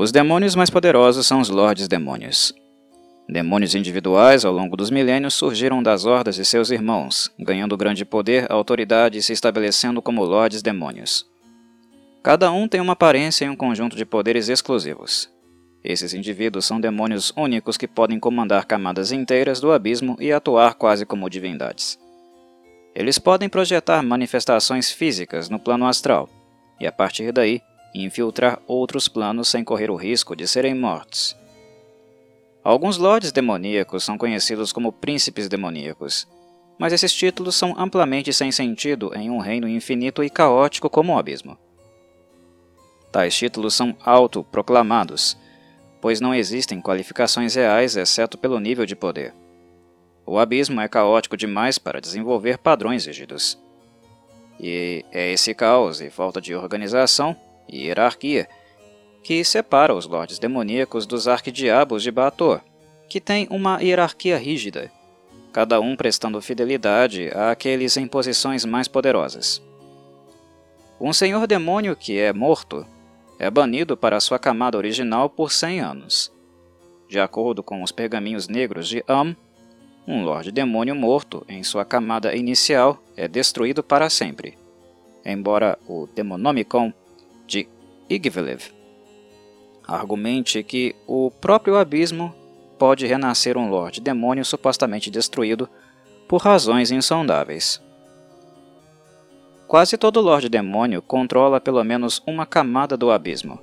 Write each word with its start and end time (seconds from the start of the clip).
Os 0.00 0.12
demônios 0.12 0.54
mais 0.54 0.70
poderosos 0.70 1.26
são 1.26 1.40
os 1.40 1.48
Lordes 1.48 1.88
Demônios. 1.88 2.54
Demônios 3.28 3.74
individuais, 3.74 4.44
ao 4.44 4.52
longo 4.52 4.76
dos 4.76 4.92
milênios, 4.92 5.34
surgiram 5.34 5.82
das 5.82 6.04
hordas 6.04 6.36
de 6.36 6.44
seus 6.44 6.70
irmãos, 6.70 7.28
ganhando 7.36 7.76
grande 7.76 8.04
poder, 8.04 8.46
autoridade 8.48 9.18
e 9.18 9.22
se 9.24 9.32
estabelecendo 9.32 10.00
como 10.00 10.24
Lordes 10.24 10.62
Demônios. 10.62 11.26
Cada 12.22 12.52
um 12.52 12.68
tem 12.68 12.80
uma 12.80 12.92
aparência 12.92 13.44
e 13.44 13.48
um 13.48 13.56
conjunto 13.56 13.96
de 13.96 14.04
poderes 14.04 14.48
exclusivos. 14.48 15.28
Esses 15.82 16.14
indivíduos 16.14 16.64
são 16.64 16.80
demônios 16.80 17.32
únicos 17.36 17.76
que 17.76 17.88
podem 17.88 18.20
comandar 18.20 18.66
camadas 18.66 19.10
inteiras 19.10 19.60
do 19.60 19.72
abismo 19.72 20.16
e 20.20 20.32
atuar 20.32 20.74
quase 20.74 21.04
como 21.04 21.28
divindades. 21.28 21.98
Eles 22.94 23.18
podem 23.18 23.48
projetar 23.48 24.00
manifestações 24.04 24.92
físicas 24.92 25.50
no 25.50 25.58
plano 25.58 25.88
astral 25.88 26.28
e, 26.80 26.86
a 26.86 26.92
partir 26.92 27.32
daí, 27.32 27.60
infiltrar 27.94 28.60
outros 28.66 29.08
planos 29.08 29.48
sem 29.48 29.64
correr 29.64 29.90
o 29.90 29.96
risco 29.96 30.36
de 30.36 30.46
serem 30.46 30.74
mortos. 30.74 31.36
Alguns 32.62 32.98
lordes 32.98 33.32
demoníacos 33.32 34.04
são 34.04 34.18
conhecidos 34.18 34.72
como 34.72 34.92
príncipes 34.92 35.48
demoníacos, 35.48 36.26
mas 36.78 36.92
esses 36.92 37.12
títulos 37.12 37.56
são 37.56 37.74
amplamente 37.78 38.32
sem 38.32 38.52
sentido 38.52 39.10
em 39.14 39.30
um 39.30 39.38
reino 39.38 39.68
infinito 39.68 40.22
e 40.22 40.30
caótico 40.30 40.90
como 40.90 41.14
o 41.14 41.18
abismo. 41.18 41.56
Tais 43.10 43.34
títulos 43.34 43.74
são 43.74 43.96
autoproclamados, 44.04 45.36
pois 46.00 46.20
não 46.20 46.34
existem 46.34 46.80
qualificações 46.80 47.54
reais 47.54 47.96
exceto 47.96 48.36
pelo 48.36 48.60
nível 48.60 48.84
de 48.84 48.94
poder. 48.94 49.34
O 50.26 50.38
abismo 50.38 50.80
é 50.80 50.86
caótico 50.88 51.36
demais 51.36 51.78
para 51.78 52.00
desenvolver 52.00 52.58
padrões 52.58 53.06
rígidos. 53.06 53.58
E 54.60 55.04
é 55.10 55.32
esse 55.32 55.54
caos 55.54 56.00
e 56.02 56.10
falta 56.10 56.40
de 56.40 56.54
organização 56.54 57.34
e 57.68 57.86
hierarquia 57.86 58.48
que 59.22 59.44
separa 59.44 59.94
os 59.94 60.06
lordes 60.06 60.38
demoníacos 60.38 61.06
dos 61.06 61.28
arquidiabos 61.28 62.02
de 62.02 62.10
Baator, 62.10 62.60
que 63.08 63.20
têm 63.20 63.46
uma 63.50 63.82
hierarquia 63.82 64.38
rígida, 64.38 64.90
cada 65.52 65.80
um 65.80 65.96
prestando 65.96 66.40
fidelidade 66.40 67.30
àqueles 67.34 67.96
em 67.96 68.06
posições 68.06 68.64
mais 68.64 68.88
poderosas. 68.88 69.62
Um 71.00 71.12
senhor 71.12 71.46
demônio 71.46 71.94
que 71.94 72.18
é 72.18 72.32
morto 72.32 72.86
é 73.38 73.50
banido 73.50 73.96
para 73.96 74.20
sua 74.20 74.38
camada 74.38 74.76
original 74.76 75.28
por 75.30 75.52
100 75.52 75.80
anos. 75.80 76.32
De 77.08 77.20
acordo 77.20 77.62
com 77.62 77.82
os 77.82 77.92
pergaminhos 77.92 78.48
negros 78.48 78.88
de 78.88 79.04
Am, 79.06 79.36
um 80.06 80.24
Lorde 80.24 80.50
Demônio 80.50 80.94
morto 80.94 81.44
em 81.48 81.62
sua 81.62 81.84
camada 81.84 82.34
inicial 82.34 82.98
é 83.16 83.28
destruído 83.28 83.82
para 83.82 84.08
sempre, 84.08 84.56
embora 85.24 85.78
o 85.86 86.08
Demonomicon 86.14 86.88
de 86.88 87.07
Igvelev 88.08 88.78
argumente 89.88 90.62
que 90.62 90.94
o 91.06 91.30
próprio 91.30 91.76
abismo 91.76 92.34
pode 92.78 93.06
renascer 93.06 93.56
um 93.56 93.70
Lorde 93.70 94.02
Demônio 94.02 94.44
supostamente 94.44 95.10
destruído 95.10 95.68
por 96.28 96.42
razões 96.42 96.90
insondáveis. 96.90 97.82
Quase 99.66 99.96
todo 99.96 100.20
Lorde 100.20 100.48
Demônio 100.48 101.00
controla 101.00 101.60
pelo 101.60 101.82
menos 101.82 102.22
uma 102.26 102.44
camada 102.44 102.96
do 102.96 103.10
abismo. 103.10 103.58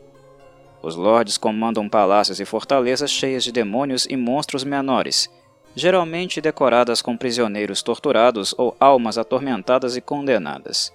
Os 0.81 0.95
Lordes 0.95 1.37
comandam 1.37 1.87
palácios 1.87 2.39
e 2.39 2.45
fortalezas 2.45 3.09
cheias 3.09 3.43
de 3.43 3.52
demônios 3.52 4.05
e 4.09 4.17
monstros 4.17 4.63
menores, 4.63 5.30
geralmente 5.75 6.41
decoradas 6.41 7.02
com 7.02 7.17
prisioneiros 7.17 7.81
torturados 7.81 8.53
ou 8.57 8.75
almas 8.80 9.17
atormentadas 9.17 9.95
e 9.95 10.02
condenadas. 10.02 10.93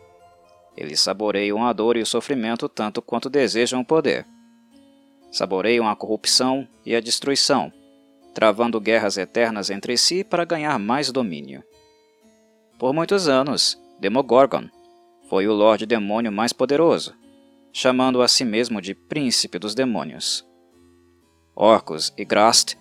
Eles 0.76 1.00
saboreiam 1.00 1.64
a 1.64 1.72
dor 1.72 1.96
e 1.96 2.02
o 2.02 2.06
sofrimento 2.06 2.68
tanto 2.68 3.02
quanto 3.02 3.28
desejam 3.28 3.80
o 3.80 3.84
poder. 3.84 4.26
Saboreiam 5.30 5.88
a 5.88 5.96
corrupção 5.96 6.66
e 6.84 6.94
a 6.94 7.00
destruição, 7.00 7.72
travando 8.34 8.80
guerras 8.80 9.16
eternas 9.16 9.70
entre 9.70 9.96
si 9.96 10.24
para 10.24 10.44
ganhar 10.44 10.78
mais 10.78 11.10
domínio. 11.12 11.62
Por 12.78 12.92
muitos 12.92 13.28
anos, 13.28 13.78
Demogorgon 13.98 14.68
foi 15.28 15.46
o 15.46 15.52
Lorde 15.52 15.86
Demônio 15.86 16.32
mais 16.32 16.52
poderoso, 16.52 17.14
chamando 17.72 18.22
a 18.22 18.28
si 18.28 18.44
mesmo 18.44 18.80
de 18.80 18.94
Príncipe 18.94 19.58
dos 19.58 19.74
Demônios. 19.74 20.44
Orcus 21.54 22.12
e 22.16 22.24
Grast 22.24 22.76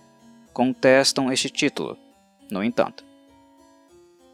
contestam 0.52 1.30
este 1.32 1.50
título, 1.50 1.96
no 2.50 2.64
entanto. 2.64 3.04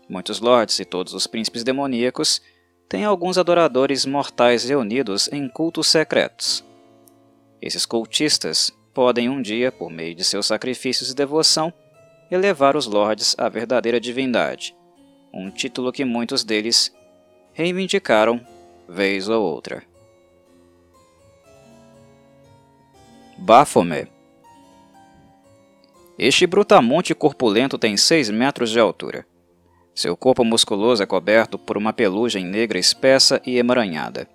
Muitos 0.09 0.41
lords 0.41 0.79
e 0.79 0.85
todos 0.85 1.13
os 1.15 1.27
príncipes 1.27 1.65
demoníacos 1.65 2.41
têm 2.89 3.05
alguns 3.05 3.37
adoradores 3.37 4.07
mortais 4.07 4.65
reunidos 4.65 5.29
em 5.33 5.49
cultos 5.49 5.89
secretos. 5.89 6.65
Esses 7.61 7.85
cultistas 7.85 8.73
podem 8.95 9.29
um 9.29 9.43
dia, 9.43 9.73
por 9.73 9.91
meio 9.91 10.15
de 10.15 10.25
seus 10.25 10.47
sacrifícios 10.47 11.11
e 11.11 11.15
devoção, 11.15 11.73
elevar 12.31 12.77
os 12.77 12.87
lords 12.87 13.35
à 13.39 13.49
verdadeira 13.49 14.01
divindade, 14.01 14.75
um 15.33 15.51
título 15.51 15.93
que 15.93 16.05
muitos 16.05 16.45
deles 16.45 16.95
reivindicaram 17.53 18.41
vez 18.89 19.29
ou 19.29 19.43
outra. 19.43 19.83
Baphomet 23.39 24.11
Este 26.19 26.47
brutamonte 26.47 27.15
corpulento 27.15 27.77
tem 27.79 27.97
6 27.97 28.31
metros 28.31 28.71
de 28.71 28.81
altura. 28.81 29.27
Seu 29.97 30.15
corpo 30.15 30.45
musculoso 30.45 31.03
é 31.03 31.07
coberto 31.07 31.59
por 31.59 31.79
uma 31.79 31.91
pelugem 31.91 32.45
negra 32.45 32.79
espessa 32.79 33.41
e 33.47 33.57
emaranhada. 33.57 34.29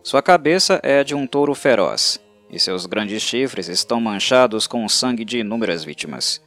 Sua 0.00 0.22
cabeça 0.22 0.78
é 0.80 1.02
de 1.02 1.12
um 1.12 1.26
touro 1.26 1.56
feroz, 1.56 2.20
e 2.48 2.56
seus 2.60 2.86
grandes 2.86 3.20
chifres 3.20 3.66
estão 3.66 4.00
manchados 4.00 4.68
com 4.68 4.84
o 4.84 4.88
sangue 4.88 5.24
de 5.24 5.38
inúmeras 5.38 5.82
vítimas. 5.82 6.40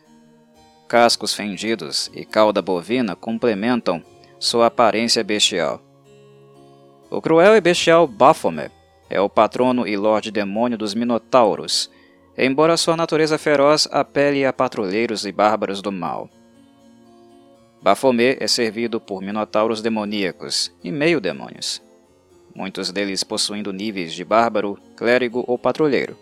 Cascos 0.88 1.34
fendidos 1.34 2.10
e 2.14 2.24
cauda 2.24 2.62
bovina 2.62 3.14
complementam 3.14 4.02
sua 4.40 4.68
aparência 4.68 5.22
bestial. 5.22 5.82
O 7.12 7.22
cruel 7.22 7.58
e 7.58 7.62
bestial 7.62 8.08
Baphomet 8.08 8.72
é 9.10 9.20
o 9.20 9.30
patrono 9.30 9.86
e 9.86 9.98
lorde 9.98 10.32
demônio 10.32 10.78
dos 10.78 10.94
Minotauros, 10.94 11.92
embora 12.38 12.78
sua 12.78 12.96
natureza 12.96 13.38
feroz 13.38 13.86
apele 13.92 14.46
a 14.46 14.54
patrulheiros 14.54 15.26
e 15.26 15.32
bárbaros 15.34 15.82
do 15.82 15.92
mal. 15.92 16.30
Baphomet 17.86 18.38
é 18.42 18.48
servido 18.48 19.00
por 19.00 19.22
minotauros 19.22 19.80
demoníacos 19.80 20.74
e 20.84 20.92
meio-demônios 20.92 21.86
muitos 22.56 22.90
deles 22.90 23.24
possuindo 23.24 23.74
níveis 23.74 24.14
de 24.14 24.24
bárbaro, 24.24 24.80
clérigo 24.96 25.44
ou 25.46 25.60
patrulheiro. 25.60 26.18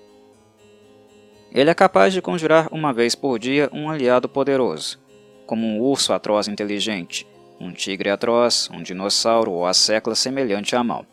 Ele 1.52 1.70
é 1.70 1.74
capaz 1.76 2.12
de 2.12 2.22
conjurar 2.22 2.68
uma 2.72 2.92
vez 2.92 3.14
por 3.14 3.38
dia 3.38 3.70
um 3.72 3.88
aliado 3.88 4.28
poderoso, 4.28 5.00
como 5.46 5.68
um 5.68 5.80
urso 5.80 6.12
atroz 6.12 6.48
inteligente, 6.48 7.28
um 7.60 7.72
tigre 7.72 8.10
atroz, 8.10 8.68
um 8.74 8.82
dinossauro 8.82 9.52
ou 9.52 9.66
a 9.66 9.74
secla 9.74 10.16
semelhante 10.16 10.76
a 10.76 10.84
mal. 10.84 11.06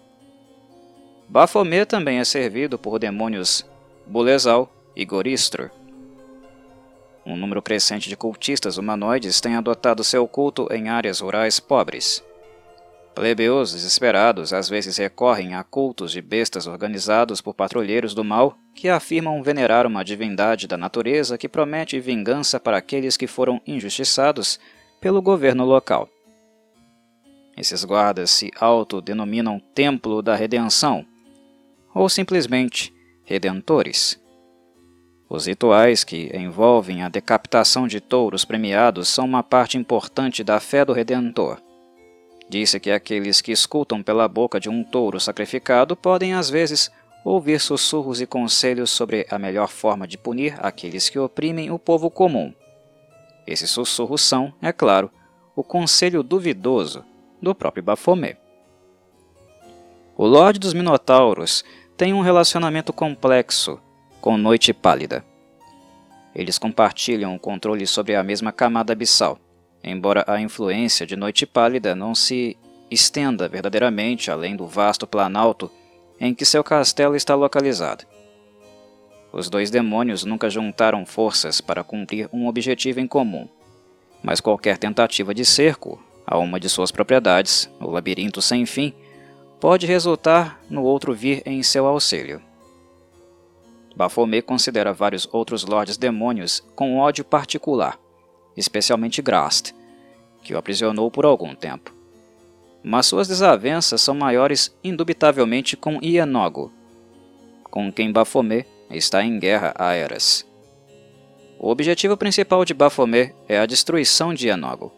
Baphomet 1.29 1.87
também 1.87 2.19
é 2.19 2.25
servido 2.25 2.79
por 2.79 2.99
demônios 2.99 3.65
Bulezal 4.07 4.73
e 4.97 5.05
Goristro. 5.05 5.71
Um 7.31 7.37
número 7.37 7.63
crescente 7.63 8.09
de 8.09 8.17
cultistas 8.17 8.77
humanoides 8.77 9.41
tem 9.41 9.55
adotado 9.55 10.03
seu 10.03 10.27
culto 10.27 10.67
em 10.73 10.89
áreas 10.89 11.21
rurais 11.21 11.61
pobres. 11.61 12.25
Plebeus 13.15 13.71
desesperados 13.73 14.53
às 14.53 14.69
vezes 14.69 14.97
recorrem 14.97 15.55
a 15.55 15.63
cultos 15.63 16.11
de 16.11 16.21
bestas 16.21 16.67
organizados 16.67 17.41
por 17.41 17.55
patrulheiros 17.55 18.15
do 18.15 18.25
mal 18.25 18.59
que 18.75 18.89
afirmam 18.89 19.41
venerar 19.45 19.87
uma 19.87 20.05
divindade 20.05 20.67
da 20.67 20.77
natureza 20.77 21.39
que 21.39 21.49
promete 21.49 22.01
vingança 22.01 22.59
para 22.59 22.79
aqueles 22.79 23.17
que 23.17 23.29
foram 23.29 23.61
injustiçados 23.65 24.59
pelo 25.01 25.23
governo 25.23 25.65
local. 25.65 26.09
Esses 27.57 27.85
guardas 27.85 28.33
se 28.33 28.51
autodenominam 28.59 29.61
Templo 29.73 30.21
da 30.21 30.35
Redenção, 30.35 31.07
ou 31.95 32.09
simplesmente 32.09 32.93
Redentores. 33.25 34.21
Os 35.31 35.47
rituais 35.47 36.03
que 36.03 36.29
envolvem 36.37 37.05
a 37.05 37.09
decapitação 37.09 37.87
de 37.87 38.01
touros 38.01 38.45
premiados 38.45 39.09
são 39.09 39.25
uma 39.25 39.45
parte 39.45 39.79
importante 39.79 40.43
da 40.43 40.59
fé 40.59 40.85
do 40.85 40.93
Redentor. 40.93 41.59
Disse 42.49 42.81
que 42.81 42.91
aqueles 42.91 43.41
que 43.41 43.53
escutam 43.53 44.03
pela 44.03 44.27
boca 44.27 44.59
de 44.59 44.69
um 44.69 44.83
touro 44.83 45.21
sacrificado 45.21 45.95
podem 45.95 46.35
às 46.35 46.51
vezes 46.51 46.91
ouvir 47.25 47.61
sussurros 47.61 48.21
e 48.21 48.27
conselhos 48.27 48.91
sobre 48.91 49.25
a 49.31 49.39
melhor 49.39 49.69
forma 49.69 50.05
de 50.05 50.19
punir 50.19 50.57
aqueles 50.59 51.09
que 51.09 51.19
oprimem 51.19 51.71
o 51.71 51.79
povo 51.79 52.11
comum. 52.11 52.53
Esses 53.47 53.71
sussurros 53.71 54.23
são, 54.23 54.53
é 54.61 54.73
claro, 54.73 55.13
o 55.55 55.63
conselho 55.63 56.25
duvidoso 56.25 57.05
do 57.41 57.55
próprio 57.55 57.85
Baphomet. 57.85 58.37
O 60.17 60.27
Lorde 60.27 60.59
dos 60.59 60.75
Minotauros 60.75 61.63
tem 61.97 62.13
um 62.13 62.21
relacionamento 62.21 62.93
complexo 62.93 63.81
com 64.21 64.37
Noite 64.37 64.73
Pálida. 64.73 65.25
Eles 66.35 66.59
compartilham 66.59 67.35
o 67.35 67.39
controle 67.39 67.87
sobre 67.87 68.15
a 68.15 68.23
mesma 68.23 68.53
camada 68.53 68.93
abissal 68.93 69.39
embora 69.83 70.25
a 70.27 70.41
influência 70.41 71.07
de 71.07 71.17
Noite 71.17 71.47
Pálida 71.47 71.95
não 71.95 72.15
se 72.15 72.57
estenda 72.91 73.49
verdadeiramente 73.49 74.31
além 74.31 74.55
do 74.57 74.67
vasto 74.67 75.07
planalto 75.07 75.71
em 76.21 76.35
que 76.35 76.45
seu 76.45 76.63
castelo 76.63 77.17
está 77.17 77.35
localizado. 77.35 78.05
Os 79.33 79.49
dois 79.49 79.71
demônios 79.71 80.25
nunca 80.25 80.51
juntaram 80.51 81.07
forças 81.07 81.61
para 81.61 81.85
cumprir 81.85 82.29
um 82.33 82.47
objetivo 82.47 83.01
em 83.01 83.07
comum, 83.07 83.49
mas 84.23 84.41
qualquer 84.41 84.77
tentativa 84.77 85.33
de 85.33 85.45
cerco 85.45 86.03
a 86.27 86.37
uma 86.37 86.61
de 86.61 86.69
suas 86.69 86.91
propriedades, 86.91 87.71
o 87.81 87.91
labirinto 87.91 88.43
sem 88.43 88.67
fim, 88.67 88.93
pode 89.59 89.87
resultar 89.87 90.61
no 90.69 90.83
outro 90.83 91.15
vir 91.15 91.43
em 91.47 91.63
seu 91.63 91.87
auxílio. 91.87 92.43
Baphomet 93.95 94.43
considera 94.43 94.93
vários 94.93 95.29
outros 95.33 95.65
lordes 95.65 95.97
demônios 95.97 96.63
com 96.75 96.99
ódio 96.99 97.25
particular, 97.25 97.99
especialmente 98.57 99.23
Grast, 99.23 99.73
que 100.43 100.55
o 100.55 100.59
aprisionou 100.59 101.11
por 101.11 101.25
algum 101.25 101.55
tempo. 101.55 101.95
Mas 102.83 103.07
suas 103.07 103.29
desavenças 103.29 104.01
são 104.01 104.15
maiores 104.15 104.75
indubitavelmente 104.83 105.77
com 105.77 106.03
Ianogo, 106.03 106.73
com 107.65 107.93
quem 107.93 108.11
Baphomet 108.11 108.67
está 108.91 109.23
em 109.23 109.39
guerra 109.39 109.75
há 109.79 109.93
eras. 109.93 110.47
O 111.59 111.69
objetivo 111.69 112.17
principal 112.17 112.65
de 112.65 112.73
Baphomet 112.73 113.35
é 113.47 113.59
a 113.59 113.67
destruição 113.67 114.33
de 114.33 114.47
Ianogo. 114.47 114.93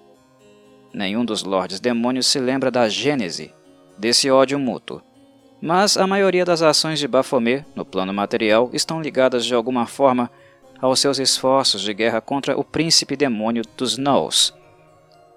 Nenhum 0.94 1.25
dos 1.25 1.43
lordes 1.43 1.81
demônios 1.81 2.27
se 2.27 2.39
lembra 2.39 2.71
da 2.71 2.89
gênese 2.89 3.53
desse 3.99 4.31
ódio 4.31 4.59
mútuo, 4.59 5.03
mas 5.62 5.97
a 5.97 6.09
maioria 6.09 6.44
das 6.44 6.61
ações 6.61 6.99
de 6.99 7.06
Baphomet 7.06 7.64
no 7.76 7.85
plano 7.85 8.12
material 8.12 8.69
estão 8.73 9.00
ligadas 9.00 9.47
de 9.47 9.55
alguma 9.55 9.87
forma 9.87 10.29
aos 10.81 10.99
seus 10.99 11.20
esforços 11.20 11.81
de 11.82 11.94
guerra 11.94 12.20
contra 12.20 12.59
o 12.59 12.64
príncipe 12.64 13.14
demônio 13.14 13.62
dos 13.76 13.94
Gnolls, 13.94 14.53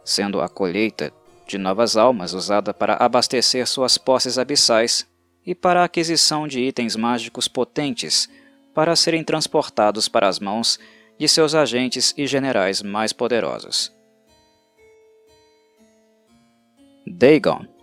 sendo 0.04 0.42
a 0.42 0.50
colheita 0.50 1.14
de 1.48 1.60
novas 1.60 1.96
almas 1.96 2.34
usada 2.34 2.74
para 2.74 2.96
abastecer 2.96 3.68
suas 3.68 4.00
posses 4.00 4.40
abissais 4.40 5.08
e 5.46 5.54
para 5.54 5.82
a 5.82 5.86
aquisição 5.86 6.48
de 6.48 6.60
itens 6.60 6.96
mágicos 6.96 7.48
potentes 7.48 8.28
para 8.74 8.96
serem 8.96 9.24
transportados 9.24 10.10
para 10.10 10.28
as 10.28 10.40
mãos 10.40 10.80
de 11.20 11.28
seus 11.28 11.54
agentes 11.54 12.16
e 12.18 12.26
generais 12.26 12.82
mais 12.82 13.14
poderosos. 13.14 13.94
Dagon 17.06 17.75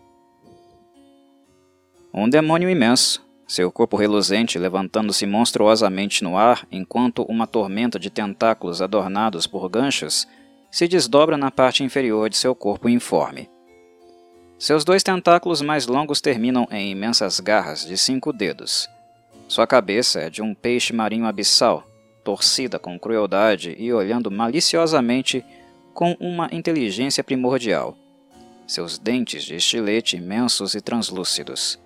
um 2.14 2.28
demônio 2.28 2.68
imenso, 2.68 3.24
seu 3.46 3.70
corpo 3.70 3.96
reluzente 3.96 4.58
levantando-se 4.58 5.26
monstruosamente 5.26 6.22
no 6.22 6.36
ar 6.36 6.66
enquanto 6.70 7.22
uma 7.24 7.46
tormenta 7.46 7.98
de 7.98 8.10
tentáculos 8.10 8.80
adornados 8.80 9.46
por 9.46 9.68
ganchos 9.68 10.26
se 10.70 10.88
desdobra 10.88 11.36
na 11.36 11.50
parte 11.50 11.84
inferior 11.84 12.30
de 12.30 12.36
seu 12.36 12.54
corpo 12.54 12.88
informe. 12.88 13.50
Seus 14.58 14.84
dois 14.84 15.02
tentáculos 15.02 15.60
mais 15.60 15.86
longos 15.86 16.20
terminam 16.20 16.66
em 16.70 16.90
imensas 16.90 17.40
garras 17.40 17.84
de 17.84 17.98
cinco 17.98 18.32
dedos. 18.32 18.88
Sua 19.48 19.66
cabeça 19.66 20.20
é 20.20 20.30
de 20.30 20.40
um 20.40 20.54
peixe 20.54 20.92
marinho 20.92 21.26
abissal, 21.26 21.84
torcida 22.24 22.78
com 22.78 22.98
crueldade 22.98 23.74
e 23.78 23.92
olhando 23.92 24.30
maliciosamente 24.30 25.44
com 25.92 26.16
uma 26.20 26.48
inteligência 26.52 27.24
primordial. 27.24 27.96
Seus 28.66 28.96
dentes 28.98 29.44
de 29.44 29.56
estilete 29.56 30.16
imensos 30.16 30.74
e 30.74 30.80
translúcidos. 30.80 31.78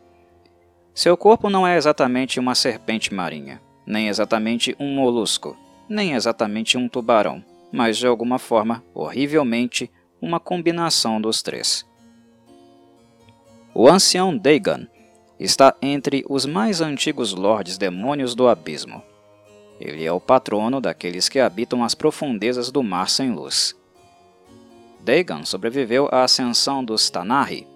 Seu 0.97 1.15
corpo 1.15 1.51
não 1.51 1.67
é 1.67 1.77
exatamente 1.77 2.41
uma 2.41 2.55
serpente 2.55 3.13
marinha, 3.13 3.61
nem 3.87 4.09
exatamente 4.09 4.75
um 4.81 4.95
molusco, 4.95 5.55
nem 5.87 6.15
exatamente 6.15 6.79
um 6.79 6.89
tubarão, 6.89 7.45
mas 7.71 7.99
de 7.99 8.07
alguma 8.07 8.39
forma, 8.39 8.83
horrivelmente, 8.95 9.91
uma 10.23 10.41
combinação 10.41 11.21
dos 11.21 11.43
três. 11.43 11.85
O 13.75 13.87
ancião 13.87 14.35
Dagon 14.35 14.87
está 15.39 15.77
entre 15.83 16.25
os 16.31 16.47
mais 16.47 16.81
antigos 16.81 17.35
lordes 17.35 17.77
demônios 17.77 18.35
do 18.35 18.49
abismo. 18.49 19.03
Ele 19.79 20.03
é 20.03 20.11
o 20.11 20.19
patrono 20.19 20.81
daqueles 20.81 21.29
que 21.29 21.39
habitam 21.39 21.85
as 21.85 21.95
profundezas 21.95 22.71
do 22.73 22.83
mar 22.83 23.11
sem 23.11 23.33
luz. 23.33 23.77
Dagon 25.01 25.45
sobreviveu 25.45 26.09
à 26.11 26.25
ascensão 26.25 26.83
dos 26.83 27.11
Tanarri, 27.11 27.67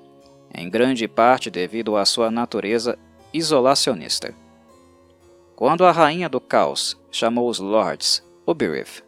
em 0.55 0.71
grande 0.71 1.07
parte 1.07 1.51
devido 1.51 1.99
à 1.99 2.07
sua 2.07 2.31
natureza 2.31 2.99
isolacionista. 3.33 4.35
Quando 5.57 5.85
a 5.85 5.93
Rainha 5.93 6.29
do 6.29 6.41
Caos 6.41 6.99
chamou 7.11 7.49
os 7.49 7.59
Lords 7.59 8.23
Ubirith 8.47 9.03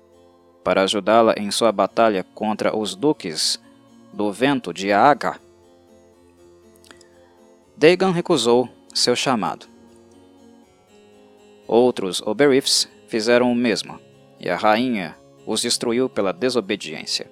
para 0.62 0.82
ajudá-la 0.82 1.34
em 1.36 1.50
sua 1.50 1.72
batalha 1.72 2.24
contra 2.34 2.76
os 2.76 2.94
Duques 2.94 3.60
do 4.12 4.30
Vento 4.30 4.72
de 4.72 4.92
Aaga, 4.92 5.40
Dagon 7.76 8.10
recusou 8.12 8.68
seu 8.94 9.16
chamado. 9.16 9.66
Outros 11.66 12.20
Oberiths 12.22 12.88
fizeram 13.08 13.50
o 13.50 13.54
mesmo, 13.54 13.98
e 14.38 14.48
a 14.48 14.56
rainha 14.56 15.16
os 15.46 15.62
destruiu 15.62 16.08
pela 16.08 16.32
desobediência. 16.32 17.30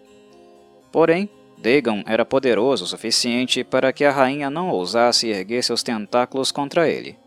Porém, 0.90 1.30
Dagon 1.62 2.02
era 2.06 2.24
poderoso 2.24 2.84
o 2.84 2.86
suficiente 2.86 3.62
para 3.62 3.92
que 3.92 4.04
a 4.04 4.10
rainha 4.10 4.48
não 4.48 4.70
ousasse 4.70 5.28
erguer 5.28 5.62
seus 5.62 5.82
tentáculos 5.82 6.50
contra 6.50 6.88
ele. 6.88 7.18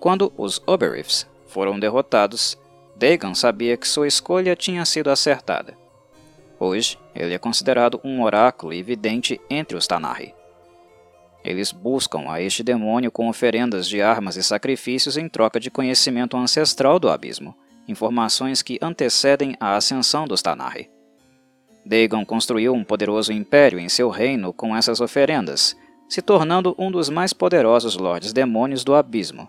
Quando 0.00 0.32
os 0.36 0.62
Oberiths 0.66 1.26
foram 1.46 1.78
derrotados, 1.78 2.58
Dagon 2.96 3.34
sabia 3.34 3.76
que 3.76 3.86
sua 3.86 4.08
escolha 4.08 4.56
tinha 4.56 4.84
sido 4.84 5.10
acertada. 5.10 5.76
Hoje, 6.58 6.98
ele 7.14 7.34
é 7.34 7.38
considerado 7.38 8.00
um 8.02 8.22
oráculo 8.22 8.72
evidente 8.72 9.40
entre 9.50 9.76
os 9.76 9.86
Tanarri. 9.86 10.34
Eles 11.44 11.70
buscam 11.70 12.30
a 12.30 12.40
este 12.40 12.62
demônio 12.62 13.12
com 13.12 13.28
oferendas 13.28 13.86
de 13.86 14.00
armas 14.00 14.36
e 14.36 14.42
sacrifícios 14.42 15.18
em 15.18 15.28
troca 15.28 15.60
de 15.60 15.70
conhecimento 15.70 16.36
ancestral 16.36 16.98
do 16.98 17.10
abismo, 17.10 17.54
informações 17.86 18.62
que 18.62 18.78
antecedem 18.80 19.54
a 19.60 19.76
ascensão 19.76 20.26
dos 20.26 20.40
Tanarri. 20.40 20.88
Dagon 21.84 22.24
construiu 22.24 22.72
um 22.72 22.82
poderoso 22.82 23.32
império 23.32 23.78
em 23.78 23.88
seu 23.88 24.08
reino 24.08 24.52
com 24.52 24.74
essas 24.74 25.00
oferendas, 25.00 25.76
se 26.08 26.22
tornando 26.22 26.74
um 26.78 26.90
dos 26.90 27.10
mais 27.10 27.32
poderosos 27.32 27.96
lordes 27.96 28.32
demônios 28.32 28.84
do 28.84 28.94
abismo. 28.94 29.48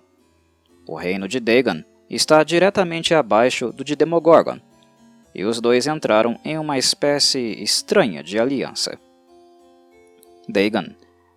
O 0.85 0.95
reino 0.95 1.27
de 1.27 1.39
Dagon 1.39 1.81
está 2.09 2.43
diretamente 2.43 3.13
abaixo 3.13 3.71
do 3.71 3.83
de 3.83 3.95
Demogorgon, 3.95 4.59
e 5.33 5.43
os 5.45 5.61
dois 5.61 5.87
entraram 5.87 6.37
em 6.43 6.57
uma 6.57 6.77
espécie 6.77 7.61
estranha 7.61 8.21
de 8.21 8.37
aliança. 8.37 8.99
Dagon 10.47 10.87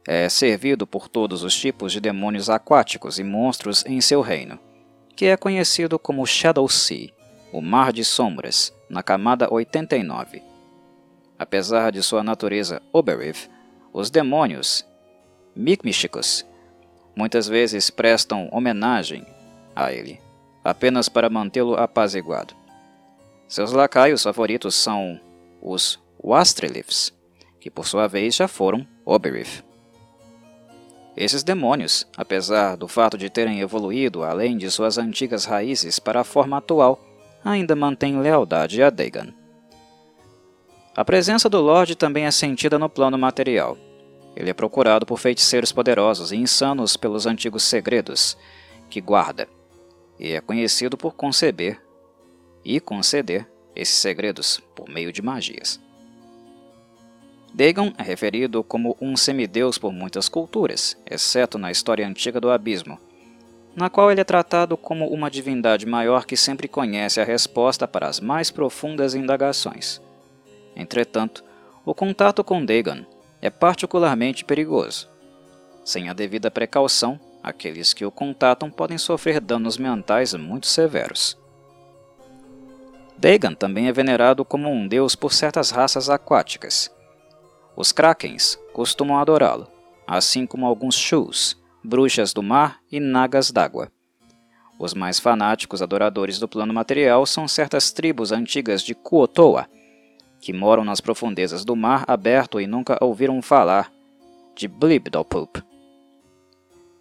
é 0.07 0.28
servido 0.28 0.87
por 0.87 1.09
todos 1.09 1.45
os 1.45 1.57
tipos 1.57 1.93
de 1.93 2.00
demônios 2.00 2.50
aquáticos 2.50 3.19
e 3.19 3.25
monstros 3.25 3.85
em 3.87 4.00
seu 4.00 4.21
reino, 4.21 4.59
que 5.14 5.26
é 5.26 5.37
conhecido 5.37 5.99
como 5.99 6.26
Shadow 6.26 6.69
Sea, 6.69 7.11
o 7.52 7.61
Mar 7.61 7.93
de 7.93 8.05
Sombras, 8.05 8.73
na 8.90 9.02
camada 9.02 9.52
89 9.52 10.58
Apesar 11.38 11.92
de 11.92 12.02
sua 12.02 12.23
natureza 12.23 12.83
Oberith, 12.92 13.49
os 13.92 14.11
demônios 14.11 14.85
Mikmishikos 15.54 16.45
muitas 17.14 17.49
vezes 17.49 17.90
prestam 17.90 18.49
homenagem 18.52 19.26
a 19.75 19.92
ele, 19.92 20.21
apenas 20.62 21.09
para 21.09 21.30
mantê-lo 21.30 21.75
apaziguado. 21.75 22.54
Seus 23.47 23.73
lacaios 23.73 24.23
favoritos 24.23 24.75
são 24.75 25.21
os 25.61 25.99
Wastreliths, 26.23 27.12
que 27.61 27.71
por 27.71 27.87
sua 27.87 28.07
vez 28.07 28.35
já 28.35 28.47
foram 28.47 28.87
Oberith. 29.04 29.64
Esses 31.16 31.42
demônios, 31.42 32.07
apesar 32.16 32.76
do 32.76 32.87
fato 32.87 33.18
de 33.18 33.28
terem 33.28 33.61
evoluído 33.61 34.23
além 34.23 34.57
de 34.57 34.71
suas 34.71 34.99
antigas 34.99 35.45
raízes 35.45 35.99
para 35.99 36.21
a 36.21 36.25
forma 36.25 36.59
atual, 36.59 37.00
ainda 37.45 37.75
mantêm 37.75 38.21
lealdade 38.21 38.80
a 38.83 38.90
Dagon. 38.90 39.33
A 40.99 41.05
presença 41.05 41.49
do 41.49 41.61
Lorde 41.61 41.95
também 41.95 42.25
é 42.25 42.31
sentida 42.33 42.76
no 42.76 42.88
plano 42.88 43.17
material. 43.17 43.78
Ele 44.35 44.50
é 44.50 44.52
procurado 44.52 45.07
por 45.07 45.17
feiticeiros 45.17 45.71
poderosos 45.71 46.33
e 46.33 46.37
insanos 46.37 46.97
pelos 46.97 47.25
antigos 47.25 47.62
segredos 47.62 48.37
que 48.90 49.00
guarda, 49.00 49.49
e 50.19 50.33
é 50.33 50.40
conhecido 50.40 50.97
por 50.97 51.14
conceber 51.14 51.81
e 52.64 52.81
conceder 52.81 53.49
esses 53.76 53.95
segredos 53.95 54.61
por 54.75 54.88
meio 54.88 55.12
de 55.12 55.23
magias. 55.23 55.81
Dagon 57.55 57.93
é 57.97 58.02
referido 58.02 58.64
como 58.64 58.97
um 59.00 59.17
semideus 59.17 59.78
por 59.78 59.93
muitas 59.93 60.28
culturas, 60.28 60.97
exceto 61.09 61.59
na 61.59 61.71
história 61.71 62.09
antiga 62.09 62.40
do 62.40 62.50
Abismo, 62.50 62.99
na 63.76 63.88
qual 63.88 64.11
ele 64.11 64.21
é 64.21 64.25
tratado 64.25 64.76
como 64.76 65.07
uma 65.07 65.31
divindade 65.31 65.87
maior 65.87 66.26
que 66.26 66.37
sempre 66.37 66.67
conhece 66.67 67.21
a 67.21 67.25
resposta 67.25 67.87
para 67.87 68.09
as 68.09 68.19
mais 68.19 68.50
profundas 68.50 69.14
indagações. 69.14 70.02
Entretanto, 70.79 71.45
o 71.85 71.93
contato 71.93 72.45
com 72.45 72.65
Dagon 72.65 73.05
é 73.43 73.51
particularmente 73.51 74.45
perigoso. 74.45 75.11
Sem 75.85 76.09
a 76.09 76.13
devida 76.13 76.51
precaução, 76.51 77.19
aqueles 77.43 77.93
que 77.93 78.05
o 78.05 78.11
contatam 78.11 78.71
podem 78.71 78.97
sofrer 78.97 79.41
danos 79.41 79.77
mentais 79.77 80.33
muito 80.35 80.69
severos. 80.69 81.37
Dagon 83.19 83.55
também 83.55 83.89
é 83.89 83.93
venerado 83.93 84.45
como 84.45 84.71
um 84.71 84.87
deus 84.87 85.17
por 85.17 85.33
certas 85.33 85.71
raças 85.71 86.09
aquáticas. 86.09 86.89
Os 87.75 87.91
Krakens 87.91 88.57
costumam 88.73 89.19
adorá-lo, 89.19 89.67
assim 90.07 90.47
como 90.47 90.67
alguns 90.67 90.95
Shus, 90.95 91.61
bruxas 91.83 92.33
do 92.33 92.43
mar 92.43 92.79
e 92.91 93.01
nagas 93.01 93.51
d'água. 93.51 93.91
Os 94.79 94.95
mais 94.95 95.19
fanáticos 95.19 95.83
adoradores 95.83 96.39
do 96.39 96.47
plano 96.47 96.73
material 96.73 97.27
são 97.27 97.49
certas 97.49 97.91
tribos 97.91 98.31
antigas 98.31 98.83
de 98.83 98.95
Kuotoa, 98.95 99.69
que 100.40 100.52
moram 100.52 100.85
nas 100.85 101.00
profundezas 101.00 101.64
do 101.64 101.75
mar 101.75 102.04
aberto 102.07 102.61
e 102.61 102.66
nunca 102.66 102.99
ouviram 103.00 103.40
falar 103.42 103.92
de 104.54 104.68
Blibdopup. 104.68 105.62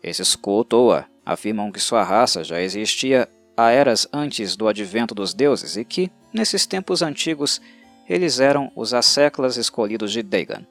Esses 0.01 0.36
Kuotoa 0.36 1.06
afirmam 1.25 1.72
que 1.72 1.79
sua 1.79 2.03
raça 2.03 2.44
já 2.44 2.62
existia 2.62 3.27
há 3.56 3.72
eras 3.72 4.08
antes 4.13 4.56
do 4.56 4.67
advento 4.67 5.15
dos 5.15 5.34
deuses 5.34 5.75
e 5.75 5.84
que, 5.84 6.12
nesses 6.32 6.65
tempos 6.65 7.01
antigos, 7.01 7.60
eles 8.08 8.39
eram 8.39 8.72
os 8.75 8.94
asseclas 8.94 9.58
escolhidos 9.58 10.12
de 10.12 10.24
Dagon. 10.24 10.63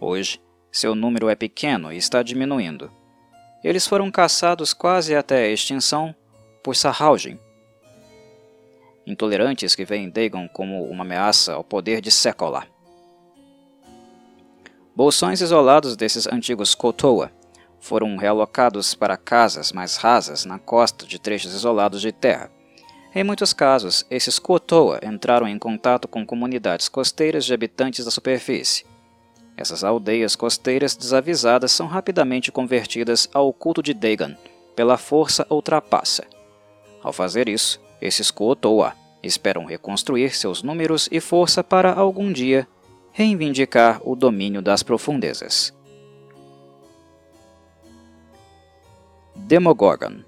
Hoje, 0.00 0.40
seu 0.70 0.94
número 0.94 1.28
é 1.28 1.34
pequeno 1.34 1.92
e 1.92 1.96
está 1.96 2.22
diminuindo. 2.22 2.90
Eles 3.62 3.86
foram 3.86 4.10
caçados 4.10 4.72
quase 4.72 5.14
até 5.14 5.44
a 5.44 5.50
extinção 5.50 6.14
por 6.62 6.74
Sahaljin, 6.74 7.38
intolerantes 9.06 9.74
que 9.74 9.84
veem 9.84 10.10
Dagon 10.10 10.48
como 10.48 10.84
uma 10.84 11.04
ameaça 11.04 11.54
ao 11.54 11.64
poder 11.64 12.00
de 12.00 12.10
Sekolah. 12.10 12.66
Bolsões 14.96 15.40
isolados 15.40 15.96
desses 15.96 16.26
antigos 16.26 16.74
Kotoa 16.74 17.30
foram 17.80 18.16
realocados 18.16 18.94
para 18.94 19.16
casas 19.16 19.72
mais 19.72 19.96
rasas 19.96 20.44
na 20.44 20.58
costa 20.58 21.06
de 21.06 21.18
trechos 21.18 21.52
isolados 21.52 22.00
de 22.00 22.12
terra. 22.12 22.50
Em 23.14 23.22
muitos 23.22 23.52
casos, 23.52 24.06
esses 24.10 24.38
Kotoa 24.38 25.00
entraram 25.02 25.46
em 25.46 25.58
contato 25.58 26.08
com 26.08 26.24
comunidades 26.24 26.88
costeiras 26.88 27.44
de 27.44 27.52
habitantes 27.52 28.04
da 28.04 28.10
superfície, 28.10 28.84
essas 29.56 29.84
aldeias 29.84 30.34
costeiras 30.34 30.96
desavisadas 30.96 31.70
são 31.70 31.86
rapidamente 31.86 32.50
convertidas 32.50 33.28
ao 33.32 33.52
culto 33.52 33.82
de 33.82 33.94
Dagon 33.94 34.34
pela 34.74 34.98
força 34.98 35.46
ou 35.48 35.62
trapaça. 35.62 36.24
Ao 37.02 37.12
fazer 37.12 37.48
isso, 37.48 37.80
esses 38.00 38.30
Kuotoa 38.30 38.94
esperam 39.22 39.64
reconstruir 39.64 40.34
seus 40.34 40.62
números 40.62 41.08
e 41.10 41.20
força 41.20 41.64
para 41.64 41.92
algum 41.92 42.32
dia 42.32 42.66
reivindicar 43.12 44.00
o 44.04 44.16
domínio 44.16 44.60
das 44.60 44.82
profundezas. 44.82 45.72
Demogorgon 49.36 50.24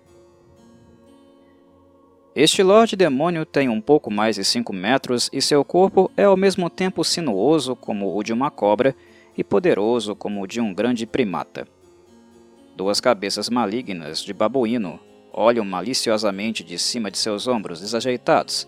Este 2.35 2.63
Lorde 2.63 2.97
Demônio 2.97 3.45
tem 3.45 3.69
um 3.69 3.81
pouco 3.81 4.11
mais 4.11 4.37
de 4.37 4.45
5 4.45 4.73
metros 4.73 5.31
e 5.33 5.41
seu 5.41 5.65
corpo 5.65 6.11
é 6.17 6.25
ao 6.25 6.37
mesmo 6.37 6.69
tempo 6.69 7.03
sinuoso 7.03 7.75
como 7.75 8.17
o 8.17 8.23
de 8.23 8.33
uma 8.33 8.51
cobra 8.51 8.95
e 9.37 9.43
poderoso 9.43 10.15
como 10.15 10.43
o 10.43 10.47
de 10.47 10.61
um 10.61 10.73
grande 10.73 11.07
primata. 11.07 11.67
Duas 12.77 13.01
cabeças 13.01 13.49
malignas 13.49 14.23
de 14.23 14.33
babuíno 14.35 15.01
olham 15.37 15.65
maliciosamente 15.67 16.65
de 16.65 16.79
cima 16.79 17.11
de 17.11 17.19
seus 17.19 17.47
ombros 17.47 17.81
desajeitados, 17.81 18.67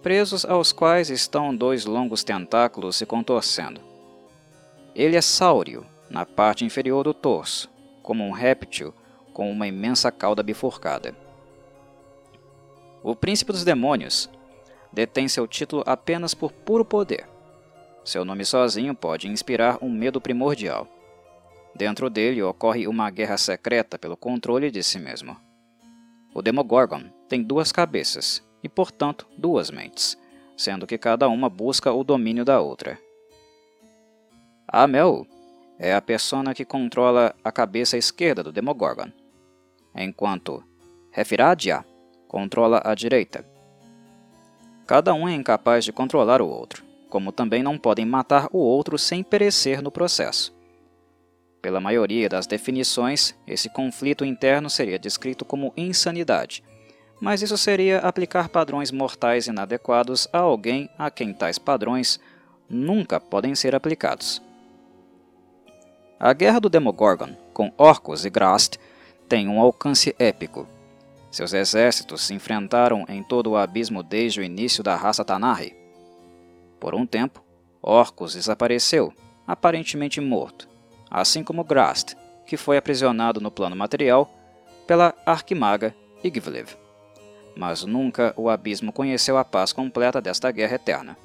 presos 0.00 0.44
aos 0.44 0.70
quais 0.70 1.10
estão 1.10 1.54
dois 1.54 1.84
longos 1.84 2.22
tentáculos 2.22 2.94
se 2.94 3.04
contorcendo. 3.04 3.80
Ele 4.94 5.16
é 5.16 5.20
sáureo, 5.20 5.84
na 6.08 6.24
parte 6.24 6.64
inferior 6.64 7.02
do 7.02 7.12
torso, 7.12 7.68
como 8.02 8.24
um 8.24 8.30
réptil 8.30 8.94
com 9.32 9.50
uma 9.50 9.66
imensa 9.66 10.12
cauda 10.12 10.44
bifurcada. 10.44 11.12
O 13.02 13.14
príncipe 13.16 13.50
dos 13.52 13.64
demônios 13.64 14.30
detém 14.92 15.26
seu 15.26 15.46
título 15.46 15.82
apenas 15.84 16.32
por 16.32 16.52
puro 16.52 16.84
poder. 16.84 17.28
Seu 18.04 18.24
nome 18.24 18.44
sozinho 18.44 18.94
pode 18.94 19.28
inspirar 19.28 19.78
um 19.82 19.90
medo 19.90 20.20
primordial. 20.20 20.86
Dentro 21.74 22.08
dele 22.08 22.42
ocorre 22.42 22.86
uma 22.86 23.10
guerra 23.10 23.36
secreta 23.36 23.98
pelo 23.98 24.16
controle 24.16 24.70
de 24.70 24.82
si 24.82 24.98
mesmo. 24.98 25.45
O 26.36 26.42
Demogorgon 26.42 27.04
tem 27.28 27.42
duas 27.42 27.72
cabeças 27.72 28.44
e, 28.62 28.68
portanto, 28.68 29.26
duas 29.38 29.70
mentes, 29.70 30.18
sendo 30.54 30.86
que 30.86 30.98
cada 30.98 31.28
uma 31.30 31.48
busca 31.48 31.90
o 31.90 32.04
domínio 32.04 32.44
da 32.44 32.60
outra. 32.60 32.98
Amel 34.68 35.26
é 35.78 35.94
a 35.94 36.02
persona 36.02 36.52
que 36.52 36.64
controla 36.64 37.34
a 37.42 37.50
cabeça 37.50 37.96
esquerda 37.96 38.42
do 38.42 38.52
Demogorgon, 38.52 39.10
enquanto 39.94 40.62
Refiradia 41.10 41.82
controla 42.28 42.82
a 42.84 42.94
direita. 42.94 43.42
Cada 44.86 45.14
um 45.14 45.26
é 45.26 45.32
incapaz 45.32 45.86
de 45.86 45.92
controlar 45.92 46.42
o 46.42 46.48
outro 46.48 46.84
como 47.08 47.32
também 47.32 47.62
não 47.62 47.78
podem 47.78 48.04
matar 48.04 48.48
o 48.52 48.58
outro 48.58 48.98
sem 48.98 49.22
perecer 49.22 49.80
no 49.82 49.90
processo. 49.90 50.55
Pela 51.66 51.80
maioria 51.80 52.28
das 52.28 52.46
definições, 52.46 53.34
esse 53.44 53.68
conflito 53.68 54.24
interno 54.24 54.70
seria 54.70 55.00
descrito 55.00 55.44
como 55.44 55.72
insanidade, 55.76 56.62
mas 57.20 57.42
isso 57.42 57.58
seria 57.58 57.98
aplicar 57.98 58.48
padrões 58.48 58.92
mortais 58.92 59.48
inadequados 59.48 60.28
a 60.32 60.38
alguém 60.38 60.88
a 60.96 61.10
quem 61.10 61.34
tais 61.34 61.58
padrões 61.58 62.20
nunca 62.70 63.18
podem 63.18 63.52
ser 63.56 63.74
aplicados. 63.74 64.40
A 66.20 66.32
guerra 66.32 66.60
do 66.60 66.68
Demogorgon 66.68 67.36
com 67.52 67.72
Orcos 67.76 68.24
e 68.24 68.30
Grast 68.30 68.76
tem 69.28 69.48
um 69.48 69.60
alcance 69.60 70.14
épico. 70.20 70.68
Seus 71.32 71.52
exércitos 71.52 72.22
se 72.22 72.32
enfrentaram 72.32 73.04
em 73.08 73.24
todo 73.24 73.50
o 73.50 73.56
abismo 73.56 74.04
desde 74.04 74.38
o 74.38 74.44
início 74.44 74.84
da 74.84 74.94
raça 74.94 75.24
Tanarri. 75.24 75.74
Por 76.78 76.94
um 76.94 77.04
tempo, 77.04 77.42
Orcus 77.82 78.34
desapareceu, 78.34 79.12
aparentemente 79.48 80.20
morto, 80.20 80.75
assim 81.10 81.42
como 81.42 81.64
Grast, 81.64 82.14
que 82.46 82.56
foi 82.56 82.76
aprisionado 82.76 83.40
no 83.40 83.50
plano 83.50 83.76
material 83.76 84.30
pela 84.86 85.14
arquimaga 85.24 85.94
Igvliv. 86.22 86.76
Mas 87.56 87.84
nunca 87.84 88.34
o 88.36 88.48
abismo 88.48 88.92
conheceu 88.92 89.36
a 89.38 89.44
paz 89.44 89.72
completa 89.72 90.20
desta 90.20 90.50
guerra 90.50 90.76
eterna. 90.76 91.16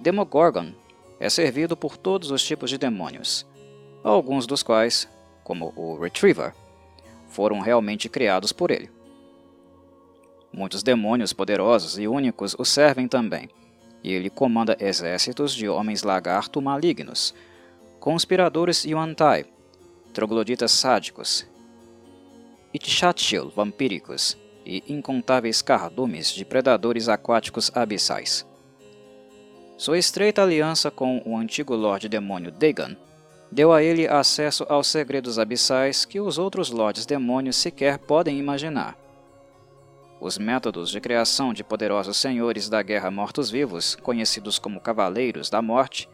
Demogorgon 0.00 0.72
é 1.18 1.30
servido 1.30 1.76
por 1.76 1.96
todos 1.96 2.30
os 2.30 2.42
tipos 2.42 2.68
de 2.68 2.76
demônios, 2.76 3.46
alguns 4.02 4.46
dos 4.46 4.62
quais, 4.62 5.08
como 5.44 5.72
o 5.76 5.96
Retriever, 5.96 6.52
foram 7.28 7.60
realmente 7.60 8.08
criados 8.08 8.52
por 8.52 8.70
ele. 8.70 8.90
Muitos 10.52 10.82
demônios 10.82 11.32
poderosos 11.32 11.98
e 11.98 12.06
únicos 12.06 12.54
o 12.58 12.64
servem 12.64 13.08
também, 13.08 13.48
e 14.02 14.12
ele 14.12 14.28
comanda 14.28 14.76
exércitos 14.78 15.54
de 15.54 15.68
homens 15.68 16.02
lagarto 16.02 16.60
malignos, 16.60 17.34
conspiradores 18.02 18.84
Yuan-Tai, 18.84 19.44
trogloditas 20.12 20.72
sádicos, 20.72 21.46
Itchatchil 22.74 23.48
vampíricos 23.54 24.36
e 24.66 24.82
incontáveis 24.92 25.62
cardumes 25.62 26.32
de 26.32 26.44
predadores 26.44 27.08
aquáticos 27.08 27.70
abissais. 27.72 28.44
Sua 29.76 29.98
estreita 29.98 30.42
aliança 30.42 30.90
com 30.90 31.22
o 31.24 31.36
antigo 31.36 31.76
Lorde 31.76 32.08
Demônio 32.08 32.50
Dagon 32.50 32.96
deu 33.52 33.72
a 33.72 33.84
ele 33.84 34.08
acesso 34.08 34.66
aos 34.68 34.88
segredos 34.88 35.38
abissais 35.38 36.04
que 36.04 36.20
os 36.20 36.38
outros 36.38 36.72
Lordes 36.72 37.06
Demônios 37.06 37.54
sequer 37.54 37.98
podem 37.98 38.36
imaginar. 38.36 38.98
Os 40.20 40.38
métodos 40.38 40.90
de 40.90 41.00
criação 41.00 41.54
de 41.54 41.62
poderosos 41.62 42.16
senhores 42.16 42.68
da 42.68 42.82
guerra 42.82 43.12
mortos-vivos, 43.12 43.94
conhecidos 43.94 44.58
como 44.58 44.80
Cavaleiros 44.80 45.48
da 45.48 45.62
Morte, 45.62 46.08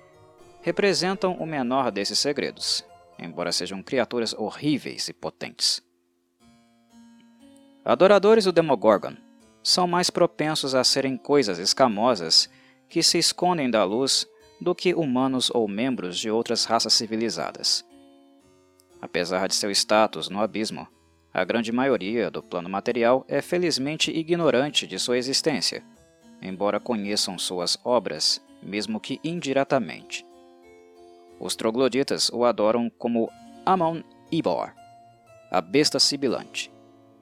representam 0.63 1.35
o 1.35 1.47
menor 1.47 1.91
desses 1.91 2.19
segredos, 2.19 2.85
embora 3.19 3.53
sejam 3.53 3.83
criaturas 3.83 4.35
horríveis 4.35 5.09
e 5.09 5.13
potentes. 5.13 5.83
Adoradores 7.85 8.45
do 8.45 8.53
Demogorgon 8.53 9.17
são 9.63 9.87
mais 9.87 10.11
propensos 10.11 10.75
a 10.75 10.85
serem 10.85 11.17
coisas 11.17 11.59
escamosas 11.59 12.51
que 12.89 13.03
se 13.03 13.19
escondem 13.19 13.71
da 13.71 13.85
luz 13.85 14.27
do 14.61 14.75
que 14.75 14.95
humanos 14.95 15.51
ou 15.55 15.69
membros 15.69 16.19
de 16.19 16.31
outras 16.31 16.65
raças 16.65 16.93
civilizadas. 16.93 17.85
Apesar 19.01 19.47
de 19.47 19.55
seu 19.55 19.71
status 19.71 20.29
no 20.29 20.41
abismo, 20.41 20.89
a 21.33 21.45
grande 21.45 21.71
maioria 21.71 22.31
do 22.31 22.43
plano 22.43 22.69
material 22.69 23.25
é 23.29 23.41
felizmente 23.41 24.11
ignorante 24.11 24.87
de 24.87 24.99
sua 24.99 25.19
existência, 25.19 25.85
embora 26.43 26.81
conheçam 26.81 27.39
suas 27.39 27.79
obras, 27.85 28.43
mesmo 28.63 28.99
que 28.99 29.21
indiretamente. 29.23 30.28
Os 31.39 31.55
trogloditas 31.55 32.31
o 32.31 32.45
adoram 32.45 32.91
como 32.91 33.31
Amon 33.65 34.03
Ibor, 34.31 34.73
a 35.51 35.61
besta 35.61 35.99
sibilante, 35.99 36.73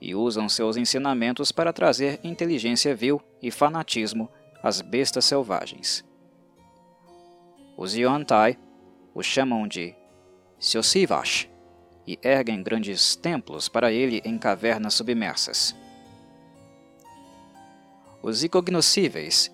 e 0.01 0.15
usam 0.15 0.49
seus 0.49 0.77
ensinamentos 0.77 1.53
para 1.53 1.73
trazer 1.73 2.21
inteligência 2.25 2.95
vil 2.95 3.21
e 3.43 3.51
fanatismo 3.51 4.29
às 4.63 4.81
bestas 4.81 5.25
selvagens. 5.25 6.05
Os 7.77 7.95
Yuan-Tai 7.95 8.59
o 9.15 9.23
chamam 9.23 9.67
de 9.67 9.95
Siosivash, 10.59 11.49
e 12.07 12.19
erguem 12.23 12.63
grandes 12.63 13.17
templos 13.17 13.69
para 13.69 13.91
ele 13.91 14.21
em 14.25 14.39
cavernas 14.39 14.93
submersas. 14.95 15.75
Os 18.23 18.45
incognoscíveis, 18.45 19.51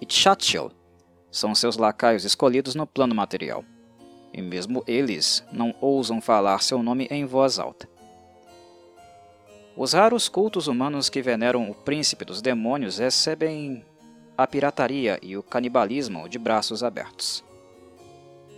Itchatchil, 0.00 0.70
são 1.30 1.54
seus 1.54 1.76
lacaios 1.76 2.24
escolhidos 2.24 2.74
no 2.74 2.86
plano 2.86 3.14
material, 3.14 3.64
e 4.32 4.42
mesmo 4.42 4.82
eles 4.86 5.44
não 5.52 5.74
ousam 5.80 6.20
falar 6.20 6.62
seu 6.62 6.82
nome 6.82 7.06
em 7.10 7.24
voz 7.24 7.58
alta. 7.58 7.88
Os 9.76 9.92
raros 9.92 10.28
cultos 10.28 10.66
humanos 10.66 11.08
que 11.08 11.22
veneram 11.22 11.70
o 11.70 11.74
príncipe 11.74 12.24
dos 12.24 12.42
demônios 12.42 12.98
recebem 12.98 13.84
a 14.36 14.46
pirataria 14.46 15.18
e 15.22 15.36
o 15.36 15.42
canibalismo 15.42 16.28
de 16.28 16.38
braços 16.38 16.82
abertos. 16.82 17.44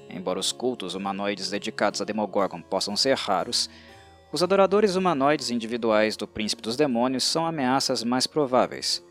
Embora 0.09 0.41
os 0.41 0.51
cultos 0.51 0.95
humanoides 0.95 1.51
dedicados 1.51 2.01
a 2.01 2.05
Demogorgon 2.05 2.61
possam 2.61 2.97
ser 2.97 3.17
raros, 3.17 3.71
os 4.33 4.43
adoradores 4.43 4.97
humanoides 4.97 5.51
individuais 5.51 6.17
do 6.17 6.27
príncipe 6.27 6.63
dos 6.63 6.77
demônios 6.77 7.25
são 7.25 7.47
ameaças 7.47 8.03
mais 8.03 8.27
prováveis. 8.27 9.05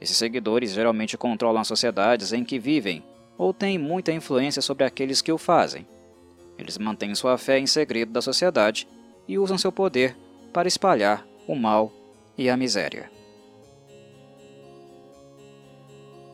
Esses 0.00 0.16
seguidores 0.16 0.72
geralmente 0.72 1.16
controlam 1.16 1.60
as 1.60 1.68
sociedades 1.68 2.32
em 2.32 2.44
que 2.44 2.58
vivem 2.58 3.04
ou 3.42 3.52
têm 3.52 3.76
muita 3.76 4.12
influência 4.12 4.62
sobre 4.62 4.84
aqueles 4.84 5.20
que 5.20 5.32
o 5.32 5.36
fazem. 5.36 5.84
Eles 6.56 6.78
mantêm 6.78 7.12
sua 7.12 7.36
fé 7.36 7.58
em 7.58 7.66
segredo 7.66 8.12
da 8.12 8.22
sociedade 8.22 8.86
e 9.26 9.36
usam 9.36 9.58
seu 9.58 9.72
poder 9.72 10.16
para 10.52 10.68
espalhar 10.68 11.26
o 11.48 11.56
mal 11.56 11.92
e 12.38 12.48
a 12.48 12.56
miséria. 12.56 13.10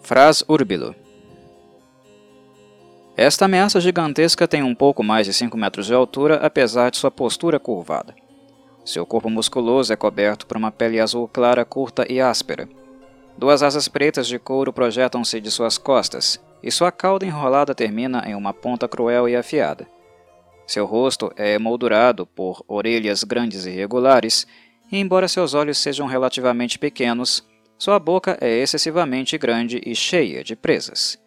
Fras 0.03 0.45
Urbilo 0.47 0.95
esta 3.17 3.47
ameaça 3.47 3.81
gigantesca 3.81 4.47
tem 4.47 4.63
um 4.63 4.77
pouco 4.77 5.03
mais 5.03 5.27
de 5.27 5.35
5 5.35 5.57
metros 5.57 5.87
de 5.87 5.93
altura, 5.93 6.37
apesar 6.37 6.89
de 6.89 6.99
sua 6.99 7.11
postura 7.11 7.59
curvada. 7.59 8.15
Seu 8.85 9.05
corpo 9.05 9.29
musculoso 9.29 9.93
é 9.93 9.97
coberto 9.97 10.47
por 10.47 10.57
uma 10.57 10.71
pele 10.71 11.01
azul 11.01 11.27
clara, 11.27 11.65
curta 11.65 12.07
e 12.09 12.21
áspera. 12.21 12.69
Duas 13.37 13.61
asas 13.61 13.89
pretas 13.89 14.29
de 14.29 14.39
couro 14.39 14.73
projetam-se 14.73 15.41
de 15.41 15.51
suas 15.51 15.77
costas, 15.77 16.41
e 16.63 16.71
sua 16.71 16.91
cauda 16.91 17.25
enrolada 17.25 17.75
termina 17.75 18.25
em 18.27 18.35
uma 18.35 18.53
ponta 18.53 18.89
cruel 18.89 19.29
e 19.29 19.37
afiada. 19.37 19.89
Seu 20.67 20.85
rosto 20.85 21.33
é 21.37 21.55
emoldurado 21.55 22.27
por 22.27 22.63
orelhas 22.69 23.25
grandes 23.25 23.65
e 23.65 23.71
irregulares, 23.71 24.47
e 24.91 24.99
embora 24.99 25.29
seus 25.29 25.55
olhos 25.55 25.79
sejam 25.79 26.07
relativamente 26.07 26.79
pequenos, 26.79 27.47
sua 27.79 27.99
boca 27.99 28.37
é 28.41 28.59
excessivamente 28.59 29.39
grande 29.39 29.81
e 29.85 29.95
cheia 29.95 30.43
de 30.43 30.57
presas. 30.57 31.19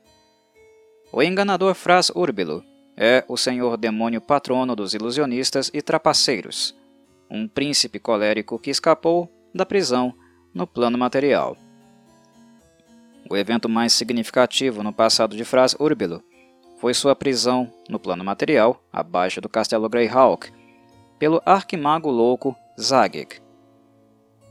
O 1.12 1.24
enganador 1.24 1.74
Fras 1.74 2.10
Urbilo 2.10 2.64
é 2.96 3.24
o 3.28 3.38
senhor 3.38 3.78
demônio 3.78 4.22
patrono 4.22 4.76
dos 4.76 4.94
ilusionistas 4.94 5.72
e 5.74 5.82
trapaceiros, 5.82 6.76
um 7.30 7.48
príncipe 7.48 8.00
colérico 8.00 8.60
que 8.60 8.70
escapou 8.70 9.32
da 9.56 9.66
prisão 9.66 10.14
no 10.54 10.68
plano 10.68 10.98
material. 10.98 11.58
O 13.32 13.38
evento 13.38 13.70
mais 13.70 13.94
significativo 13.94 14.84
no 14.84 14.92
passado 14.92 15.38
de 15.38 15.46
Fras 15.46 15.74
Urbilo 15.80 16.22
foi 16.82 16.94
sua 16.94 17.16
prisão 17.16 17.72
no 17.88 17.98
plano 17.98 18.26
material, 18.26 18.84
abaixo 18.92 19.40
do 19.40 19.48
castelo 19.48 19.88
Greyhawk, 19.88 20.52
pelo 21.18 21.42
arquimago 21.46 22.10
louco 22.12 22.54
Zagig. 22.78 23.42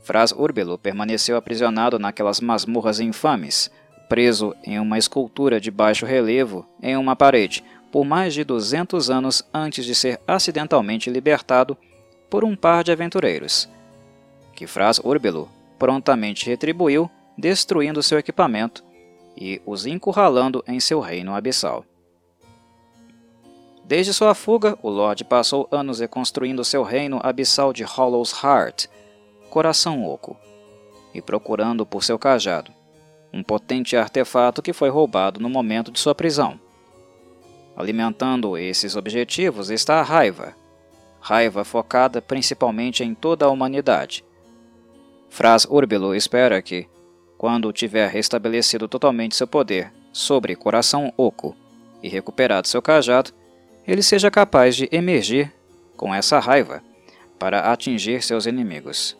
Fras 0.01 0.31
Urbilo 0.31 0.79
permaneceu 0.79 1.37
aprisionado 1.37 1.99
naquelas 1.99 2.39
masmorras 2.41 2.99
infames, 2.99 3.69
preso 4.09 4.55
em 4.63 4.79
uma 4.79 4.97
escultura 4.97 5.61
de 5.61 5.69
baixo 5.69 6.03
relevo 6.03 6.67
em 6.81 6.97
uma 6.97 7.15
parede 7.15 7.63
por 7.91 8.03
mais 8.03 8.33
de 8.33 8.43
200 8.43 9.11
anos 9.11 9.47
antes 9.53 9.85
de 9.85 9.93
ser 9.93 10.19
acidentalmente 10.27 11.07
libertado 11.07 11.77
por 12.31 12.43
um 12.43 12.55
par 12.55 12.83
de 12.83 12.91
aventureiros, 12.91 13.69
que 14.55 14.65
Fras 14.65 14.97
Urbelo 14.97 15.47
prontamente 15.77 16.47
retribuiu, 16.47 17.11
destruindo 17.37 18.03
seu 18.03 18.19
equipamento 18.19 18.83
e 19.35 19.61
os 19.65 19.85
encurralando 19.85 20.63
em 20.67 20.79
seu 20.79 20.99
reino 20.99 21.33
abissal. 21.33 21.85
Desde 23.83 24.13
sua 24.13 24.33
fuga, 24.33 24.77
o 24.81 24.89
Lorde 24.89 25.25
passou 25.25 25.67
anos 25.71 25.99
reconstruindo 25.99 26.63
seu 26.63 26.83
reino 26.83 27.19
abissal 27.23 27.73
de 27.73 27.83
Hollow's 27.83 28.31
Heart, 28.31 28.87
Coração 29.49 30.05
Oco, 30.05 30.37
e 31.13 31.21
procurando 31.21 31.85
por 31.85 32.03
seu 32.03 32.17
cajado, 32.17 32.71
um 33.33 33.43
potente 33.43 33.97
artefato 33.97 34.61
que 34.61 34.71
foi 34.71 34.89
roubado 34.89 35.39
no 35.39 35.49
momento 35.49 35.91
de 35.91 35.99
sua 35.99 36.15
prisão. 36.15 36.59
Alimentando 37.75 38.57
esses 38.57 38.95
objetivos 38.95 39.69
está 39.69 39.99
a 39.99 40.03
raiva, 40.03 40.55
raiva 41.19 41.63
focada 41.63 42.21
principalmente 42.21 43.03
em 43.03 43.13
toda 43.13 43.45
a 43.45 43.49
humanidade. 43.49 44.23
Fras 45.29 45.65
Urbilo 45.65 46.15
espera 46.15 46.61
que, 46.61 46.87
quando 47.41 47.73
tiver 47.73 48.07
restabelecido 48.07 48.87
totalmente 48.87 49.35
seu 49.35 49.47
poder 49.47 49.91
sobre 50.13 50.55
Coração 50.55 51.11
Oco 51.17 51.55
e 52.03 52.07
recuperado 52.07 52.67
seu 52.67 52.83
cajado, 52.83 53.31
ele 53.87 54.03
seja 54.03 54.29
capaz 54.29 54.75
de 54.75 54.87
emergir 54.91 55.51
com 55.97 56.13
essa 56.13 56.37
raiva 56.37 56.83
para 57.39 57.71
atingir 57.71 58.21
seus 58.21 58.45
inimigos. 58.45 59.17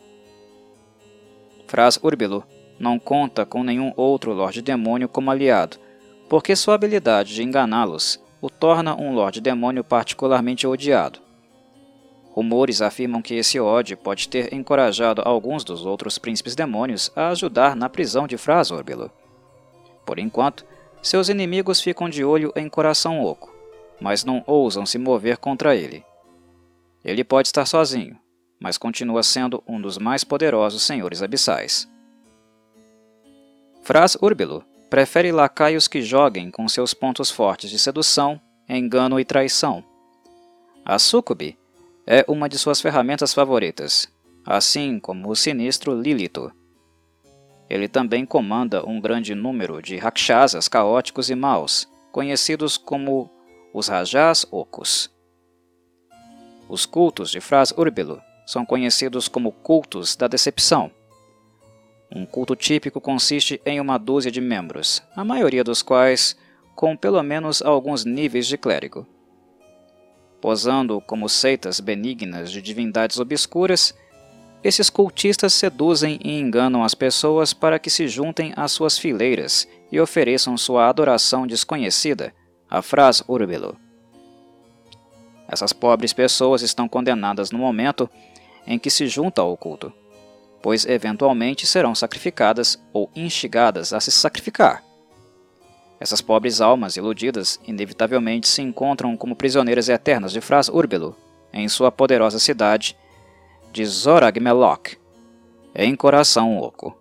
Fras 1.66 1.98
Urbilo 2.00 2.44
não 2.78 2.96
conta 2.96 3.44
com 3.44 3.64
nenhum 3.64 3.92
outro 3.96 4.32
Lorde 4.32 4.62
Demônio 4.62 5.08
como 5.08 5.28
aliado, 5.28 5.78
porque 6.28 6.54
sua 6.54 6.76
habilidade 6.76 7.34
de 7.34 7.42
enganá-los 7.42 8.22
o 8.40 8.48
torna 8.48 8.94
um 8.94 9.12
Lorde 9.12 9.40
Demônio 9.40 9.82
particularmente 9.82 10.64
odiado. 10.64 11.18
Rumores 12.32 12.80
afirmam 12.80 13.20
que 13.20 13.34
esse 13.34 13.60
ódio 13.60 13.94
pode 13.94 14.26
ter 14.26 14.54
encorajado 14.54 15.20
alguns 15.22 15.62
dos 15.64 15.84
outros 15.84 16.16
príncipes 16.16 16.54
demônios 16.54 17.12
a 17.14 17.28
ajudar 17.28 17.76
na 17.76 17.90
prisão 17.90 18.26
de 18.26 18.38
Frasórbilo. 18.38 19.10
Por 20.06 20.18
enquanto, 20.18 20.64
seus 21.02 21.28
inimigos 21.28 21.82
ficam 21.82 22.08
de 22.08 22.24
olho 22.24 22.50
em 22.56 22.70
Coração 22.70 23.22
Oco, 23.22 23.54
mas 24.00 24.24
não 24.24 24.42
ousam 24.46 24.86
se 24.86 24.96
mover 24.96 25.36
contra 25.36 25.76
ele. 25.76 26.02
Ele 27.04 27.22
pode 27.22 27.48
estar 27.48 27.66
sozinho, 27.66 28.16
mas 28.58 28.78
continua 28.78 29.22
sendo 29.22 29.62
um 29.68 29.78
dos 29.78 29.98
mais 29.98 30.24
poderosos 30.24 30.82
senhores 30.82 31.22
abissais. 31.22 31.86
Fras 33.82 34.16
Urbilo 34.22 34.64
prefere 34.88 35.32
lacaios 35.32 35.86
que 35.86 36.00
joguem 36.00 36.50
com 36.50 36.66
seus 36.66 36.94
pontos 36.94 37.30
fortes 37.30 37.68
de 37.68 37.78
sedução, 37.78 38.40
engano 38.66 39.20
e 39.20 39.24
traição. 39.24 39.84
A 40.84 40.98
Sucube 40.98 41.58
é 42.06 42.24
uma 42.28 42.48
de 42.48 42.58
suas 42.58 42.80
ferramentas 42.80 43.32
favoritas, 43.32 44.08
assim 44.44 44.98
como 44.98 45.30
o 45.30 45.36
sinistro 45.36 46.00
Lilito. 46.00 46.52
Ele 47.68 47.88
também 47.88 48.26
comanda 48.26 48.86
um 48.86 49.00
grande 49.00 49.34
número 49.34 49.80
de 49.80 49.96
rakshasas 49.96 50.68
caóticos 50.68 51.30
e 51.30 51.34
maus, 51.34 51.88
conhecidos 52.10 52.76
como 52.76 53.30
os 53.72 53.88
Rajas 53.88 54.46
Ocos. 54.50 55.10
Os 56.68 56.84
cultos 56.84 57.30
de 57.30 57.40
Fras 57.40 57.72
Urbilo 57.76 58.20
são 58.46 58.66
conhecidos 58.66 59.28
como 59.28 59.52
cultos 59.52 60.16
da 60.16 60.26
decepção 60.28 60.90
um 62.14 62.26
culto 62.26 62.54
típico 62.54 63.00
consiste 63.00 63.58
em 63.64 63.80
uma 63.80 63.96
dúzia 63.96 64.30
de 64.30 64.38
membros, 64.40 65.02
a 65.16 65.24
maioria 65.24 65.64
dos 65.64 65.80
quais 65.82 66.36
com 66.74 66.94
pelo 66.94 67.22
menos 67.22 67.62
alguns 67.62 68.04
níveis 68.04 68.46
de 68.46 68.58
clérigo. 68.58 69.06
Posando 70.42 71.00
como 71.00 71.26
seitas 71.26 71.80
benignas 71.80 72.52
de 72.52 72.60
divindades 72.60 73.18
obscuras, 73.18 73.94
esses 74.62 74.90
cultistas 74.90 75.54
seduzem 75.54 76.20
e 76.22 76.38
enganam 76.38 76.84
as 76.84 76.94
pessoas 76.94 77.54
para 77.54 77.78
que 77.78 77.88
se 77.88 78.06
juntem 78.06 78.52
às 78.54 78.72
suas 78.72 78.98
fileiras 78.98 79.66
e 79.90 79.98
ofereçam 79.98 80.58
sua 80.58 80.86
adoração 80.86 81.46
desconhecida 81.46 82.34
a 82.68 82.82
Fras 82.82 83.24
Urbilo. 83.26 83.74
Essas 85.48 85.72
pobres 85.72 86.12
pessoas 86.12 86.60
estão 86.60 86.86
condenadas 86.86 87.50
no 87.50 87.58
momento 87.58 88.10
em 88.66 88.78
que 88.78 88.90
se 88.90 89.06
juntam 89.06 89.46
ao 89.46 89.56
culto 89.56 89.92
pois 90.62 90.86
eventualmente 90.86 91.66
serão 91.66 91.94
sacrificadas 91.94 92.80
ou 92.92 93.10
instigadas 93.14 93.92
a 93.92 94.00
se 94.00 94.12
sacrificar. 94.12 94.82
Essas 96.02 96.20
pobres 96.20 96.60
almas 96.60 96.96
iludidas 96.96 97.60
inevitavelmente 97.64 98.48
se 98.48 98.60
encontram 98.60 99.16
como 99.16 99.36
prisioneiras 99.36 99.88
eternas 99.88 100.32
de 100.32 100.40
Fras 100.40 100.68
Urbelo, 100.68 101.16
em 101.52 101.68
sua 101.68 101.92
poderosa 101.92 102.40
cidade 102.40 102.96
de 103.72 103.84
Zoragmelok, 103.84 104.98
em 105.72 105.94
Coração 105.94 106.58
Oco. 106.58 106.98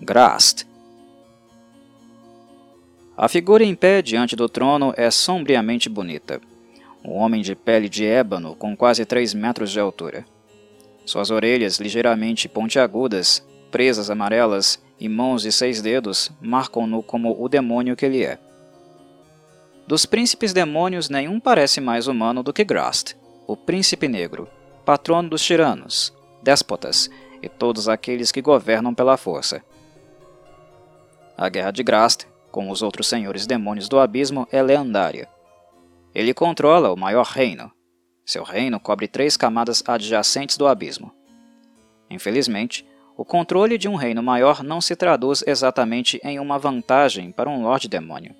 Grast 0.00 0.66
A 3.16 3.28
figura 3.28 3.62
em 3.62 3.76
pé 3.76 4.02
diante 4.02 4.34
do 4.34 4.48
trono 4.48 4.92
é 4.96 5.12
sombriamente 5.12 5.88
bonita 5.88 6.40
um 7.04 7.12
homem 7.12 7.40
de 7.40 7.54
pele 7.54 7.88
de 7.88 8.04
ébano 8.04 8.56
com 8.56 8.76
quase 8.76 9.04
3 9.04 9.32
metros 9.34 9.70
de 9.70 9.78
altura. 9.78 10.26
Suas 11.06 11.30
orelhas 11.30 11.78
ligeiramente 11.78 12.48
pontiagudas, 12.48 13.44
presas 13.72 14.08
amarelas 14.08 14.80
e 15.00 15.08
mãos 15.08 15.42
de 15.42 15.50
seis 15.50 15.82
dedos 15.82 16.30
marcam-no 16.40 17.02
como 17.02 17.42
o 17.42 17.48
demônio 17.48 17.96
que 17.96 18.06
ele 18.06 18.24
é. 18.24 18.38
Dos 19.88 20.06
príncipes 20.06 20.52
demônios, 20.52 21.08
nenhum 21.08 21.40
parece 21.40 21.80
mais 21.80 22.06
humano 22.06 22.44
do 22.44 22.52
que 22.52 22.62
Grast, 22.62 23.16
o 23.46 23.56
príncipe 23.56 24.06
negro, 24.06 24.46
patrono 24.84 25.30
dos 25.30 25.42
tiranos, 25.42 26.14
déspotas 26.40 27.10
e 27.42 27.48
todos 27.48 27.88
aqueles 27.88 28.30
que 28.30 28.40
governam 28.40 28.94
pela 28.94 29.16
força. 29.16 29.60
A 31.36 31.48
guerra 31.48 31.72
de 31.72 31.82
Grast, 31.82 32.26
com 32.52 32.70
os 32.70 32.82
outros 32.82 33.08
senhores 33.08 33.46
demônios 33.46 33.88
do 33.88 33.98
abismo, 33.98 34.46
é 34.52 34.62
lendária 34.62 35.28
ele 36.14 36.34
controla 36.34 36.92
o 36.92 36.96
maior 36.96 37.26
reino, 37.26 37.72
Seu 38.24 38.44
reino 38.44 38.78
cobre 38.78 39.08
três 39.08 39.36
camadas 39.36 39.82
adjacentes 39.86 40.56
do 40.56 40.68
abismo. 40.68 41.12
Infelizmente, 42.08 42.86
o 43.16 43.24
controle 43.24 43.76
de 43.76 43.88
um 43.88 43.94
reino 43.94 44.22
maior 44.22 44.62
não 44.62 44.80
se 44.80 44.96
traduz 44.96 45.44
exatamente 45.46 46.20
em 46.24 46.38
uma 46.38 46.58
vantagem 46.58 47.30
para 47.30 47.48
um 47.50 47.62
Lorde 47.62 47.88
Demônio. 47.88 48.34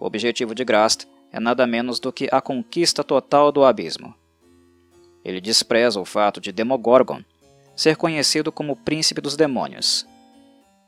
O 0.00 0.06
objetivo 0.06 0.54
de 0.54 0.64
Grast 0.64 1.06
é 1.32 1.38
nada 1.38 1.66
menos 1.66 2.00
do 2.00 2.12
que 2.12 2.28
a 2.32 2.40
conquista 2.40 3.04
total 3.04 3.52
do 3.52 3.64
abismo. 3.64 4.14
Ele 5.24 5.40
despreza 5.40 6.00
o 6.00 6.04
fato 6.04 6.40
de 6.40 6.52
Demogorgon 6.52 7.22
ser 7.76 7.96
conhecido 7.96 8.50
como 8.50 8.74
Príncipe 8.74 9.20
dos 9.20 9.36
Demônios. 9.36 10.06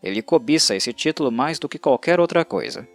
Ele 0.03 0.23
cobiça 0.23 0.75
esse 0.75 0.93
título 0.93 1.31
mais 1.31 1.59
do 1.59 1.69
que 1.69 1.79
qualquer 1.79 2.19
outra 2.19 2.45
coisa. 2.45 2.89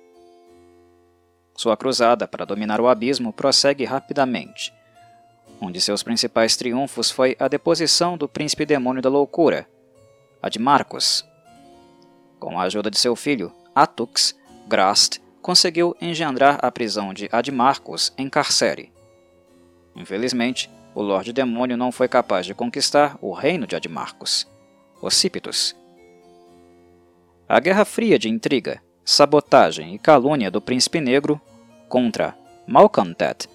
Sua 1.55 1.77
cruzada 1.77 2.27
para 2.27 2.45
dominar 2.45 2.81
o 2.81 2.88
abismo 2.88 3.31
prossegue 3.31 3.86
rapidamente. 3.86 4.73
Um 5.62 5.71
de 5.71 5.79
seus 5.79 6.03
principais 6.03 6.58
triunfos 6.58 7.10
foi 7.10 7.38
a 7.39 7.47
deposição 7.47 8.17
do 8.17 8.27
príncipe 8.27 8.65
demônio 8.65 9.01
da 9.01 9.10
loucura, 9.10 9.65
Admarcus. 10.45 11.25
Com 12.39 12.60
a 12.60 12.65
ajuda 12.65 12.91
de 12.91 12.99
seu 12.99 13.15
filho, 13.15 13.51
Atux, 13.73 14.36
Grast 14.67 15.17
conseguiu 15.41 15.97
engendrar 15.99 16.60
a 16.62 16.71
prisão 16.71 17.15
de 17.15 17.27
Admarcus 17.31 18.13
em 18.15 18.29
Carcere. 18.29 18.93
Infelizmente, 19.95 20.69
o 20.93 21.01
Lorde 21.01 21.34
Demônio 21.34 21.75
não 21.75 21.91
foi 21.91 22.08
capaz 22.08 22.45
de 22.45 22.53
conquistar 22.53 23.17
o 23.23 23.34
reino 23.34 23.65
de 23.65 23.75
Admarcus, 23.75 24.47
Ossípitos. 25.01 25.75
A 27.49 27.60
Guerra 27.60 27.84
Fria 27.84 28.19
de 28.19 28.29
intriga, 28.29 28.84
sabotagem 29.03 29.95
e 29.95 29.97
calúnia 29.97 30.51
do 30.51 30.62
Príncipe 30.62 31.01
Negro 31.01 31.41
contra 31.89 32.38
Malcontet 32.67 33.49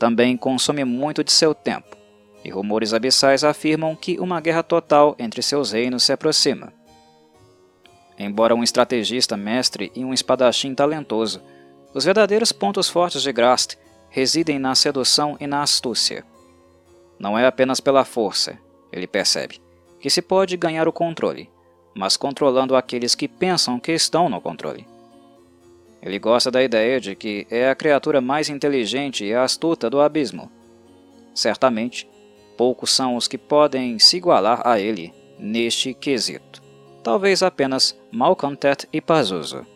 também 0.00 0.36
consome 0.36 0.84
muito 0.84 1.22
de 1.22 1.30
seu 1.30 1.54
tempo, 1.54 1.96
e 2.44 2.50
rumores 2.50 2.92
abissais 2.92 3.42
afirmam 3.42 3.96
que 3.96 4.20
uma 4.20 4.40
guerra 4.40 4.62
total 4.62 5.16
entre 5.18 5.40
seus 5.42 5.72
reinos 5.72 6.04
se 6.04 6.12
aproxima. 6.12 6.72
Embora 8.18 8.54
um 8.54 8.62
estrategista 8.62 9.36
mestre 9.36 9.90
e 9.94 10.04
um 10.04 10.12
espadachim 10.12 10.74
talentoso, 10.74 11.42
os 11.94 12.04
verdadeiros 12.04 12.52
pontos 12.52 12.88
fortes 12.88 13.22
de 13.22 13.32
Grast 13.32 13.76
residem 14.10 14.58
na 14.58 14.74
sedução 14.74 15.36
e 15.40 15.46
na 15.46 15.62
astúcia. 15.62 16.24
Não 17.18 17.38
é 17.38 17.46
apenas 17.46 17.80
pela 17.80 18.04
força, 18.04 18.58
ele 18.92 19.06
percebe, 19.06 19.60
que 19.98 20.10
se 20.10 20.20
pode 20.20 20.56
ganhar 20.56 20.86
o 20.86 20.92
controle, 20.92 21.50
mas 21.94 22.16
controlando 22.16 22.76
aqueles 22.76 23.14
que 23.14 23.26
pensam 23.26 23.80
que 23.80 23.92
estão 23.92 24.28
no 24.28 24.40
controle. 24.40 24.86
Ele 26.02 26.18
gosta 26.18 26.50
da 26.50 26.62
ideia 26.62 27.00
de 27.00 27.16
que 27.16 27.46
é 27.50 27.70
a 27.70 27.74
criatura 27.74 28.20
mais 28.20 28.50
inteligente 28.50 29.24
e 29.24 29.32
astuta 29.32 29.88
do 29.88 30.00
abismo. 30.00 30.52
Certamente, 31.34 32.06
poucos 32.56 32.90
são 32.90 33.16
os 33.16 33.28
que 33.28 33.38
podem 33.38 33.98
se 33.98 34.16
igualar 34.16 34.62
a 34.66 34.78
ele 34.78 35.12
neste 35.38 35.92
quesito. 35.94 36.62
Talvez 37.02 37.42
apenas 37.42 37.98
Malcontet 38.10 38.88
e 38.92 39.00
Pazuzu. 39.00 39.66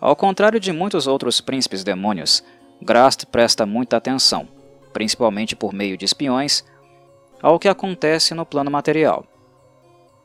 Ao 0.00 0.16
contrário 0.16 0.58
de 0.58 0.72
muitos 0.72 1.06
outros 1.06 1.40
príncipes 1.40 1.84
demônios, 1.84 2.42
Grast 2.80 3.24
presta 3.26 3.64
muita 3.64 3.96
atenção, 3.96 4.48
principalmente 4.92 5.54
por 5.54 5.72
meio 5.72 5.96
de 5.96 6.04
espiões, 6.04 6.64
ao 7.40 7.58
que 7.58 7.68
acontece 7.68 8.34
no 8.34 8.44
plano 8.44 8.70
material. 8.70 9.24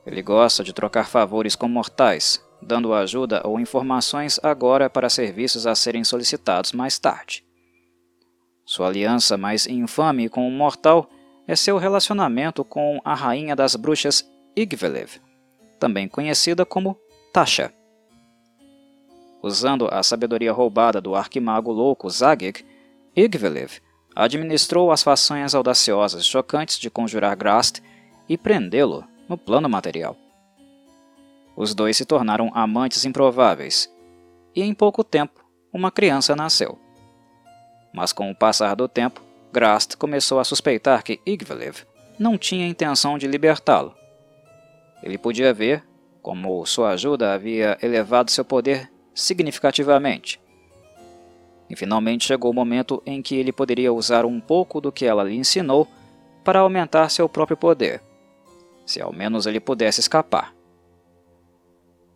Ele 0.06 0.22
gosta 0.22 0.63
de 0.63 0.74
trocar 0.74 1.08
favores 1.08 1.56
com 1.56 1.68
mortais, 1.68 2.44
dando 2.62 2.94
ajuda 2.94 3.42
ou 3.46 3.60
informações 3.60 4.40
agora 4.42 4.90
para 4.90 5.10
serviços 5.10 5.68
a 5.68 5.76
serem 5.76 6.04
solicitados 6.04 6.72
mais 6.72 6.98
tarde. 6.98 7.47
Sua 8.67 8.88
aliança 8.88 9.38
mais 9.38 9.65
infame 9.65 10.27
com 10.27 10.45
um 10.45 10.51
mortal 10.51 11.10
é 11.47 11.56
seu 11.56 11.77
relacionamento 11.77 12.65
com 12.65 12.99
a 13.06 13.13
rainha 13.13 13.56
das 13.56 13.77
bruxas 13.77 14.30
Igvelev, 14.58 15.21
também 15.80 16.06
conhecida 16.06 16.65
como 16.65 16.99
Tasha. 17.32 17.73
Usando 19.41 19.88
a 19.89 20.03
sabedoria 20.03 20.51
roubada 20.51 20.99
do 20.99 21.15
arquimago 21.15 21.71
louco 21.71 22.10
Zagig, 22.10 22.65
Igvelev 23.15 23.80
administrou 24.13 24.91
as 24.91 25.01
façanhas 25.01 25.56
audaciosas 25.56 26.25
chocantes 26.25 26.77
de 26.77 26.89
conjurar 26.89 27.38
Grast 27.38 27.80
e 28.27 28.38
prendê-lo 28.38 29.06
no 29.30 29.38
plano 29.38 29.69
material. 29.69 30.17
Os 31.56 31.73
dois 31.73 31.95
se 31.95 32.03
tornaram 32.03 32.51
amantes 32.53 33.06
improváveis, 33.06 33.89
e 34.53 34.62
em 34.62 34.73
pouco 34.73 35.06
tempo 35.06 35.45
uma 35.71 35.89
criança 35.89 36.36
nasceu. 36.36 36.77
Mas 37.98 38.14
com 38.14 38.30
o 38.30 38.36
passar 38.36 38.76
do 38.76 38.88
tempo, 38.88 39.24
Grast 39.52 39.96
começou 39.96 40.40
a 40.40 40.44
suspeitar 40.44 41.02
que 41.04 41.20
Igvelev 41.26 41.78
não 42.20 42.38
tinha 42.38 42.68
intenção 42.68 43.18
de 43.18 43.26
libertá-lo. 43.26 43.96
Ele 45.02 45.18
podia 45.18 45.52
ver 45.52 45.84
como 46.22 46.64
sua 46.68 46.92
ajuda 46.92 47.34
havia 47.34 47.76
elevado 47.82 48.30
seu 48.30 48.46
poder 48.46 48.88
significativamente. 49.16 50.40
E 51.68 51.76
finalmente 51.76 52.28
chegou 52.28 52.52
o 52.52 52.54
momento 52.54 53.02
em 53.04 53.20
que 53.20 53.36
ele 53.36 53.52
poderia 53.52 53.92
usar 53.92 54.28
um 54.28 54.40
pouco 54.40 54.80
do 54.80 54.92
que 54.92 55.04
ela 55.04 55.24
lhe 55.24 55.36
ensinou 55.36 55.88
para 56.44 56.60
aumentar 56.60 57.10
seu 57.10 57.28
próprio 57.28 57.58
poder 57.58 58.00
se 58.86 59.02
ao 59.02 59.12
menos 59.12 59.48
ele 59.48 59.60
pudesse 59.60 60.00
escapar. 60.00 60.54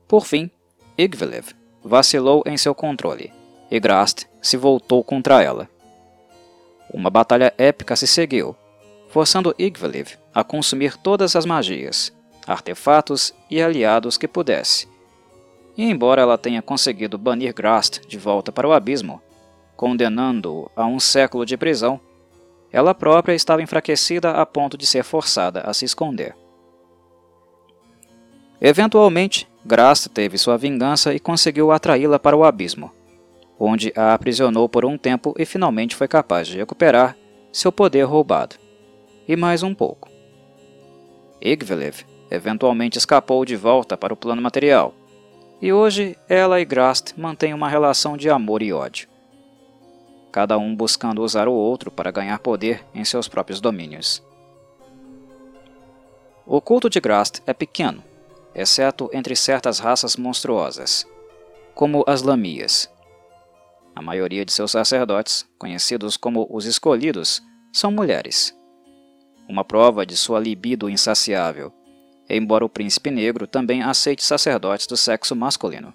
Por 0.08 0.28
fim, 0.28 0.52
Igvelev 0.96 1.50
vacilou 1.84 2.44
em 2.46 2.56
seu 2.56 2.76
controle, 2.76 3.34
e 3.72 3.80
Grast 3.80 4.26
se 4.42 4.58
voltou 4.58 5.04
contra 5.04 5.42
ela. 5.42 5.71
Uma 6.94 7.10
batalha 7.10 7.54
épica 7.58 7.96
se 7.96 8.06
seguiu, 8.06 8.56
forçando 9.08 9.56
Igvelev 9.58 10.18
a 10.34 10.44
consumir 10.44 10.98
todas 10.98 11.36
as 11.36 11.46
magias, 11.46 12.14
artefatos 12.46 13.34
e 13.50 13.62
aliados 13.62 14.18
que 14.18 14.28
pudesse. 14.28 14.90
E 15.78 15.84
embora 15.84 16.22
ela 16.22 16.38
tenha 16.38 16.62
conseguido 16.62 17.18
banir 17.18 17.54
Grast 17.54 18.06
de 18.08 18.18
volta 18.18 18.52
para 18.52 18.68
o 18.68 18.74
abismo, 18.74 19.22
condenando-o 19.76 20.70
a 20.76 20.86
um 20.86 21.00
século 21.00 21.46
de 21.46 21.56
prisão, 21.56 22.00
ela 22.72 22.94
própria 22.94 23.34
estava 23.34 23.62
enfraquecida 23.62 24.32
a 24.32 24.46
ponto 24.46 24.78
de 24.78 24.86
ser 24.86 25.04
forçada 25.04 25.62
a 25.62 25.74
se 25.74 25.86
esconder. 25.86 26.36
Eventualmente, 28.60 29.50
Grast 29.66 30.08
teve 30.08 30.38
sua 30.38 30.58
vingança 30.58 31.14
e 31.14 31.20
conseguiu 31.20 31.72
atraí-la 31.72 32.20
para 32.20 32.36
o 32.36 32.44
abismo, 32.44 32.92
onde 33.64 33.94
a 33.96 34.14
aprisionou 34.14 34.68
por 34.68 34.84
um 34.84 34.98
tempo 34.98 35.36
e 35.38 35.46
finalmente 35.46 35.96
foi 35.96 36.08
capaz 36.08 36.48
de 36.48 36.58
recuperar 36.58 37.16
seu 37.52 37.72
poder 37.72 38.04
roubado. 38.04 38.56
E 39.28 39.36
mais 39.36 39.62
um 39.62 39.76
pouco. 39.76 40.10
Igvelev 41.40 42.04
eventualmente 42.32 42.98
escapou 42.98 43.46
de 43.46 43.56
volta 43.56 43.96
para 43.96 44.14
o 44.14 44.18
plano 44.18 44.42
material, 44.42 44.96
e 45.62 45.72
hoje 45.72 46.18
ela 46.28 46.60
e 46.60 46.66
Grast 46.66 47.14
mantêm 47.16 47.54
uma 47.54 47.70
relação 47.70 48.18
de 48.18 48.30
amor 48.30 48.64
e 48.64 48.74
ódio. 48.74 49.08
Cada 50.32 50.58
um 50.58 50.74
buscando 50.76 51.22
usar 51.22 51.48
o 51.48 51.54
outro 51.54 51.92
para 51.92 52.10
ganhar 52.10 52.40
poder 52.40 52.84
em 52.96 53.04
seus 53.04 53.28
próprios 53.28 53.62
domínios. 53.62 54.24
O 56.48 56.60
culto 56.62 56.90
de 56.90 57.00
Grast 57.00 57.42
é 57.46 57.54
pequeno, 57.54 58.02
exceto 58.56 59.10
entre 59.14 59.36
certas 59.36 59.78
raças 59.78 60.16
monstruosas, 60.16 61.06
como 61.76 62.04
as 62.08 62.24
lamias. 62.24 62.90
A 63.96 64.02
maioria 64.02 64.46
de 64.46 64.52
seus 64.52 64.72
sacerdotes, 64.72 65.46
conhecidos 65.58 66.18
como 66.18 66.48
os 66.50 66.66
escolhidos, 66.66 67.42
são 67.74 67.92
mulheres. 67.92 68.56
Uma 69.48 69.64
prova 69.64 70.06
de 70.06 70.16
sua 70.16 70.40
libido 70.40 70.90
insaciável, 70.90 71.74
embora 72.30 72.66
o 72.66 72.70
príncipe 72.70 73.12
negro 73.12 73.46
também 73.46 73.82
aceite 73.82 74.24
sacerdotes 74.24 74.88
do 74.88 74.96
sexo 74.96 75.36
masculino. 75.36 75.94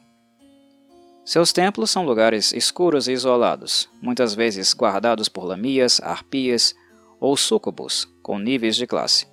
Seus 1.24 1.52
templos 1.52 1.90
são 1.90 2.04
lugares 2.04 2.52
escuros 2.52 3.09
e 3.09 3.12
isolados, 3.12 3.88
muitas 4.00 4.35
vezes 4.35 4.74
guardados 4.74 5.28
por 5.28 5.44
lamias, 5.44 6.00
arpias 6.00 6.74
ou 7.18 7.37
súcubos 7.37 8.06
com 8.22 8.38
níveis 8.38 8.76
de 8.76 8.87
classe. 8.87 9.26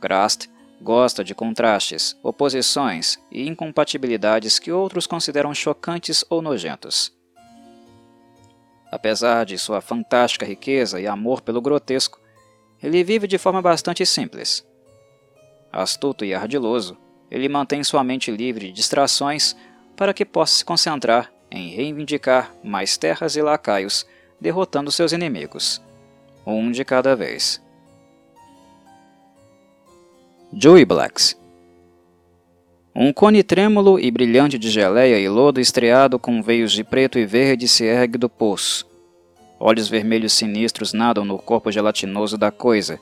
Grast 0.00 0.48
Gosta 0.80 1.24
de 1.24 1.34
contrastes, 1.34 2.16
oposições 2.22 3.18
e 3.32 3.48
incompatibilidades 3.48 4.58
que 4.58 4.70
outros 4.70 5.06
consideram 5.06 5.54
chocantes 5.54 6.22
ou 6.28 6.42
nojentos. 6.42 7.15
Apesar 8.90 9.44
de 9.44 9.58
sua 9.58 9.80
fantástica 9.80 10.46
riqueza 10.46 11.00
e 11.00 11.06
amor 11.06 11.40
pelo 11.40 11.60
grotesco, 11.60 12.20
ele 12.82 13.02
vive 13.02 13.26
de 13.26 13.38
forma 13.38 13.60
bastante 13.60 14.04
simples. 14.06 14.66
Astuto 15.72 16.24
e 16.24 16.34
ardiloso, 16.34 16.96
ele 17.30 17.48
mantém 17.48 17.82
sua 17.82 18.04
mente 18.04 18.30
livre 18.30 18.66
de 18.66 18.72
distrações 18.72 19.56
para 19.96 20.14
que 20.14 20.24
possa 20.24 20.58
se 20.58 20.64
concentrar 20.64 21.32
em 21.50 21.70
reivindicar 21.70 22.54
mais 22.62 22.96
terras 22.96 23.36
e 23.36 23.42
lacaios, 23.42 24.06
derrotando 24.40 24.92
seus 24.92 25.12
inimigos, 25.12 25.82
um 26.46 26.70
de 26.70 26.84
cada 26.84 27.16
vez. 27.16 27.62
Joey 30.52 30.84
Blacks 30.84 31.36
Um 32.98 33.12
cone 33.12 33.42
trêmulo 33.42 34.00
e 34.00 34.10
brilhante 34.10 34.58
de 34.58 34.70
geleia 34.70 35.18
e 35.20 35.28
lodo 35.28 35.60
estreado 35.60 36.18
com 36.18 36.42
veios 36.42 36.72
de 36.72 36.82
preto 36.82 37.18
e 37.18 37.26
verde 37.26 37.68
se 37.68 37.84
ergue 37.84 38.16
do 38.16 38.26
poço. 38.26 38.88
Olhos 39.60 39.86
vermelhos 39.86 40.32
sinistros 40.32 40.94
nadam 40.94 41.22
no 41.22 41.36
corpo 41.36 41.70
gelatinoso 41.70 42.38
da 42.38 42.50
coisa, 42.50 42.98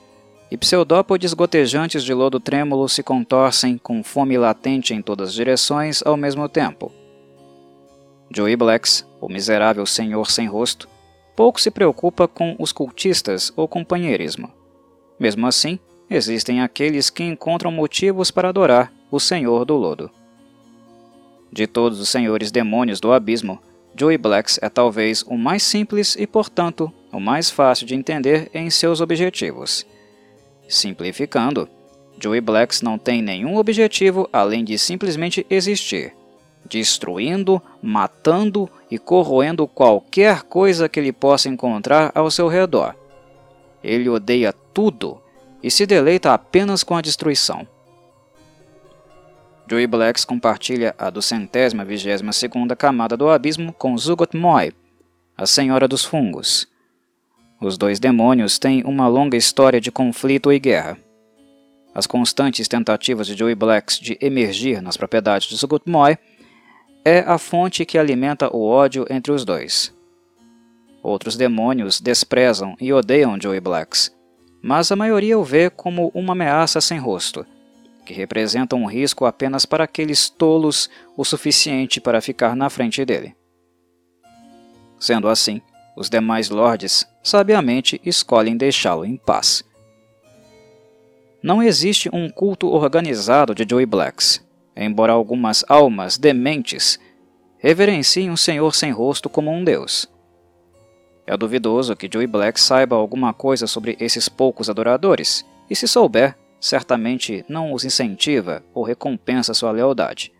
e 0.51 0.57
pseudópodes 0.57 1.33
gotejantes 1.33 2.03
de 2.03 2.13
lodo 2.13 2.41
trêmulo 2.41 2.89
se 2.89 3.01
contorcem 3.01 3.77
com 3.77 4.03
fome 4.03 4.37
latente 4.37 4.93
em 4.93 5.01
todas 5.01 5.29
as 5.29 5.33
direções 5.33 6.05
ao 6.05 6.17
mesmo 6.17 6.49
tempo. 6.49 6.91
Joey 8.29 8.57
Blacks, 8.57 9.07
o 9.21 9.29
miserável 9.29 9.85
senhor 9.85 10.29
sem 10.29 10.45
rosto, 10.45 10.89
pouco 11.37 11.61
se 11.61 11.71
preocupa 11.71 12.27
com 12.27 12.53
os 12.59 12.73
cultistas 12.73 13.49
ou 13.55 13.65
companheirismo. 13.65 14.51
Mesmo 15.17 15.47
assim, 15.47 15.79
existem 16.09 16.61
aqueles 16.61 17.09
que 17.09 17.23
encontram 17.23 17.71
motivos 17.71 18.29
para 18.29 18.49
adorar 18.49 18.91
o 19.15 19.19
Senhor 19.19 19.63
do 19.63 19.77
Lodo. 19.77 20.11
De 21.49 21.65
todos 21.65 22.01
os 22.01 22.09
senhores 22.09 22.51
demônios 22.51 22.99
do 22.99 23.13
abismo, 23.13 23.61
Joey 23.97 24.17
Blacks 24.17 24.59
é 24.61 24.67
talvez 24.67 25.23
o 25.23 25.37
mais 25.37 25.63
simples 25.63 26.17
e, 26.19 26.27
portanto, 26.27 26.91
o 27.13 27.19
mais 27.19 27.49
fácil 27.49 27.87
de 27.87 27.95
entender 27.95 28.49
em 28.53 28.69
seus 28.69 28.99
objetivos. 28.99 29.85
Simplificando, 30.67 31.69
Joey 32.19 32.41
Blacks 32.41 32.81
não 32.81 32.97
tem 32.97 33.21
nenhum 33.21 33.55
objetivo 33.55 34.27
além 34.33 34.65
de 34.65 34.77
simplesmente 34.77 35.45
existir, 35.49 36.13
destruindo, 36.67 37.61
matando 37.81 38.69
e 38.91 38.99
corroendo 38.99 39.65
qualquer 39.65 40.43
coisa 40.43 40.89
que 40.89 40.99
ele 40.99 41.13
possa 41.13 41.47
encontrar 41.47 42.11
ao 42.13 42.29
seu 42.29 42.49
redor. 42.49 42.93
Ele 43.81 44.09
odeia 44.09 44.51
tudo 44.73 45.21
e 45.63 45.71
se 45.71 45.85
deleita 45.85 46.33
apenas 46.33 46.83
com 46.83 46.97
a 46.97 47.01
destruição. 47.01 47.65
Joey 49.67 49.87
Blacks 49.87 50.23
compartilha 50.23 50.93
a 50.97 51.09
duzentésima 51.09 51.83
vigésima 51.83 52.31
segunda 52.31 52.75
camada 52.75 53.17
do 53.17 53.29
abismo 53.29 53.73
com 53.73 53.97
Zugot 53.97 54.37
Moy, 54.37 54.71
a 55.35 55.47
Senhora 55.47 55.87
dos 55.87 56.05
Fungos. 56.05 56.67
Os 57.59 57.75
dois 57.75 57.99
demônios 57.99 58.59
têm 58.59 58.83
uma 58.83 59.07
longa 59.07 59.35
história 59.35 59.81
de 59.81 59.91
conflito 59.91 60.53
e 60.53 60.59
guerra. 60.59 60.99
As 61.95 62.05
constantes 62.05 62.67
tentativas 62.67 63.25
de 63.25 63.35
Joey 63.35 63.55
Blacks 63.55 63.97
de 63.97 64.17
emergir 64.21 64.83
nas 64.83 64.97
propriedades 64.97 65.47
de 65.47 65.55
Zugot 65.55 65.89
Moy 65.89 66.15
é 67.03 67.19
a 67.19 67.39
fonte 67.39 67.85
que 67.85 67.97
alimenta 67.97 68.55
o 68.55 68.63
ódio 68.63 69.05
entre 69.09 69.31
os 69.31 69.43
dois. 69.43 69.91
Outros 71.01 71.35
demônios 71.35 71.99
desprezam 71.99 72.75
e 72.79 72.93
odeiam 72.93 73.39
Joey 73.41 73.59
Blacks, 73.59 74.13
mas 74.61 74.91
a 74.91 74.95
maioria 74.95 75.39
o 75.39 75.43
vê 75.43 75.71
como 75.71 76.11
uma 76.13 76.33
ameaça 76.33 76.79
sem 76.81 76.99
rosto, 76.99 77.45
que 78.05 78.13
representa 78.13 78.75
um 78.75 78.85
risco 78.85 79.25
apenas 79.25 79.65
para 79.65 79.83
aqueles 79.83 80.29
tolos 80.29 80.89
o 81.17 81.25
suficiente 81.25 81.99
para 81.99 82.21
ficar 82.21 82.55
na 82.55 82.69
frente 82.69 83.03
dele. 83.03 83.35
Sendo 84.99 85.27
assim, 85.27 85.61
os 85.97 86.09
demais 86.09 86.49
lords 86.49 87.05
sabiamente 87.23 87.99
escolhem 88.05 88.55
deixá-lo 88.55 89.03
em 89.03 89.17
paz. 89.17 89.63
Não 91.43 91.61
existe 91.61 92.09
um 92.13 92.29
culto 92.29 92.67
organizado 92.67 93.53
de 93.53 93.65
Joey 93.69 93.85
Blacks, 93.85 94.43
embora 94.75 95.13
algumas 95.13 95.63
almas 95.67 96.17
dementes 96.17 96.99
reverenciem 97.57 98.29
um 98.29 98.37
senhor 98.37 98.73
sem 98.75 98.91
rosto 98.91 99.29
como 99.29 99.51
um 99.51 99.63
deus. 99.63 100.07
É 101.27 101.35
duvidoso 101.35 101.95
que 101.95 102.09
Joey 102.11 102.27
Black 102.27 102.59
saiba 102.59 102.95
alguma 102.95 103.33
coisa 103.33 103.65
sobre 103.65 103.97
esses 103.99 104.29
poucos 104.29 104.69
adoradores, 104.69 105.43
e 105.67 105.75
se 105.75 105.87
souber, 105.87 106.37
certamente 106.59 107.45
não 107.47 107.73
os 107.73 107.85
incentiva 107.85 108.63
ou 108.73 108.83
recompensa 108.83 109.53
sua 109.53 109.71
lealdade. 109.71 110.31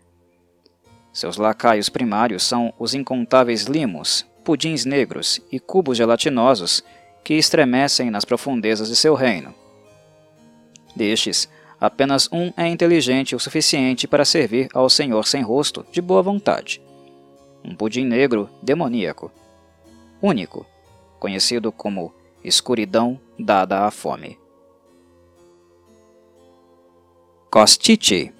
Seus 1.12 1.36
lacaios 1.36 1.88
primários 1.88 2.42
são 2.42 2.74
os 2.78 2.94
incontáveis 2.94 3.64
limos, 3.64 4.26
pudins 4.44 4.84
negros 4.84 5.40
e 5.50 5.58
cubos 5.58 5.96
gelatinosos 5.96 6.84
que 7.24 7.34
estremecem 7.34 8.10
nas 8.10 8.24
profundezas 8.24 8.88
de 8.88 8.96
seu 8.96 9.14
reino. 9.14 9.54
Destes, 10.94 11.48
apenas 11.80 12.28
um 12.32 12.52
é 12.56 12.66
inteligente 12.68 13.34
o 13.34 13.40
suficiente 13.40 14.06
para 14.06 14.24
servir 14.24 14.68
ao 14.72 14.88
Senhor 14.88 15.26
sem 15.26 15.42
rosto 15.42 15.84
de 15.90 16.00
boa 16.00 16.22
vontade. 16.22 16.80
Um 17.64 17.74
pudim 17.74 18.04
negro 18.04 18.48
demoníaco. 18.62 19.32
Único, 20.22 20.64
conhecido 21.18 21.72
como 21.72 22.14
escuridão 22.44 23.20
dada 23.38 23.86
à 23.86 23.90
fome. 23.90 24.38
Costite 27.48 28.32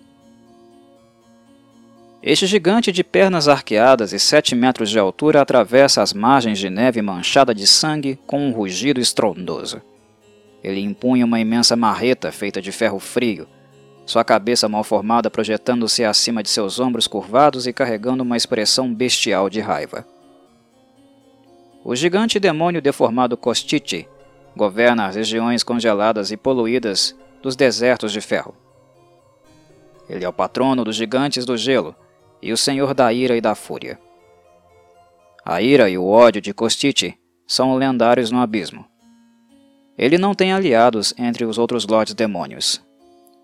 Este 2.21 2.45
gigante 2.45 2.91
de 2.91 3.05
pernas 3.05 3.47
arqueadas 3.47 4.13
e 4.13 4.19
sete 4.19 4.55
metros 4.55 4.91
de 4.91 4.99
altura 4.99 5.41
atravessa 5.41 6.03
as 6.03 6.13
margens 6.13 6.59
de 6.59 6.69
neve 6.69 7.01
manchada 7.01 7.55
de 7.55 7.67
sangue 7.69 8.19
com 8.27 8.49
um 8.49 8.53
rugido 8.53 9.01
estrondoso. 9.01 9.81
Ele 10.63 10.81
impunha 10.81 11.25
uma 11.25 11.39
imensa 11.39 11.77
marreta 11.77 12.33
feita 12.33 12.61
de 12.61 12.73
ferro 12.73 12.99
frio, 12.99 13.47
sua 14.05 14.25
cabeça 14.25 14.69
mal 14.69 14.83
formada 14.83 15.31
projetando-se 15.31 16.05
acima 16.05 16.43
de 16.43 16.51
seus 16.51 16.81
ombros 16.81 17.07
curvados 17.07 17.67
e 17.67 17.73
carregando 17.73 18.25
uma 18.25 18.37
expressão 18.37 18.93
bestial 18.93 19.49
de 19.49 19.61
raiva. 19.61 20.05
O 21.85 21.95
gigante 21.95 22.41
demônio 22.41 22.83
deformado 22.83 23.37
Costite 23.37 24.09
governa 24.57 25.07
as 25.07 25.15
regiões 25.15 25.63
congeladas 25.63 26.33
e 26.33 26.37
poluídas 26.37 27.15
dos 27.41 27.55
desertos 27.55 28.11
de 28.11 28.21
ferro. 28.21 28.66
Ele 30.09 30.25
é 30.25 30.29
o 30.29 30.33
patrono 30.33 30.85
dos 30.85 30.97
gigantes 30.97 31.45
do 31.45 31.57
gelo 31.57 31.95
e 32.41 32.53
o 32.53 32.57
senhor 32.57 32.95
da 32.95 33.13
ira 33.13 33.37
e 33.37 33.41
da 33.41 33.55
fúria. 33.55 33.99
A 35.45 35.61
ira 35.63 35.89
e 35.89 35.97
o 35.97 36.07
ódio 36.07 36.41
de 36.41 36.53
Costite 36.53 37.19
são 37.47 37.77
lendários 37.77 38.31
no 38.31 38.41
abismo. 38.41 38.85
Ele 39.97 40.19
não 40.19 40.35
tem 40.35 40.53
aliados 40.53 41.15
entre 41.17 41.45
os 41.45 41.57
outros 41.57 41.87
lordes 41.87 42.15
demônios, 42.15 42.85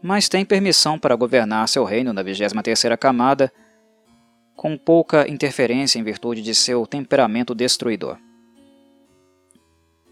mas 0.02 0.28
tem 0.28 0.44
permissão 0.44 0.98
para 0.98 1.16
governar 1.16 1.68
seu 1.68 1.84
reino 1.84 2.12
na 2.12 2.22
23ª 2.22 2.96
camada 2.98 3.52
com 4.54 4.76
pouca 4.76 5.28
interferência 5.28 5.98
em 5.98 6.02
virtude 6.02 6.42
de 6.42 6.54
seu 6.54 6.86
temperamento 6.86 7.54
destruidor. 7.54 8.18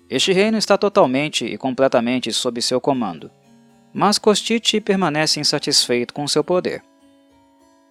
Este 0.09 0.33
reino 0.33 0.59
está 0.59 0.77
totalmente 0.79 1.45
e 1.45 1.57
completamente 1.57 2.33
sob 2.33 2.61
seu 2.63 2.81
comando, 2.81 3.31
mas 3.93 4.19
Costite 4.19 4.81
permanece 4.81 5.41
insatisfeito 5.41 6.15
com 6.15 6.27
seu 6.29 6.45
poder. 6.45 6.83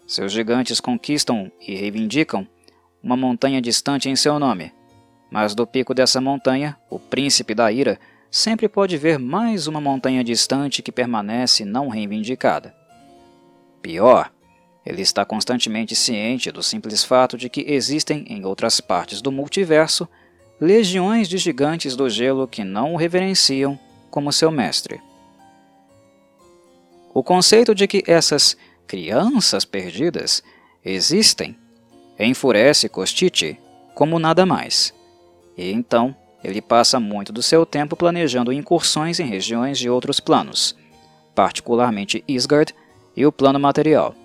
Seus 0.08 0.32
gigantes 0.32 0.80
conquistam 0.80 1.52
e 1.60 1.76
reivindicam 1.76 2.48
uma 3.04 3.16
montanha 3.16 3.62
distante 3.62 4.10
em 4.10 4.16
seu 4.16 4.40
nome, 4.40 4.74
mas 5.32 5.54
do 5.54 5.68
pico 5.68 5.94
dessa 5.94 6.20
montanha, 6.20 6.78
o 6.90 6.98
príncipe 6.98 7.54
da 7.54 7.72
ira 7.72 8.00
sempre 8.32 8.68
pode 8.68 8.98
ver 8.98 9.20
mais 9.20 9.68
uma 9.68 9.80
montanha 9.80 10.24
distante 10.24 10.82
que 10.82 10.92
permanece 10.92 11.64
não 11.66 11.88
reivindicada. 11.88 12.74
Pior, 13.82 14.32
ele 14.86 15.02
está 15.02 15.24
constantemente 15.24 15.96
ciente 15.96 16.52
do 16.52 16.64
simples 16.64 17.04
fato 17.04 17.38
de 17.38 17.50
que 17.50 17.66
existem 17.68 18.26
em 18.28 18.46
outras 18.46 18.82
partes 18.82 19.22
do 19.22 19.32
multiverso 19.32 20.08
legiões 20.60 21.30
de 21.30 21.38
gigantes 21.38 21.96
do 21.96 22.10
gelo 22.10 22.48
que 22.48 22.64
não 22.64 22.94
o 22.94 22.98
reverenciam 22.98 23.80
como 24.10 24.34
seu 24.34 24.52
mestre. 24.52 25.00
O 27.14 27.24
conceito 27.24 27.74
de 27.74 27.88
que 27.88 28.04
essas 28.08 28.56
crianças 28.86 29.66
perdidas 29.66 30.44
existem 30.84 31.58
enfurece 32.20 32.90
Costite 32.90 33.60
como 33.96 34.20
nada 34.20 34.46
mais. 34.46 34.94
E 35.58 35.72
então 35.72 36.16
ele 36.44 36.62
passa 36.62 37.00
muito 37.00 37.34
do 37.34 37.42
seu 37.42 37.66
tempo 37.66 37.96
planejando 37.96 38.54
incursões 38.54 39.20
em 39.20 39.26
regiões 39.26 39.78
de 39.78 39.90
outros 39.90 40.20
planos, 40.20 40.76
particularmente 41.36 42.24
Isgard 42.28 42.74
e 43.16 43.26
o 43.26 43.32
plano 43.32 43.60
material. 43.60 44.16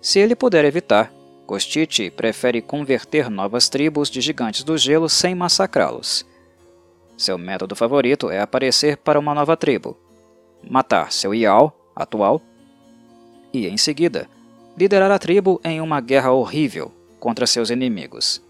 Se 0.00 0.18
ele 0.18 0.34
puder 0.34 0.64
evitar, 0.64 1.12
Costite 1.46 2.10
prefere 2.10 2.60
converter 2.62 3.30
novas 3.30 3.68
tribos 3.68 4.10
de 4.10 4.20
gigantes 4.20 4.64
do 4.64 4.76
gelo 4.76 5.08
sem 5.08 5.34
massacrá-los. 5.34 6.26
Seu 7.16 7.38
método 7.38 7.76
favorito 7.76 8.30
é 8.30 8.40
aparecer 8.40 8.96
para 8.96 9.18
uma 9.18 9.34
nova 9.34 9.56
tribo, 9.56 9.96
matar 10.68 11.12
seu 11.12 11.34
Ial 11.34 11.76
atual 11.94 12.40
e, 13.52 13.66
em 13.66 13.76
seguida, 13.76 14.28
liderar 14.76 15.10
a 15.10 15.18
tribo 15.18 15.60
em 15.64 15.80
uma 15.80 16.00
guerra 16.00 16.32
horrível 16.32 16.92
contra 17.18 17.46
seus 17.46 17.70
inimigos. 17.70 18.42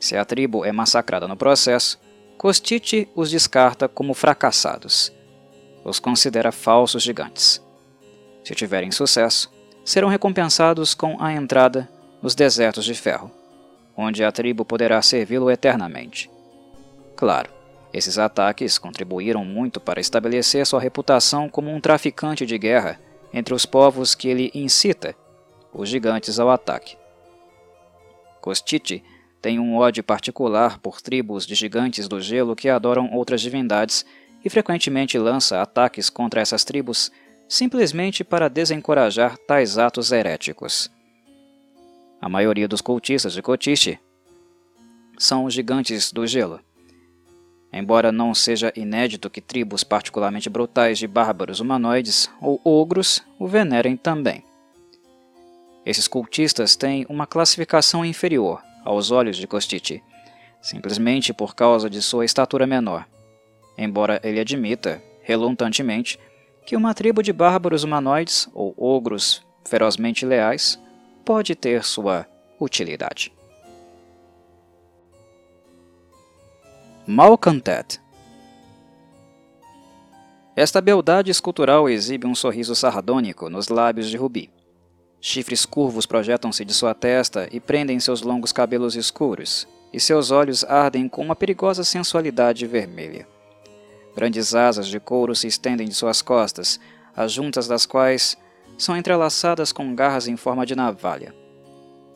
Se 0.00 0.16
a 0.16 0.24
tribo 0.24 0.64
é 0.64 0.72
massacrada 0.72 1.28
no 1.28 1.36
processo, 1.36 1.98
Costite 2.44 3.08
os 3.14 3.30
descarta 3.30 3.88
como 3.88 4.12
fracassados. 4.12 5.10
Os 5.82 5.98
considera 5.98 6.52
falsos 6.52 7.02
gigantes. 7.02 7.62
Se 8.44 8.54
tiverem 8.54 8.90
sucesso, 8.90 9.50
serão 9.84 10.08
recompensados 10.08 10.92
com 10.92 11.16
a 11.18 11.32
entrada 11.32 11.88
nos 12.20 12.34
desertos 12.34 12.84
de 12.84 12.94
ferro, 12.94 13.30
onde 13.96 14.22
a 14.22 14.30
tribo 14.30 14.64
poderá 14.64 15.00
servi-lo 15.00 15.50
eternamente. 15.50 16.30
Claro, 17.16 17.50
esses 17.94 18.18
ataques 18.18 18.76
contribuíram 18.76 19.44
muito 19.44 19.78
para 19.78 20.00
estabelecer 20.00 20.66
sua 20.66 20.80
reputação 20.80 21.48
como 21.48 21.70
um 21.70 21.80
traficante 21.80 22.44
de 22.44 22.58
guerra 22.58 23.00
entre 23.32 23.54
os 23.54 23.64
povos 23.64 24.16
que 24.16 24.26
ele 24.26 24.50
incita, 24.52 25.14
os 25.72 25.88
gigantes 25.88 26.40
ao 26.40 26.50
ataque. 26.50 26.98
Costite 28.40 29.00
tem 29.40 29.60
um 29.60 29.76
ódio 29.76 30.02
particular 30.02 30.80
por 30.80 31.00
tribos 31.00 31.46
de 31.46 31.54
gigantes 31.54 32.08
do 32.08 32.20
gelo 32.20 32.56
que 32.56 32.68
adoram 32.68 33.12
outras 33.12 33.40
divindades 33.40 34.04
e 34.44 34.50
frequentemente 34.50 35.16
lança 35.16 35.62
ataques 35.62 36.10
contra 36.10 36.40
essas 36.40 36.64
tribos 36.64 37.12
simplesmente 37.48 38.24
para 38.24 38.48
desencorajar 38.48 39.38
tais 39.38 39.78
atos 39.78 40.10
heréticos. 40.10 40.90
A 42.20 42.28
maioria 42.28 42.66
dos 42.66 42.80
cultistas 42.80 43.34
de 43.34 43.42
Kotishi 43.42 44.00
são 45.16 45.44
os 45.44 45.54
gigantes 45.54 46.10
do 46.10 46.26
gelo. 46.26 46.58
Embora 47.76 48.12
não 48.12 48.32
seja 48.32 48.72
inédito 48.76 49.28
que 49.28 49.40
tribos 49.40 49.82
particularmente 49.82 50.48
brutais 50.48 50.96
de 50.96 51.08
bárbaros 51.08 51.58
humanoides 51.58 52.30
ou 52.40 52.60
ogros 52.64 53.20
o 53.36 53.48
venerem 53.48 53.96
também. 53.96 54.44
Esses 55.84 56.06
cultistas 56.06 56.76
têm 56.76 57.04
uma 57.08 57.26
classificação 57.26 58.04
inferior 58.04 58.62
aos 58.84 59.10
olhos 59.10 59.36
de 59.36 59.48
Kostichi, 59.48 60.00
simplesmente 60.62 61.32
por 61.32 61.56
causa 61.56 61.90
de 61.90 62.00
sua 62.00 62.24
estatura 62.24 62.64
menor, 62.64 63.08
embora 63.76 64.20
ele 64.22 64.38
admita, 64.38 65.02
relutantemente, 65.22 66.16
que 66.64 66.76
uma 66.76 66.94
tribo 66.94 67.24
de 67.24 67.32
bárbaros 67.32 67.82
humanoides 67.82 68.48
ou 68.54 68.72
ogros 68.78 69.44
ferozmente 69.64 70.24
leais 70.24 70.80
pode 71.24 71.56
ter 71.56 71.82
sua 71.82 72.24
utilidade. 72.60 73.32
Malcontent 77.06 78.00
Esta 80.56 80.80
beldade 80.80 81.30
escultural 81.30 81.86
exibe 81.86 82.26
um 82.26 82.34
sorriso 82.34 82.74
sardônico 82.74 83.50
nos 83.50 83.68
lábios 83.68 84.08
de 84.08 84.16
Rubi. 84.16 84.50
Chifres 85.20 85.66
curvos 85.66 86.06
projetam-se 86.06 86.64
de 86.64 86.72
sua 86.72 86.94
testa 86.94 87.46
e 87.52 87.60
prendem 87.60 88.00
seus 88.00 88.22
longos 88.22 88.52
cabelos 88.52 88.96
escuros, 88.96 89.68
e 89.92 90.00
seus 90.00 90.30
olhos 90.30 90.64
ardem 90.64 91.06
com 91.06 91.20
uma 91.20 91.36
perigosa 91.36 91.84
sensualidade 91.84 92.66
vermelha. 92.66 93.28
Grandes 94.16 94.54
asas 94.54 94.88
de 94.88 94.98
couro 94.98 95.34
se 95.34 95.46
estendem 95.46 95.86
de 95.86 95.94
suas 95.94 96.22
costas, 96.22 96.80
as 97.14 97.30
juntas 97.30 97.68
das 97.68 97.84
quais 97.84 98.34
são 98.78 98.96
entrelaçadas 98.96 99.72
com 99.72 99.94
garras 99.94 100.26
em 100.26 100.38
forma 100.38 100.64
de 100.64 100.74
navalha. 100.74 101.43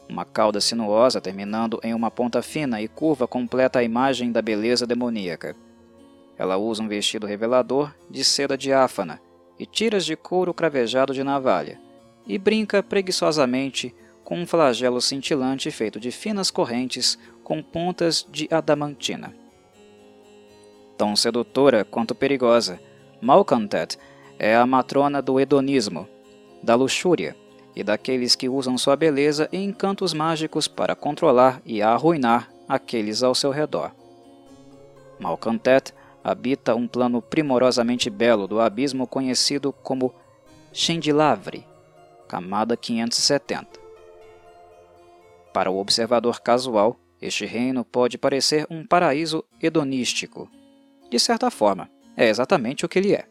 Uma 0.09 0.25
cauda 0.25 0.61
sinuosa 0.61 1.21
terminando 1.21 1.79
em 1.83 1.93
uma 1.93 2.11
ponta 2.11 2.41
fina 2.41 2.81
e 2.81 2.89
curva 2.89 3.29
completa 3.29 3.79
a 3.79 3.85
imagem 3.85 4.33
da 4.33 4.41
beleza 4.41 4.87
demoníaca. 4.87 5.55
Ela 6.39 6.57
usa 6.57 6.83
um 6.83 6.89
vestido 6.89 7.27
revelador 7.27 7.95
de 8.09 8.25
seda 8.25 8.57
diáfana 8.57 9.21
e 9.59 9.67
tiras 9.67 10.07
de 10.07 10.17
couro 10.17 10.55
cravejado 10.55 11.13
de 11.13 11.23
navalha 11.23 11.79
e 12.27 12.39
brinca 12.39 12.83
preguiçosamente 12.83 13.95
com 14.25 14.41
um 14.41 14.47
flagelo 14.47 15.01
cintilante 15.01 15.71
feito 15.71 15.99
de 16.01 16.11
finas 16.11 16.51
correntes 16.51 17.19
com 17.43 17.63
pontas 17.63 18.27
de 18.31 18.49
adamantina. 18.51 19.35
Tão 20.97 21.15
sedutora 21.17 21.85
quanto 21.85 22.15
perigosa, 22.15 22.81
Malcontet 23.21 23.99
é 24.39 24.55
a 24.55 24.67
matrona 24.67 25.21
do 25.21 25.41
hedonismo, 25.41 26.09
da 26.63 26.75
luxúria 26.75 27.37
e 27.79 27.85
daqueles 27.85 28.35
que 28.35 28.49
usam 28.49 28.77
sua 28.77 28.97
beleza 28.97 29.49
e 29.53 29.57
encantos 29.57 30.13
mágicos 30.13 30.67
para 30.67 30.97
controlar 30.97 31.63
e 31.65 31.81
arruinar 31.81 32.51
aqueles 32.69 33.23
ao 33.23 33.37
seu 33.37 33.53
redor. 33.53 33.93
Malcontet 35.21 35.95
habita 36.25 36.75
um 36.75 36.89
plano 36.89 37.23
primorosamente 37.23 38.11
belo 38.11 38.49
do 38.49 38.61
abismo 38.61 39.07
conhecido 39.07 39.73
como 39.73 40.13
Chendilavre, 40.73 41.65
camada 42.27 42.77
570. 42.77 43.79
Para 45.55 45.71
o 45.71 45.79
observador 45.79 46.41
casual, 46.41 46.97
este 47.23 47.47
reino 47.47 47.85
pode 47.85 48.19
parecer 48.19 48.67
um 48.69 48.85
paraíso 48.85 49.45
hedonístico. 49.63 50.51
De 51.09 51.21
certa 51.21 51.49
forma, 51.49 51.89
é 52.17 52.29
exatamente 52.29 52.85
o 52.85 52.89
que 52.89 52.99
ele 52.99 53.15
é. 53.15 53.25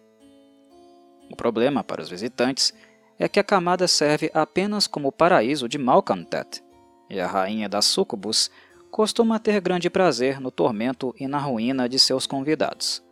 O 1.29 1.36
problema 1.36 1.83
para 1.83 2.01
os 2.01 2.10
visitantes 2.10 2.73
é 3.19 3.27
que 3.27 3.39
a 3.39 3.43
camada 3.43 3.88
serve 3.88 4.30
apenas 4.34 4.88
como 4.88 5.12
paraíso 5.12 5.67
de 5.67 5.77
Malcontet, 5.77 6.63
e 7.10 7.19
a 7.19 7.27
rainha 7.27 7.67
das 7.67 7.86
Sucubus 7.86 8.51
costuma 8.91 9.39
ter 9.39 9.60
grande 9.60 9.89
prazer 9.89 10.39
no 10.39 10.51
tormento 10.51 11.13
e 11.19 11.27
na 11.27 11.38
ruína 11.38 11.88
de 11.88 11.99
seus 11.99 12.25
convidados. 12.25 13.03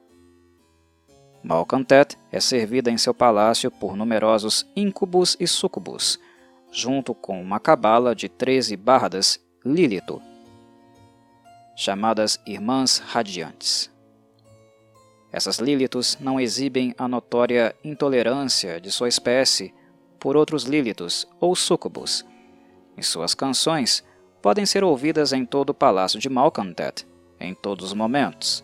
Malcontet 1.44 2.18
é 2.32 2.40
servida 2.40 2.90
em 2.90 2.98
seu 2.98 3.14
palácio 3.14 3.70
por 3.70 3.96
numerosos 3.96 4.66
incubus 4.76 5.38
e 5.40 5.48
sucubus, 5.48 6.20
junto 6.72 7.14
com 7.14 7.40
uma 7.40 7.60
cabala 7.60 8.16
de 8.16 8.28
13 8.28 8.76
bardas 8.76 9.40
Lilito, 9.64 10.22
chamadas 11.76 12.40
Irmãs 12.46 12.98
Radiantes. 12.98 13.92
Essas 15.32 15.60
Lilitos 15.60 16.18
não 16.20 16.40
exibem 16.40 16.96
a 16.98 17.08
notória 17.08 17.76
intolerância 17.84 18.80
de 18.80 18.92
sua 18.92 19.10
espécie 19.10 19.74
por 20.26 20.36
outros 20.36 20.64
Lilitos 20.64 21.28
ou 21.40 21.56
sucubus, 21.56 22.26
e 22.98 23.04
suas 23.04 23.36
canções 23.36 24.04
podem 24.42 24.66
ser 24.66 24.84
ouvidas 24.84 25.32
em 25.32 25.46
todo 25.46 25.70
o 25.70 25.74
palácio 25.74 26.20
de 26.20 26.28
Malcontet, 26.28 27.06
em 27.40 27.54
todos 27.54 27.86
os 27.86 27.94
momentos. 27.94 28.64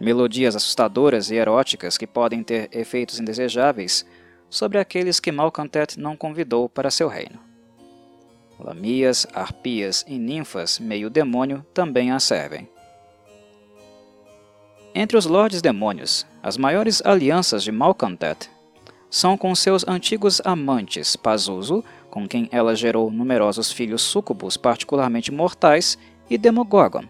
Melodias 0.00 0.54
assustadoras 0.54 1.28
e 1.32 1.34
eróticas 1.34 1.98
que 1.98 2.06
podem 2.06 2.44
ter 2.44 2.68
efeitos 2.70 3.18
indesejáveis 3.18 4.06
sobre 4.48 4.78
aqueles 4.78 5.18
que 5.18 5.32
Malcontet 5.32 5.98
não 5.98 6.16
convidou 6.16 6.68
para 6.68 6.88
seu 6.88 7.08
reino. 7.08 7.40
Lamias, 8.60 9.26
arpias 9.34 10.04
e 10.06 10.16
ninfas 10.20 10.78
meio 10.78 11.10
demônio 11.10 11.66
também 11.74 12.12
a 12.12 12.20
servem. 12.20 12.68
Entre 14.94 15.16
os 15.16 15.26
Lordes 15.26 15.60
Demônios, 15.60 16.24
as 16.40 16.56
maiores 16.56 17.04
alianças 17.04 17.64
de 17.64 17.72
Malcontet 17.72 18.54
são 19.16 19.34
com 19.34 19.54
seus 19.54 19.82
antigos 19.88 20.42
amantes 20.44 21.16
Pazuzu, 21.16 21.82
com 22.10 22.28
quem 22.28 22.50
ela 22.52 22.76
gerou 22.76 23.10
numerosos 23.10 23.72
filhos 23.72 24.02
súcubos 24.02 24.58
particularmente 24.58 25.32
mortais, 25.32 25.96
e 26.28 26.36
Demogorgon, 26.36 27.04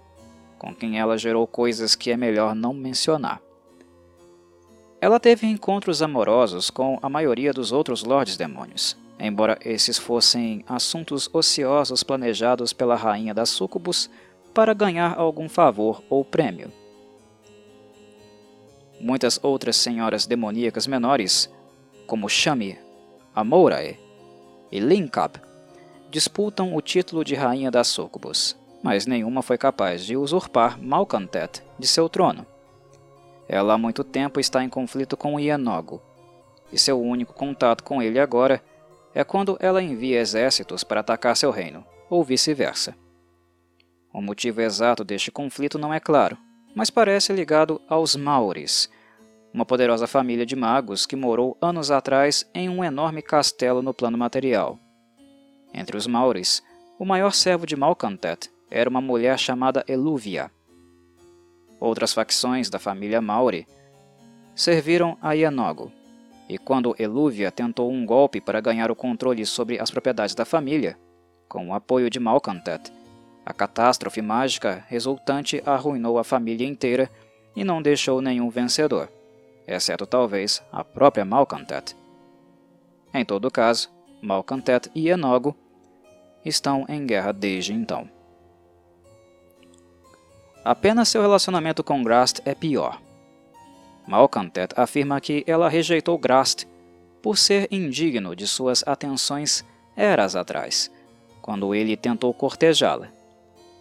com 0.57 0.73
quem 0.73 1.01
ela 1.01 1.19
gerou 1.19 1.49
coisas 1.49 1.97
que 1.97 2.13
é 2.13 2.17
melhor 2.17 2.55
não 2.55 2.73
mencionar. 2.73 3.43
Ela 5.01 5.19
teve 5.19 5.49
encontros 5.49 6.01
amorosos 6.01 6.71
com 6.71 6.97
a 7.03 7.09
maioria 7.09 7.53
dos 7.53 7.73
outros 7.73 8.05
Lordes 8.05 8.37
Demônios, 8.37 8.97
embora 9.19 9.59
esses 9.65 9.99
fossem 9.99 10.65
assuntos 10.69 11.29
ociosos 11.33 12.05
planejados 12.05 12.73
pela 12.73 12.95
Rainha 12.95 13.35
das 13.35 13.49
Súcubus 13.49 14.09
para 14.55 14.73
ganhar 14.73 15.19
algum 15.19 15.49
favor 15.49 16.01
ou 16.09 16.25
prêmio. 16.25 16.71
Muitas 19.01 19.41
outras 19.43 19.75
senhoras 19.77 20.25
demoníacas 20.25 20.87
menores, 20.87 21.51
como 22.07 22.29
Shami, 22.29 22.79
Amourae 23.35 23.99
e 24.71 24.81
Linkab, 24.81 25.41
disputam 26.11 26.75
o 26.75 26.81
título 26.81 27.25
de 27.25 27.35
Rainha 27.35 27.71
das 27.71 27.89
Súcubus 27.89 28.57
mas 28.87 29.05
nenhuma 29.05 29.43
foi 29.43 29.59
capaz 29.59 30.05
de 30.05 30.17
usurpar 30.17 30.81
Malcontet 30.81 31.61
de 31.77 31.89
seu 31.89 32.09
trono. 32.09 32.47
Ela 33.49 33.75
há 33.75 33.79
muito 33.79 34.05
tempo 34.05 34.39
está 34.39 34.63
em 34.63 34.69
conflito 34.69 35.17
com 35.17 35.41
Ianogo, 35.41 36.01
e 36.73 36.79
seu 36.79 37.01
único 37.01 37.35
contato 37.35 37.83
com 37.83 38.01
ele 38.01 38.21
agora 38.21 38.63
é 39.13 39.25
quando 39.25 39.57
ela 39.59 39.83
envia 39.83 40.21
exércitos 40.21 40.85
para 40.85 41.01
atacar 41.01 41.37
seu 41.37 41.51
reino, 41.51 41.85
ou 42.09 42.23
vice-versa. 42.23 42.95
O 44.13 44.23
motivo 44.23 44.61
exato 44.61 45.03
deste 45.03 45.33
conflito 45.33 45.81
não 45.81 45.93
é 45.93 45.99
claro, 45.99 46.39
mas 46.73 46.89
parece 46.89 47.33
ligado 47.33 47.81
aos 47.89 48.15
Maures, 48.15 48.89
uma 49.57 49.65
poderosa 49.65 50.07
família 50.07 50.45
de 50.45 50.55
magos 50.55 51.07
que 51.07 51.17
morou 51.17 51.57
anos 51.63 51.91
atrás 51.91 52.47
em 52.53 52.69
um 52.69 52.85
enorme 52.85 53.23
castelo 53.23 53.81
no 53.81 53.95
plano 53.95 54.19
material. 54.19 54.79
Entre 55.73 55.97
os 55.97 56.07
Maures, 56.07 56.63
o 56.99 57.07
maior 57.07 57.33
servo 57.33 57.65
de 57.65 57.75
Malcontet 57.75 58.51
era 58.71 58.91
uma 58.91 59.01
mulher 59.01 59.39
chamada 59.39 59.83
Elúvia. 59.89 60.51
Outras 61.81 62.13
facções 62.13 62.69
da 62.69 62.79
família 62.79 63.23
Mauri 63.23 63.67
serviram 64.55 65.17
a 65.23 65.33
Ianogo, 65.33 65.91
e 66.51 66.59
quando 66.59 66.95
Elúvia 66.99 67.51
tentou 67.51 67.91
um 67.91 68.05
golpe 68.05 68.43
para 68.43 68.61
ganhar 68.61 68.91
o 68.91 68.97
controle 68.97 69.47
sobre 69.47 69.81
as 69.81 69.91
propriedades 69.91 70.35
da 70.35 70.45
família, 70.45 70.99
com 71.49 71.69
o 71.69 71.73
apoio 71.73 72.11
de 72.11 72.21
Malcontet, 72.21 72.93
a 73.47 73.55
catástrofe 73.55 74.21
mágica 74.21 74.85
resultante 74.87 75.63
arruinou 75.65 76.19
a 76.19 76.25
família 76.25 76.67
inteira 76.67 77.11
e 77.55 77.65
não 77.65 77.81
deixou 77.81 78.21
nenhum 78.21 78.51
vencedor, 78.51 79.09
exceto 79.67 80.07
talvez 80.07 80.63
a 80.73 80.85
própria 80.85 81.25
Malcontet. 81.25 81.97
Em 83.13 83.25
todo 83.25 83.51
caso, 83.51 83.91
Malcontet 84.23 84.91
e 84.95 85.09
Enogo 85.09 85.57
estão 86.45 86.85
em 86.89 87.05
guerra 87.07 87.33
desde 87.33 87.73
então. 87.73 88.09
Apenas 90.65 91.09
seu 91.09 91.23
relacionamento 91.23 91.85
com 91.85 92.03
Grast 92.03 92.41
é 92.45 92.55
pior. 92.55 93.01
Malcontet 94.07 94.73
afirma 94.77 95.21
que 95.21 95.45
ela 95.47 95.69
rejeitou 95.69 96.19
Grast 96.19 96.67
por 97.23 97.37
ser 97.37 97.69
indigno 97.71 98.37
de 98.37 98.47
suas 98.47 98.87
atenções 98.87 99.65
eras 99.97 100.37
atrás, 100.37 100.91
quando 101.41 101.75
ele 101.75 101.97
tentou 101.97 102.33
cortejá-la, 102.33 103.09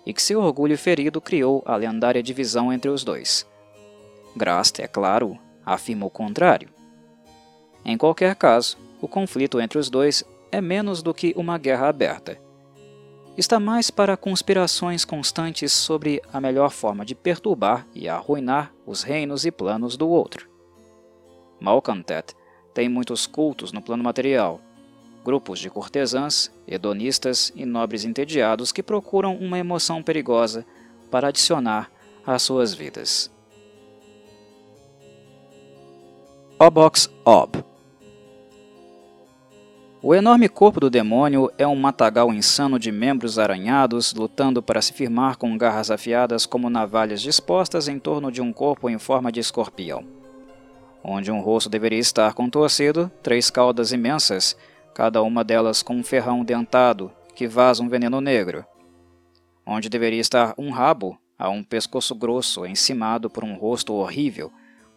e 0.05 0.13
que 0.13 0.21
seu 0.21 0.41
orgulho 0.41 0.77
ferido 0.77 1.19
criou 1.19 1.61
a 1.65 1.75
lendária 1.75 2.23
divisão 2.23 2.71
entre 2.71 2.89
os 2.89 3.03
dois. 3.03 3.47
Grast, 4.35 4.79
é 4.79 4.87
claro, 4.87 5.37
afirma 5.65 6.05
o 6.05 6.09
contrário. 6.09 6.69
Em 7.83 7.97
qualquer 7.97 8.35
caso, 8.35 8.77
o 9.01 9.07
conflito 9.07 9.59
entre 9.59 9.77
os 9.77 9.89
dois 9.89 10.23
é 10.51 10.61
menos 10.61 11.01
do 11.01 11.13
que 11.13 11.33
uma 11.35 11.57
guerra 11.57 11.87
aberta. 11.87 12.39
Está 13.37 13.59
mais 13.59 13.91
para 13.91 14.15
conspirações 14.15 15.03
constantes 15.03 15.73
sobre 15.73 16.21
a 16.31 16.39
melhor 16.39 16.71
forma 16.71 17.03
de 17.03 17.13
perturbar 17.13 17.85
e 17.93 18.07
arruinar 18.07 18.71
os 18.85 19.03
reinos 19.03 19.45
e 19.45 19.51
planos 19.51 19.97
do 19.97 20.07
outro. 20.07 20.49
Malcontet 21.59 22.33
tem 22.73 22.87
muitos 22.87 23.27
cultos 23.27 23.73
no 23.73 23.81
plano 23.81 24.03
material, 24.03 24.61
grupos 25.23 25.59
de 25.59 25.69
cortesãs, 25.69 26.51
hedonistas 26.67 27.51
e 27.55 27.65
nobres 27.65 28.05
entediados 28.05 28.71
que 28.71 28.83
procuram 28.83 29.35
uma 29.35 29.59
emoção 29.59 30.01
perigosa 30.01 30.65
para 31.11 31.27
adicionar 31.27 31.91
às 32.25 32.41
suas 32.41 32.73
vidas. 32.73 33.34
Obox 36.57 37.09
Ob 37.25 37.61
O 40.01 40.15
enorme 40.15 40.47
corpo 40.47 40.79
do 40.79 40.89
demônio 40.89 41.51
é 41.57 41.67
um 41.67 41.75
matagal 41.75 42.33
insano 42.33 42.79
de 42.79 42.93
membros 42.93 43.37
arranhados 43.37 44.13
lutando 44.13 44.63
para 44.63 44.81
se 44.81 44.93
firmar 44.93 45.35
com 45.35 45.57
garras 45.57 45.91
afiadas 45.91 46.45
como 46.45 46.69
navalhas 46.69 47.21
dispostas 47.21 47.89
em 47.89 47.99
torno 47.99 48.31
de 48.31 48.41
um 48.41 48.53
corpo 48.53 48.89
em 48.89 48.97
forma 48.97 49.33
de 49.33 49.41
escorpião. 49.41 50.05
Onde 51.03 51.29
um 51.29 51.41
rosto 51.41 51.69
deveria 51.69 51.99
estar 51.99 52.33
contorcido, 52.33 53.11
três 53.21 53.49
caudas 53.49 53.91
imensas 53.91 54.55
cada 54.93 55.21
uma 55.21 55.43
delas 55.43 55.83
com 55.83 55.93
um 55.97 56.03
ferrão 56.05 56.45
dentado 56.45 57.11
que 57.35 57.49
vaza 57.49 57.83
um 57.83 57.89
veneno 57.89 58.21
negro. 58.21 58.65
Onde 59.65 59.89
deveria 59.89 60.21
estar 60.21 60.55
um 60.57 60.69
rabo, 60.69 61.19
há 61.37 61.49
um 61.49 61.61
pescoço 61.61 62.15
grosso 62.15 62.65
encimado 62.65 63.29
por 63.29 63.43
um 63.43 63.55
rosto 63.55 63.93
horrível, 63.93 64.53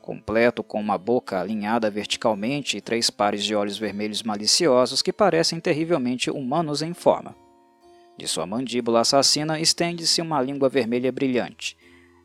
completo 0.08 0.64
com 0.64 0.80
uma 0.80 0.96
boca 0.96 1.38
alinhada 1.38 1.90
verticalmente 1.90 2.78
e 2.78 2.80
três 2.80 3.10
pares 3.10 3.44
de 3.44 3.54
olhos 3.54 3.76
vermelhos 3.76 4.22
maliciosos 4.22 5.02
que 5.02 5.12
parecem 5.12 5.60
terrivelmente 5.60 6.30
humanos 6.30 6.80
em 6.80 6.94
forma. 6.94 7.36
De 8.16 8.26
sua 8.26 8.46
mandíbula 8.46 9.00
assassina 9.00 9.60
estende-se 9.60 10.22
uma 10.22 10.40
língua 10.40 10.66
vermelha 10.70 11.12
brilhante, 11.12 11.76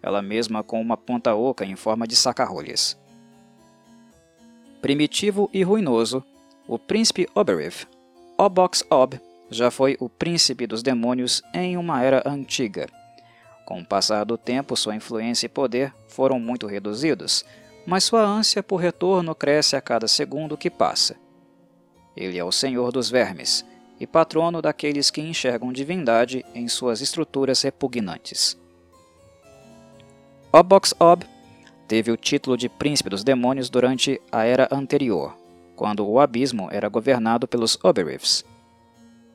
ela 0.01 0.21
mesma 0.21 0.63
com 0.63 0.79
uma 0.79 0.95
ponta 0.95 1.35
oca 1.35 1.65
em 1.65 1.75
forma 1.75 2.07
de 2.07 2.15
saca-rolhas. 2.15 2.97
Primitivo 4.81 5.49
e 5.51 5.61
ruinoso, 5.61 6.23
o 6.65 6.79
príncipe 6.79 7.27
Oberith, 7.35 7.85
Obox 8.37 8.81
Ob, 8.89 9.19
já 9.51 9.69
foi 9.69 9.97
o 9.99 10.07
príncipe 10.07 10.65
dos 10.65 10.81
demônios 10.81 11.41
em 11.53 11.75
uma 11.75 12.01
era 12.01 12.23
antiga. 12.25 12.87
Com 13.65 13.81
o 13.81 13.85
passar 13.85 14.23
do 14.23 14.37
tempo, 14.37 14.77
sua 14.77 14.95
influência 14.95 15.47
e 15.47 15.49
poder 15.49 15.93
foram 16.07 16.39
muito 16.39 16.65
reduzidos, 16.65 17.43
mas 17.85 18.03
sua 18.03 18.21
ânsia 18.21 18.63
por 18.63 18.77
retorno 18.77 19.35
cresce 19.35 19.75
a 19.75 19.81
cada 19.81 20.07
segundo 20.07 20.57
que 20.57 20.69
passa. 20.69 21.15
Ele 22.15 22.37
é 22.37 22.43
o 22.43 22.51
senhor 22.51 22.91
dos 22.91 23.09
vermes 23.09 23.65
e 23.99 24.07
patrono 24.07 24.61
daqueles 24.61 25.09
que 25.09 25.21
enxergam 25.21 25.71
divindade 25.71 26.45
em 26.53 26.67
suas 26.67 27.01
estruturas 27.01 27.61
repugnantes. 27.61 28.57
Obox 30.51 30.93
Ob 30.99 31.25
teve 31.87 32.11
o 32.11 32.17
título 32.17 32.55
de 32.55 32.69
príncipe 32.69 33.09
dos 33.09 33.23
demônios 33.23 33.69
durante 33.69 34.21
a 34.31 34.45
era 34.45 34.67
anterior, 34.71 35.35
quando 35.75 36.07
o 36.07 36.19
abismo 36.19 36.69
era 36.71 36.87
governado 36.87 37.47
pelos 37.47 37.77
Oberiths. 37.83 38.45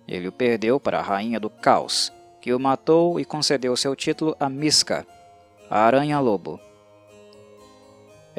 Ele 0.07 0.29
o 0.29 0.33
perdeu 0.33 0.81
para 0.81 0.99
a 0.99 1.03
Rainha 1.03 1.41
do 1.41 1.51
Caos, 1.51 2.13
que 2.41 2.53
o 2.53 2.61
matou 2.61 3.19
e 3.19 3.25
concedeu 3.25 3.77
seu 3.77 3.95
título 3.95 4.37
a 4.39 4.49
Miska, 4.49 5.07
a 5.69 5.81
Aranha-Lobo. 5.81 6.61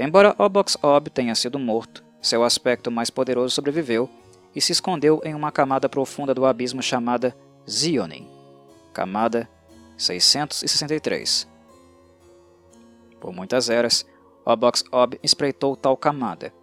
Embora 0.01 0.33
Obox 0.39 0.77
Ob 0.81 1.09
tenha 1.09 1.35
sido 1.35 1.59
morto, 1.59 2.01
seu 2.21 2.41
aspecto 2.45 2.89
mais 2.89 3.09
poderoso 3.09 3.53
sobreviveu 3.53 4.09
e 4.55 4.61
se 4.61 4.71
escondeu 4.71 5.19
em 5.25 5.35
uma 5.35 5.51
camada 5.51 5.89
profunda 5.89 6.33
do 6.33 6.45
abismo 6.45 6.81
chamada 6.81 7.35
Zionin, 7.69 8.25
camada 8.93 9.49
663. 9.97 11.45
Por 13.19 13.33
muitas 13.33 13.69
eras, 13.69 14.05
Obox 14.45 14.85
Ob 14.89 15.19
espreitou 15.21 15.75
tal 15.75 15.97
camada, 15.97 16.53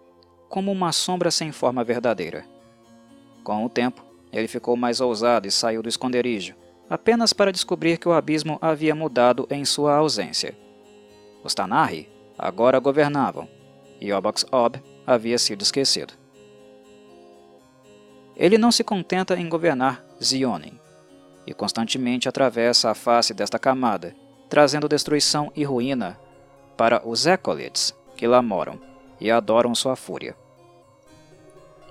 como 0.49 0.71
uma 0.71 0.91
sombra 0.91 1.29
sem 1.29 1.51
forma 1.51 1.83
verdadeira. 1.83 2.43
Com 3.43 3.63
o 3.63 3.69
tempo, 3.69 4.03
ele 4.33 4.47
ficou 4.47 4.75
mais 4.75 4.99
ousado 4.99 5.47
e 5.47 5.51
saiu 5.51 5.83
do 5.83 5.89
esconderijo, 5.89 6.55
apenas 6.89 7.33
para 7.33 7.51
descobrir 7.51 7.99
que 7.99 8.09
o 8.09 8.13
abismo 8.13 8.57
havia 8.59 8.95
mudado 8.95 9.47
em 9.51 9.63
sua 9.63 9.95
ausência. 9.95 10.57
Os 11.43 11.53
Tanarri 11.53 12.16
agora 12.37 12.79
governavam, 12.79 13.47
e 13.99 14.13
Obox 14.13 14.45
Ob 14.51 14.81
havia 15.05 15.37
sido 15.39 15.61
esquecido. 15.61 16.13
Ele 18.35 18.57
não 18.57 18.71
se 18.71 18.83
contenta 18.83 19.35
em 19.35 19.49
governar 19.49 20.05
Zionin, 20.23 20.79
e 21.45 21.53
constantemente 21.53 22.29
atravessa 22.29 22.91
a 22.91 22.93
face 22.93 23.33
desta 23.33 23.57
camada, 23.57 24.15
trazendo 24.49 24.87
destruição 24.87 25.51
e 25.55 25.63
ruína 25.63 26.19
para 26.75 27.07
os 27.07 27.25
Ecolids 27.25 27.95
que 28.17 28.27
lá 28.27 28.41
moram 28.41 28.79
e 29.21 29.31
adoram 29.31 29.73
sua 29.73 29.95
fúria. 29.95 30.35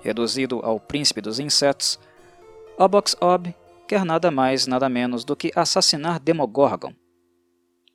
Reduzido 0.03 0.59
ao 0.63 0.79
príncipe 0.79 1.21
dos 1.21 1.39
insetos, 1.39 1.99
Obox 2.77 3.15
Ob 3.19 3.53
quer 3.87 4.05
nada 4.05 4.29
mais 4.29 4.67
nada 4.67 4.87
menos 4.87 5.23
do 5.23 5.35
que 5.35 5.51
assassinar 5.55 6.19
Demogorgon, 6.19 6.93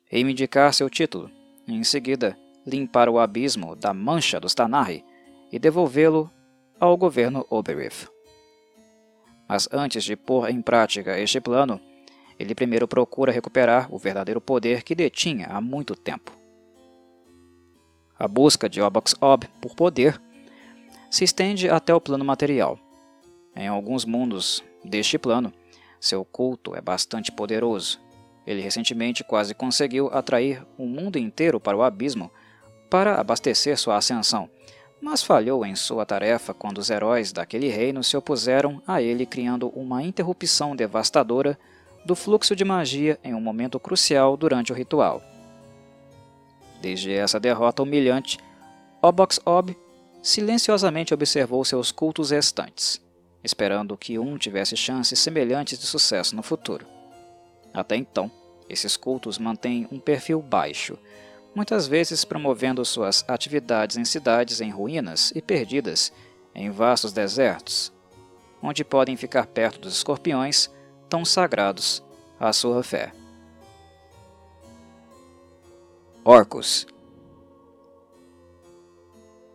reivindicar 0.05 0.73
seu 0.73 0.89
título, 0.89 1.31
e 1.67 1.73
em 1.73 1.83
seguida 1.83 2.37
limpar 2.65 3.09
o 3.09 3.19
abismo 3.19 3.75
da 3.75 3.93
mancha 3.93 4.39
dos 4.39 4.53
Tanarri 4.53 5.03
e 5.51 5.59
devolvê-lo 5.59 6.31
ao 6.79 6.97
governo 6.97 7.45
Oberith. 7.49 8.09
Mas 9.47 9.67
antes 9.71 10.03
de 10.03 10.15
pôr 10.15 10.49
em 10.49 10.61
prática 10.61 11.19
este 11.19 11.39
plano, 11.39 11.79
ele 12.39 12.55
primeiro 12.55 12.87
procura 12.87 13.31
recuperar 13.31 13.93
o 13.93 13.97
verdadeiro 13.97 14.41
poder 14.41 14.83
que 14.83 14.95
detinha 14.95 15.47
há 15.47 15.61
muito 15.61 15.95
tempo. 15.95 16.31
A 18.17 18.27
busca 18.27 18.69
de 18.69 18.81
Obox 18.81 19.15
Ob 19.21 19.47
por 19.61 19.75
poder 19.75 20.19
se 21.09 21.23
estende 21.23 21.69
até 21.69 21.93
o 21.93 22.01
plano 22.01 22.25
material. 22.25 22.79
Em 23.55 23.67
alguns 23.67 24.05
mundos 24.05 24.63
deste 24.83 25.17
plano, 25.19 25.53
seu 25.99 26.25
culto 26.25 26.75
é 26.75 26.81
bastante 26.81 27.31
poderoso. 27.31 27.99
Ele 28.45 28.61
recentemente 28.61 29.23
quase 29.23 29.53
conseguiu 29.53 30.09
atrair 30.11 30.65
o 30.77 30.85
mundo 30.85 31.17
inteiro 31.17 31.59
para 31.59 31.77
o 31.77 31.83
abismo 31.83 32.31
para 32.93 33.19
abastecer 33.19 33.75
sua 33.75 33.97
ascensão, 33.97 34.47
mas 35.01 35.23
falhou 35.23 35.65
em 35.65 35.75
sua 35.75 36.05
tarefa 36.05 36.53
quando 36.53 36.77
os 36.77 36.91
heróis 36.91 37.31
daquele 37.31 37.67
reino 37.67 38.03
se 38.03 38.15
opuseram 38.15 38.83
a 38.85 39.01
ele, 39.01 39.25
criando 39.25 39.69
uma 39.69 40.03
interrupção 40.03 40.75
devastadora 40.75 41.57
do 42.05 42.15
fluxo 42.15 42.55
de 42.55 42.63
magia 42.63 43.19
em 43.23 43.33
um 43.33 43.41
momento 43.41 43.79
crucial 43.79 44.37
durante 44.37 44.71
o 44.71 44.75
ritual. 44.75 45.23
Desde 46.83 47.11
essa 47.11 47.39
derrota 47.39 47.81
humilhante, 47.81 48.37
Obox 49.01 49.39
Ob 49.43 49.75
silenciosamente 50.21 51.15
observou 51.15 51.65
seus 51.65 51.91
cultos 51.91 52.29
restantes, 52.29 53.01
esperando 53.43 53.97
que 53.97 54.19
um 54.19 54.37
tivesse 54.37 54.77
chances 54.77 55.17
semelhantes 55.17 55.79
de 55.79 55.87
sucesso 55.87 56.35
no 56.35 56.43
futuro. 56.43 56.85
Até 57.73 57.95
então, 57.95 58.29
esses 58.69 58.95
cultos 58.95 59.39
mantêm 59.39 59.87
um 59.91 59.99
perfil 59.99 60.43
baixo, 60.43 60.95
muitas 61.55 61.87
vezes 61.87 62.25
promovendo 62.25 62.83
suas 62.83 63.23
atividades 63.27 63.97
em 63.97 64.05
cidades 64.05 64.61
em 64.61 64.69
ruínas 64.69 65.31
e 65.35 65.41
perdidas 65.41 66.11
em 66.55 66.69
vastos 66.69 67.11
desertos, 67.11 67.91
onde 68.61 68.83
podem 68.83 69.17
ficar 69.17 69.47
perto 69.47 69.79
dos 69.79 69.95
escorpiões 69.97 70.69
tão 71.09 71.23
sagrados 71.25 72.03
à 72.39 72.51
sua 72.51 72.83
fé. 72.83 73.11
Orcus. 76.23 76.87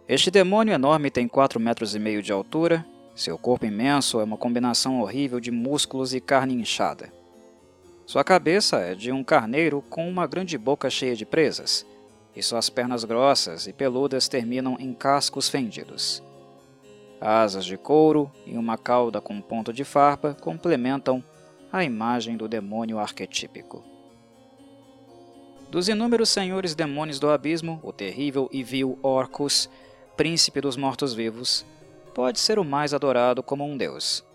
Este 0.07 0.31
demônio 0.31 0.73
enorme 0.73 1.11
tem 1.11 1.27
4 1.27 1.59
metros 1.59 1.95
e 1.95 1.99
meio 1.99 2.23
de 2.23 2.33
altura. 2.33 2.85
Seu 3.15 3.37
corpo 3.37 3.67
imenso 3.67 4.21
é 4.21 4.25
uma 4.25 4.37
combinação 4.37 5.01
horrível 5.01 5.41
de 5.41 5.51
músculos 5.51 6.15
e 6.15 6.21
carne 6.21 6.55
inchada. 6.55 7.13
Sua 8.09 8.25
cabeça 8.25 8.79
é 8.79 8.95
de 8.95 9.13
um 9.13 9.23
carneiro 9.23 9.85
com 9.91 10.09
uma 10.09 10.27
grande 10.27 10.57
boca 10.57 10.89
cheia 10.89 11.15
de 11.15 11.27
presas, 11.27 11.85
e 12.35 12.43
suas 12.43 12.71
pernas 12.71 13.05
grossas 13.05 13.67
e 13.67 13.73
peludas 13.75 14.29
terminam 14.29 14.79
em 14.81 14.95
cascos 14.95 15.51
fendidos. 15.51 16.23
Asas 17.21 17.67
de 17.67 17.77
couro 17.77 18.33
e 18.47 18.57
uma 18.57 18.79
cauda 18.79 19.21
com 19.21 19.39
ponto 19.43 19.75
de 19.75 19.85
farpa 19.85 20.35
complementam 20.41 21.23
a 21.71 21.85
imagem 21.85 22.35
do 22.35 22.49
demônio 22.49 22.99
arquetípico. 22.99 23.85
Dos 25.71 25.87
inúmeros 25.87 26.31
senhores 26.31 26.75
demônios 26.75 27.21
do 27.21 27.29
abismo, 27.29 27.79
o 27.83 27.93
terrível 27.93 28.49
e 28.51 28.63
vil 28.63 28.99
Orcus, 29.03 29.69
príncipe 30.17 30.63
dos 30.63 30.79
mortos-vivos, 30.79 31.63
pode 32.15 32.41
ser 32.41 32.59
o 32.59 32.65
mais 32.65 32.95
adorado 32.95 33.43
como 33.43 33.67
um 33.67 33.77
deus. 33.77 34.27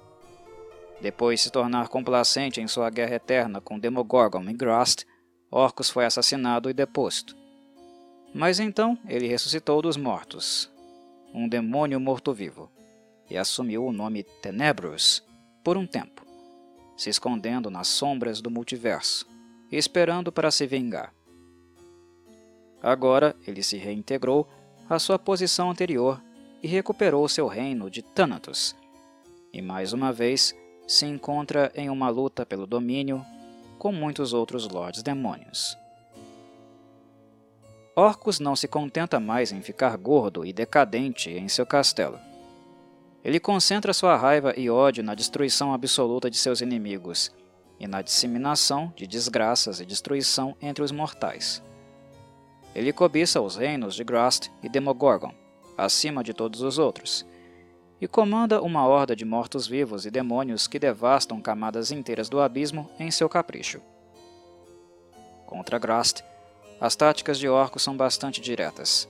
Depois 1.02 1.39
de 1.39 1.46
se 1.46 1.52
tornar 1.52 1.89
complacente 1.89 2.62
em 2.62 2.68
sua 2.68 2.89
guerra 2.89 3.16
eterna 3.16 3.60
com 3.60 3.78
Demogorgon 3.80 4.44
e 4.50 4.54
Grast, 4.54 5.06
Orcus 5.52 5.89
foi 5.89 6.06
assassinado 6.06 6.70
e 6.70 6.74
deposto. 6.74 7.36
Mas 8.34 8.60
então 8.60 8.98
ele 9.08 9.28
ressuscitou 9.28 9.82
dos 9.82 9.98
mortos, 9.98 10.72
um 11.34 11.48
demônio 11.48 12.00
morto-vivo, 12.00 12.72
e 13.30 13.38
assumiu 13.38 13.86
o 13.86 13.91
nome 13.91 14.24
Tenebrous 14.41 15.24
por 15.64 15.78
um 15.78 15.86
tempo, 15.86 16.26
se 16.98 17.10
escondendo 17.10 17.70
nas 17.70 17.88
sombras 17.88 18.41
do 18.41 18.50
multiverso, 18.50 19.28
esperando 19.72 20.32
para 20.32 20.52
se 20.52 20.66
vingar. 20.66 21.14
Agora 22.82 23.36
ele 23.48 23.64
se 23.64 23.78
reintegrou 23.78 24.48
à 24.89 25.00
sua 25.00 25.18
posição 25.18 25.70
anterior 25.70 26.22
e 26.62 26.68
recuperou 26.68 27.28
seu 27.30 27.48
reino 27.48 27.89
de 27.89 28.02
Thanatos, 28.02 28.76
e 29.54 29.62
mais 29.62 29.94
uma 29.94 30.12
vez 30.12 30.56
se 30.88 31.05
encontra 31.05 31.71
em 31.75 31.89
uma 31.89 32.09
luta 32.09 32.45
pelo 32.45 32.67
domínio 32.67 33.25
com 33.77 33.91
muitos 33.91 34.34
outros 34.34 34.67
Lords 34.67 35.03
Demônios. 35.03 35.77
Orcus 37.95 38.39
não 38.39 38.55
se 38.55 38.67
contenta 38.67 39.19
mais 39.19 39.51
em 39.51 39.61
ficar 39.61 39.95
gordo 39.97 40.45
e 40.45 40.51
decadente 40.51 41.29
em 41.29 41.47
seu 41.47 41.65
castelo. 41.65 42.19
Ele 43.23 43.39
concentra 43.39 43.93
sua 43.93 44.17
raiva 44.17 44.53
e 44.57 44.69
ódio 44.69 45.03
na 45.03 45.13
destruição 45.13 45.73
absoluta 45.73 46.29
de 46.29 46.38
seus 46.38 46.59
inimigos 46.59 47.31
e 47.79 47.88
na 47.88 48.01
disseminação 48.01 48.91
de 48.95 49.05
desgraças 49.05 49.79
e 49.79 49.86
destruição 49.86 50.55
entre 50.61 50.84
os 50.84 50.91
mortais. 50.91 51.61
Ele 52.73 52.91
cobiça 52.91 53.39
os 53.39 53.55
reinos 53.55 53.95
de 53.95 54.03
Grast 54.03 54.49
e 54.63 54.67
Demogorgon, 54.67 55.34
acima 55.77 56.23
de 56.23 56.34
todos 56.34 56.61
os 56.61 56.79
outros, 56.79 57.25
e 58.04 58.08
comanda 58.08 58.62
uma 58.62 58.86
horda 58.86 59.16
de 59.16 59.24
mortos-vivos 59.24 60.06
e 60.06 60.12
demônios 60.12 60.68
que 60.68 60.78
devastam 60.78 61.39
camadas 61.39 61.89
inteiras 61.89 62.28
do 62.28 62.41
abismo 62.41 62.91
em 62.99 63.10
seu 63.10 63.30
capricho. 63.30 63.80
Contra 65.45 65.80
Grast, 65.80 66.22
as 66.82 66.97
táticas 66.97 67.39
de 67.39 67.47
Orco 67.47 67.80
são 67.80 67.95
bastante 67.95 68.41
diretas. 68.41 69.08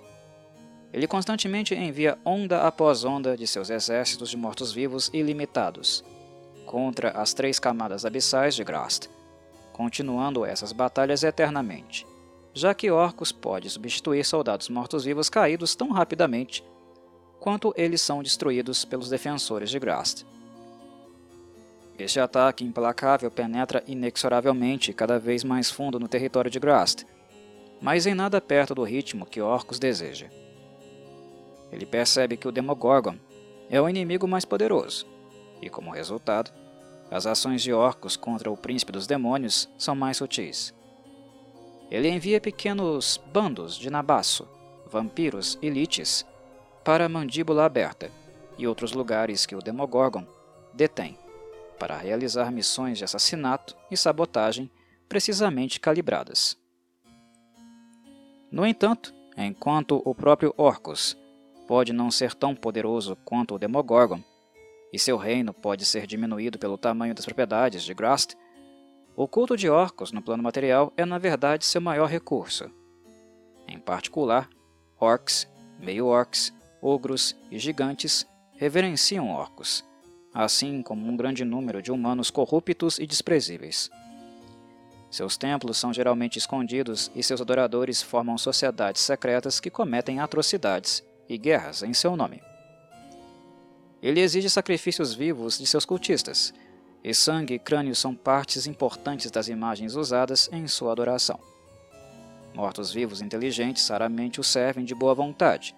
Ele 0.93 1.07
constantemente 1.07 1.73
envia 1.73 2.19
onda 2.23 2.67
após 2.67 3.03
onda 3.03 3.35
de 3.35 3.47
seus 3.47 3.71
exércitos 3.71 4.29
de 4.29 4.37
mortos-vivos 4.37 5.09
ilimitados 5.11 6.03
contra 6.67 7.19
as 7.19 7.33
três 7.33 7.57
camadas 7.57 8.05
abissais 8.05 8.53
de 8.53 8.63
Grast, 8.63 9.09
continuando 9.71 10.45
essas 10.45 10.71
batalhas 10.71 11.23
eternamente, 11.23 12.05
já 12.53 12.75
que 12.75 12.91
Orcus 12.91 13.31
pode 13.31 13.71
substituir 13.71 14.23
soldados 14.23 14.69
mortos-vivos 14.69 15.31
caídos 15.31 15.73
tão 15.73 15.89
rapidamente 15.89 16.63
quanto 17.43 17.73
eles 17.75 17.99
são 17.99 18.23
destruídos 18.23 18.85
pelos 18.85 19.09
defensores 19.09 19.69
de 19.69 19.77
Grast. 19.77 20.23
Este 21.99 22.17
ataque 22.17 22.63
implacável 22.63 23.29
penetra 23.29 23.83
inexoravelmente 23.85 24.93
cada 24.93 25.19
vez 25.19 25.43
mais 25.43 25.69
fundo 25.69 25.99
no 25.99 26.07
território 26.07 26.49
de 26.49 26.57
Grast, 26.57 27.03
mas 27.81 28.07
em 28.07 28.13
nada 28.13 28.39
perto 28.39 28.73
do 28.73 28.83
ritmo 28.83 29.25
que 29.25 29.41
Orcus 29.41 29.77
deseja. 29.77 30.29
Ele 31.69 31.85
percebe 31.85 32.37
que 32.37 32.47
o 32.47 32.51
Demogorgon 32.51 33.17
é 33.69 33.81
o 33.81 33.89
inimigo 33.89 34.25
mais 34.25 34.45
poderoso, 34.45 35.05
e 35.61 35.69
como 35.69 35.91
resultado, 35.91 36.49
as 37.11 37.25
ações 37.25 37.61
de 37.61 37.73
Orcus 37.73 38.15
contra 38.15 38.49
o 38.49 38.55
príncipe 38.55 38.93
dos 38.93 39.05
demônios 39.05 39.67
são 39.77 39.93
mais 39.95 40.15
sutis. 40.15 40.73
Ele 41.91 42.07
envia 42.07 42.39
pequenos 42.39 43.19
bandos 43.33 43.75
de 43.75 43.89
Nabaço, 43.89 44.47
vampiros 44.89 45.59
e 45.61 45.69
liches 45.69 46.25
para 46.83 47.05
a 47.05 47.09
Mandíbula 47.09 47.65
Aberta 47.65 48.11
e 48.57 48.67
outros 48.67 48.91
lugares 48.91 49.45
que 49.45 49.55
o 49.55 49.61
Demogorgon 49.61 50.25
detém, 50.73 51.17
para 51.79 51.97
realizar 51.97 52.51
missões 52.51 52.97
de 52.97 53.03
assassinato 53.03 53.75
e 53.89 53.97
sabotagem 53.97 54.69
precisamente 55.07 55.79
calibradas. 55.79 56.57
No 58.51 58.65
entanto, 58.65 59.13
enquanto 59.37 60.01
o 60.05 60.13
próprio 60.13 60.53
Orcus 60.57 61.17
pode 61.67 61.93
não 61.93 62.11
ser 62.11 62.33
tão 62.35 62.53
poderoso 62.53 63.15
quanto 63.23 63.55
o 63.55 63.59
Demogorgon, 63.59 64.21
e 64.91 64.99
seu 64.99 65.17
reino 65.17 65.53
pode 65.53 65.85
ser 65.85 66.05
diminuído 66.05 66.59
pelo 66.59 66.77
tamanho 66.77 67.15
das 67.15 67.25
propriedades 67.25 67.83
de 67.83 67.93
Grast, 67.93 68.35
o 69.15 69.27
culto 69.27 69.57
de 69.57 69.69
Orcus 69.69 70.11
no 70.11 70.21
plano 70.21 70.43
material 70.43 70.93
é 70.97 71.05
na 71.05 71.17
verdade 71.17 71.65
seu 71.65 71.81
maior 71.81 72.07
recurso. 72.07 72.69
Em 73.67 73.79
particular, 73.79 74.49
orcs, 74.99 75.47
meio-orcs 75.79 76.53
ogros 76.83 77.35
e 77.49 77.57
gigantes 77.57 78.27
reverenciam 78.57 79.31
orcos, 79.31 79.85
assim 80.33 80.81
como 80.81 81.07
um 81.07 81.15
grande 81.15 81.45
número 81.45 81.81
de 81.81 81.91
humanos 81.91 82.29
corruptos 82.29 82.99
e 82.99 83.07
desprezíveis. 83.07 83.89
Seus 85.09 85.37
templos 85.37 85.77
são 85.77 85.93
geralmente 85.93 86.37
escondidos 86.37 87.09
e 87.15 87.23
seus 87.23 87.39
adoradores 87.39 88.01
formam 88.01 88.37
sociedades 88.37 89.01
secretas 89.01 89.59
que 89.59 89.69
cometem 89.69 90.19
atrocidades 90.19 91.03
e 91.29 91.37
guerras 91.37 91.83
em 91.83 91.93
seu 91.93 92.17
nome. 92.17 92.41
Ele 94.01 94.19
exige 94.19 94.49
sacrifícios 94.49 95.13
vivos 95.13 95.57
de 95.57 95.65
seus 95.65 95.85
cultistas, 95.85 96.53
e 97.03 97.13
sangue 97.13 97.53
e 97.53 97.59
crânio 97.59 97.95
são 97.95 98.15
partes 98.15 98.65
importantes 98.65 99.29
das 99.29 99.47
imagens 99.47 99.95
usadas 99.95 100.49
em 100.51 100.67
sua 100.67 100.91
adoração. 100.91 101.39
Mortos-vivos 102.53 103.21
inteligentes 103.21 103.87
raramente 103.87 104.39
o 104.39 104.43
servem 104.43 104.83
de 104.83 104.95
boa 104.95 105.13
vontade, 105.13 105.75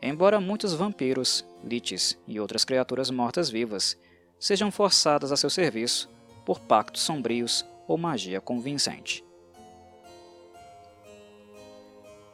Embora 0.00 0.40
muitos 0.40 0.74
vampiros, 0.74 1.44
liches 1.64 2.18
e 2.26 2.38
outras 2.38 2.64
criaturas 2.64 3.10
mortas-vivas 3.10 3.96
sejam 4.38 4.70
forçadas 4.70 5.32
a 5.32 5.36
seu 5.36 5.50
serviço 5.50 6.08
por 6.44 6.60
pactos 6.60 7.02
sombrios 7.02 7.64
ou 7.88 7.96
magia 7.96 8.40
convincente. 8.40 9.24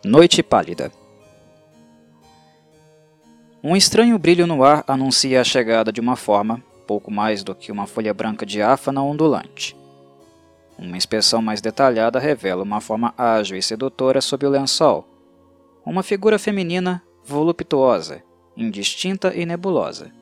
Noite 0.04 0.42
Pálida 0.42 0.90
Um 3.62 3.76
estranho 3.76 4.18
brilho 4.18 4.46
no 4.46 4.64
ar 4.64 4.82
anuncia 4.86 5.40
a 5.40 5.44
chegada 5.44 5.92
de 5.92 6.00
uma 6.00 6.16
forma, 6.16 6.62
pouco 6.86 7.10
mais 7.10 7.44
do 7.44 7.54
que 7.54 7.70
uma 7.70 7.86
folha 7.86 8.12
branca 8.12 8.44
diáfana 8.44 9.00
ondulante. 9.02 9.76
Uma 10.76 10.96
inspeção 10.96 11.40
mais 11.40 11.60
detalhada 11.60 12.18
revela 12.18 12.64
uma 12.64 12.80
forma 12.80 13.14
ágil 13.16 13.56
e 13.56 13.62
sedutora 13.62 14.20
sob 14.20 14.44
o 14.44 14.50
lençol, 14.50 15.06
uma 15.86 16.02
figura 16.02 16.38
feminina 16.38 17.02
voluptuosa, 17.24 18.22
indistinta 18.56 19.34
e 19.34 19.46
nebulosa. 19.46 20.12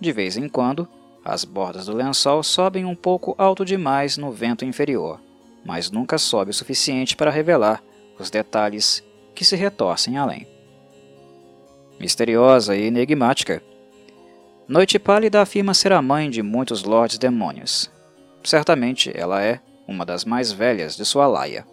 De 0.00 0.12
vez 0.12 0.36
em 0.36 0.48
quando, 0.48 0.88
as 1.24 1.44
bordas 1.44 1.86
do 1.86 1.94
lençol 1.94 2.42
sobem 2.42 2.84
um 2.84 2.94
pouco 2.94 3.34
alto 3.38 3.64
demais 3.64 4.16
no 4.16 4.30
vento 4.30 4.64
inferior, 4.64 5.20
mas 5.64 5.90
nunca 5.90 6.18
sobe 6.18 6.50
o 6.50 6.54
suficiente 6.54 7.16
para 7.16 7.30
revelar 7.30 7.82
os 8.18 8.30
detalhes 8.30 9.02
que 9.34 9.44
se 9.44 9.56
retorcem 9.56 10.16
além. 10.16 10.46
Misteriosa 11.98 12.76
e 12.76 12.84
enigmática, 12.84 13.62
Noite 14.68 14.98
Pálida 14.98 15.40
afirma 15.40 15.72
ser 15.74 15.92
a 15.92 16.02
mãe 16.02 16.28
de 16.28 16.42
muitos 16.42 16.82
lordes 16.82 17.18
demônios. 17.18 17.88
Certamente 18.42 19.12
ela 19.14 19.40
é 19.40 19.60
uma 19.86 20.04
das 20.04 20.24
mais 20.24 20.50
velhas 20.50 20.96
de 20.96 21.04
sua 21.04 21.28
laia. 21.28 21.64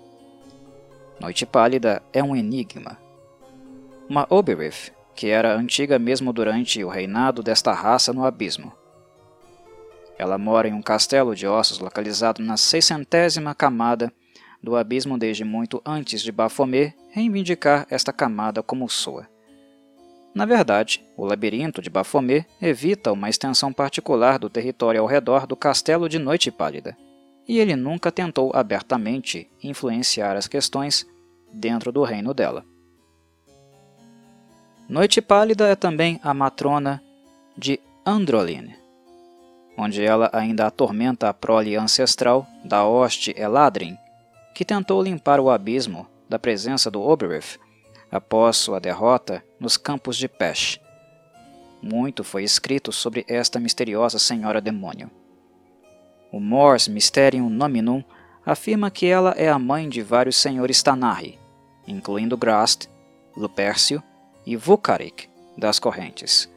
Noite 1.20 1.44
Pálida 1.44 2.04
é 2.14 2.24
um 2.24 2.36
enigma, 2.36 3.00
uma 4.10 4.28
Oberith, 4.30 4.92
que 5.16 5.28
era 5.28 5.56
antiga 5.56 5.98
mesmo 5.98 6.34
durante 6.34 6.84
o 6.84 6.90
reinado 6.90 7.42
desta 7.42 7.72
raça 7.72 8.12
no 8.14 8.26
abismo. 8.26 8.72
Ela 10.18 10.38
mora 10.38 10.68
em 10.68 10.74
um 10.74 10.82
castelo 10.82 11.36
de 11.36 11.48
ossos 11.48 11.80
localizado 11.80 12.42
na 12.42 12.58
seiscentésima 12.58 13.56
camada 13.56 14.12
do 14.62 14.76
abismo 14.76 15.18
desde 15.18 15.44
muito 15.44 15.82
antes 15.86 16.22
de 16.22 16.32
Baphomet 16.32 16.96
reivindicar 17.12 17.86
esta 17.90 18.14
camada 18.14 18.64
como 18.64 18.90
sua. 18.90 19.28
Na 20.34 20.46
verdade, 20.46 21.06
o 21.16 21.26
labirinto 21.26 21.82
de 21.82 21.90
Baphomet 21.90 22.46
evita 22.62 23.12
uma 23.12 23.30
extensão 23.30 23.72
particular 23.72 24.40
do 24.40 24.50
território 24.50 25.02
ao 25.02 25.08
redor 25.08 25.46
do 25.46 25.56
castelo 25.56 26.10
de 26.10 26.18
Noite 26.18 26.50
Pálida, 26.50 26.98
e 27.48 27.60
ele 27.60 27.76
nunca 27.76 28.12
tentou 28.12 28.52
abertamente 28.56 29.50
influenciar 29.62 30.36
as 30.36 30.48
questões 30.48 31.06
dentro 31.52 31.92
do 31.92 32.04
reino 32.04 32.34
dela. 32.34 32.66
Noite 34.90 35.22
Pálida 35.22 35.66
é 35.68 35.76
também 35.76 36.20
a 36.22 36.34
matrona 36.34 37.02
de 37.58 37.80
Androline, 38.06 38.76
onde 39.78 40.04
ela 40.04 40.30
ainda 40.34 40.68
atormenta 40.68 41.30
a 41.30 41.34
prole 41.34 41.78
ancestral 41.78 42.46
da 42.66 42.84
hoste 42.84 43.34
Eladrin, 43.38 43.98
que 44.54 44.66
tentou 44.66 45.02
limpar 45.02 45.40
o 45.40 45.50
abismo 45.50 46.06
da 46.28 46.38
presença 46.38 46.92
do 46.92 47.02
Oberith 47.02 47.58
após 48.12 48.58
sua 48.58 48.80
derrota 48.80 49.42
nos 49.58 49.78
campos 49.78 50.18
de 50.18 50.28
Pesh. 50.28 50.82
Muito 51.82 52.22
foi 52.22 52.44
escrito 52.44 52.92
sobre 52.92 53.26
esta 53.28 53.62
misteriosa 53.62 54.20
senhora 54.20 54.60
demônio. 54.60 55.10
O 56.30 56.42
Mors 56.42 56.90
Mysterium 56.90 57.50
Nominum 57.50 58.04
afirma 58.46 58.92
que 58.92 59.06
ela 59.06 59.32
é 59.38 59.48
a 59.48 59.58
mãe 59.58 59.88
de 59.88 60.02
vários 60.02 60.36
senhores 60.36 60.84
Tanarri, 60.84 61.40
incluindo 61.88 62.38
Grast, 62.38 62.90
Lupércio 63.36 64.04
e 64.46 64.56
Vukarik 64.56 65.30
das 65.58 65.80
correntes. 65.80 66.50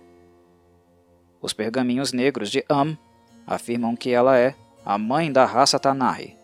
Os 1.41 1.53
pergaminhos 1.53 2.12
negros 2.12 2.51
de 2.51 2.64
Am 2.68 2.99
afirmam 3.47 3.95
que 3.95 4.11
ela 4.11 4.37
é 4.37 4.55
a 4.84 4.99
mãe 4.99 5.30
da 5.30 5.45
raça 5.45 5.78
Tanahi. 5.78 6.37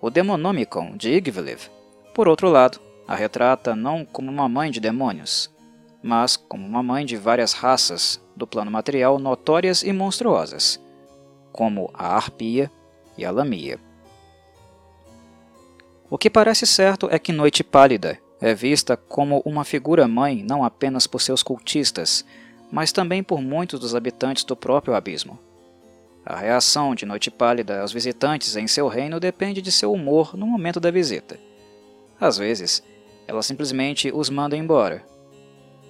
O 0.00 0.10
Demonomicon 0.10 0.96
de 0.96 1.10
Igvelev, 1.10 1.70
por 2.14 2.28
outro 2.28 2.48
lado, 2.48 2.80
a 3.06 3.14
retrata 3.14 3.74
não 3.74 4.04
como 4.04 4.30
uma 4.30 4.48
mãe 4.48 4.70
de 4.70 4.80
demônios, 4.80 5.50
mas 6.02 6.36
como 6.36 6.66
uma 6.66 6.82
mãe 6.82 7.06
de 7.06 7.16
várias 7.16 7.52
raças 7.52 8.20
do 8.36 8.46
plano 8.46 8.70
material 8.70 9.18
notórias 9.18 9.82
e 9.82 9.92
monstruosas, 9.92 10.80
como 11.52 11.90
a 11.94 12.14
Arpia 12.14 12.70
e 13.16 13.24
a 13.24 13.30
Lamia. 13.30 13.78
O 16.10 16.18
que 16.18 16.28
parece 16.28 16.66
certo 16.66 17.08
é 17.10 17.18
que 17.18 17.32
Noite 17.32 17.64
Pálida 17.64 18.18
é 18.44 18.54
vista 18.54 18.94
como 18.94 19.40
uma 19.46 19.64
figura-mãe 19.64 20.44
não 20.46 20.62
apenas 20.62 21.06
por 21.06 21.22
seus 21.22 21.42
cultistas, 21.42 22.26
mas 22.70 22.92
também 22.92 23.22
por 23.22 23.40
muitos 23.40 23.80
dos 23.80 23.94
habitantes 23.94 24.44
do 24.44 24.54
próprio 24.54 24.94
abismo. 24.94 25.38
A 26.26 26.36
reação 26.36 26.94
de 26.94 27.06
Noite 27.06 27.30
Pálida 27.30 27.80
aos 27.80 27.90
visitantes 27.90 28.54
em 28.54 28.66
seu 28.66 28.86
reino 28.86 29.18
depende 29.18 29.62
de 29.62 29.72
seu 29.72 29.90
humor 29.90 30.36
no 30.36 30.46
momento 30.46 30.78
da 30.78 30.90
visita. 30.90 31.40
Às 32.20 32.36
vezes, 32.36 32.82
ela 33.26 33.42
simplesmente 33.42 34.12
os 34.14 34.28
manda 34.28 34.54
embora. 34.54 35.02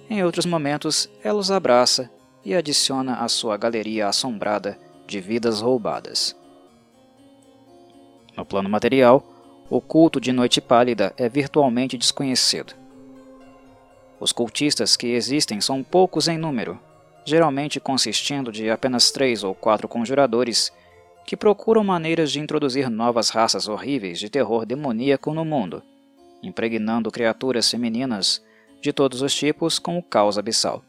Em 0.09 0.23
outros 0.23 0.45
momentos, 0.45 1.09
ela 1.21 1.39
os 1.39 1.51
abraça 1.51 2.09
e 2.41 2.55
adiciona 2.55 3.15
à 3.15 3.27
sua 3.27 3.57
galeria 3.57 4.07
assombrada 4.07 4.79
de 5.05 5.19
vidas 5.19 5.59
roubadas. 5.59 6.33
No 8.37 8.45
plano 8.45 8.69
material, 8.69 9.34
o 9.69 9.81
culto 9.81 10.21
de 10.21 10.31
Noite 10.31 10.61
Pálida 10.61 11.13
é 11.17 11.27
virtualmente 11.27 11.97
desconhecido. 11.97 12.73
Os 14.19 14.31
cultistas 14.31 14.95
que 14.95 15.07
existem 15.07 15.59
são 15.59 15.83
poucos 15.83 16.27
em 16.27 16.37
número, 16.37 16.79
geralmente 17.25 17.79
consistindo 17.79 18.51
de 18.51 18.69
apenas 18.69 19.09
três 19.09 19.43
ou 19.43 19.55
quatro 19.55 19.87
conjuradores 19.87 20.71
que 21.25 21.35
procuram 21.35 21.83
maneiras 21.83 22.31
de 22.31 22.39
introduzir 22.39 22.89
novas 22.89 23.29
raças 23.29 23.67
horríveis 23.67 24.19
de 24.19 24.29
terror 24.29 24.65
demoníaco 24.65 25.33
no 25.33 25.43
mundo, 25.43 25.81
impregnando 26.43 27.11
criaturas 27.11 27.69
femininas 27.69 28.43
de 28.79 28.93
todos 28.93 29.23
os 29.23 29.33
tipos 29.33 29.79
com 29.79 29.97
o 29.97 30.03
caos 30.03 30.37
abissal. 30.37 30.83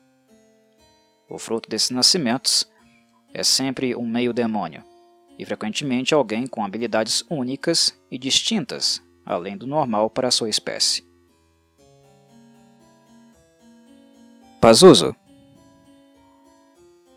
O 1.31 1.39
fruto 1.39 1.69
desses 1.69 1.91
nascimentos 1.91 2.71
é 3.33 3.43
sempre 3.43 3.97
um 3.97 4.07
meio 4.07 4.35
demônio, 4.35 4.85
e 5.39 5.45
frequentemente 5.45 6.15
alguém 6.15 6.47
com 6.47 6.65
habilidades 6.65 7.25
únicas 7.29 7.99
e 8.11 8.19
distintas, 8.19 9.03
além 9.25 9.57
do 9.57 9.67
normal 9.67 10.09
para 10.09 10.29
a 10.29 10.31
sua 10.31 10.49
espécie. 10.49 11.07
Pazuzu 14.61 15.15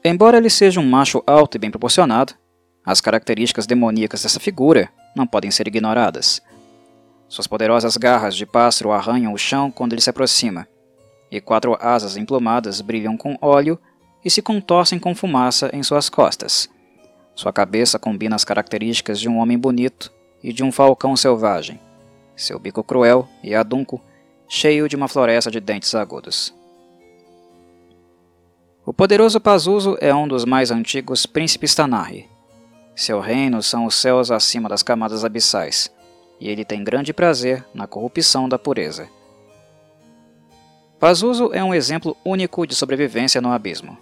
Embora 0.03 0.37
ele 0.37 0.49
seja 0.49 0.79
um 0.79 0.89
macho 0.89 1.21
alto 1.27 1.55
e 1.55 1.59
bem 1.59 1.69
proporcionado, 1.69 2.33
as 2.85 3.01
características 3.01 3.67
demoníacas 3.67 4.23
dessa 4.23 4.39
figura 4.39 4.89
não 5.15 5.27
podem 5.27 5.51
ser 5.51 5.67
ignoradas. 5.67 6.41
Suas 7.27 7.47
poderosas 7.47 7.97
garras 7.97 8.35
de 8.35 8.45
pássaro 8.45 8.91
arranham 8.91 9.33
o 9.33 9.37
chão 9.37 9.69
quando 9.69 9.93
ele 9.93 10.01
se 10.01 10.09
aproxima, 10.09 10.67
e 11.29 11.39
quatro 11.39 11.77
asas 11.79 12.17
emplumadas 12.17 12.81
brilham 12.81 13.15
com 13.15 13.37
óleo 13.41 13.79
e 14.23 14.29
se 14.29 14.41
contorcem 14.41 14.97
com 14.97 15.13
fumaça 15.13 15.69
em 15.73 15.83
suas 15.83 16.09
costas. 16.09 16.69
Sua 17.39 17.53
cabeça 17.53 17.97
combina 17.97 18.35
as 18.35 18.43
características 18.43 19.17
de 19.17 19.29
um 19.29 19.37
homem 19.37 19.57
bonito 19.57 20.11
e 20.43 20.51
de 20.51 20.61
um 20.61 20.73
falcão 20.73 21.15
selvagem, 21.15 21.79
seu 22.35 22.59
bico 22.59 22.83
cruel 22.83 23.29
e 23.41 23.55
adunco, 23.55 24.01
cheio 24.45 24.89
de 24.89 24.97
uma 24.97 25.07
floresta 25.07 25.49
de 25.49 25.61
dentes 25.61 25.95
agudos. 25.95 26.53
O 28.85 28.91
poderoso 28.91 29.39
Pazuzu 29.39 29.97
é 30.01 30.13
um 30.13 30.27
dos 30.27 30.43
mais 30.43 30.69
antigos 30.69 31.25
príncipes 31.25 31.73
Tanahi. 31.73 32.27
Seu 32.93 33.21
reino 33.21 33.63
são 33.63 33.85
os 33.85 33.95
céus 33.95 34.31
acima 34.31 34.67
das 34.67 34.83
camadas 34.83 35.23
abissais, 35.23 35.89
e 36.41 36.49
ele 36.49 36.65
tem 36.65 36.83
grande 36.83 37.13
prazer 37.13 37.65
na 37.73 37.87
corrupção 37.87 38.49
da 38.49 38.59
pureza. 38.59 39.07
Pazuzu 40.99 41.51
é 41.53 41.63
um 41.63 41.73
exemplo 41.73 42.17
único 42.25 42.67
de 42.67 42.75
sobrevivência 42.75 43.39
no 43.39 43.53
abismo. 43.53 43.97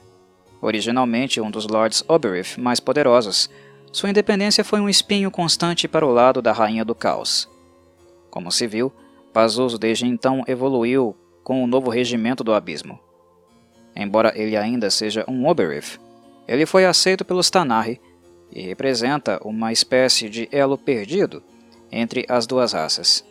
Originalmente 0.61 1.39
um 1.39 1.51
dos 1.51 1.67
Lords 1.67 2.03
Oberith 2.07 2.57
mais 2.57 2.79
poderosos, 2.79 3.49
sua 3.91 4.09
independência 4.09 4.63
foi 4.63 4.79
um 4.79 4.89
espinho 4.89 5.31
constante 5.31 5.87
para 5.87 6.05
o 6.05 6.11
lado 6.11 6.41
da 6.41 6.51
Rainha 6.51 6.83
do 6.83 6.95
Caos. 6.95 7.49
Como 8.29 8.51
se 8.51 8.67
viu, 8.67 8.91
Pazuzu 9.33 9.77
desde 9.77 10.05
então 10.05 10.43
evoluiu 10.47 11.15
com 11.43 11.63
o 11.63 11.67
novo 11.67 11.89
regimento 11.89 12.43
do 12.43 12.53
abismo, 12.53 12.99
Embora 13.99 14.31
ele 14.35 14.55
ainda 14.55 14.91
seja 14.91 15.25
um 15.27 15.47
Oberith, 15.47 15.99
ele 16.47 16.67
foi 16.67 16.85
aceito 16.85 17.25
pelos 17.25 17.49
Tanahi 17.49 17.99
e 18.51 18.61
representa 18.61 19.41
uma 19.43 19.73
espécie 19.73 20.29
de 20.29 20.47
elo 20.51 20.77
perdido 20.77 21.41
entre 21.91 22.23
as 22.29 22.45
duas 22.45 22.73
raças. 22.73 23.25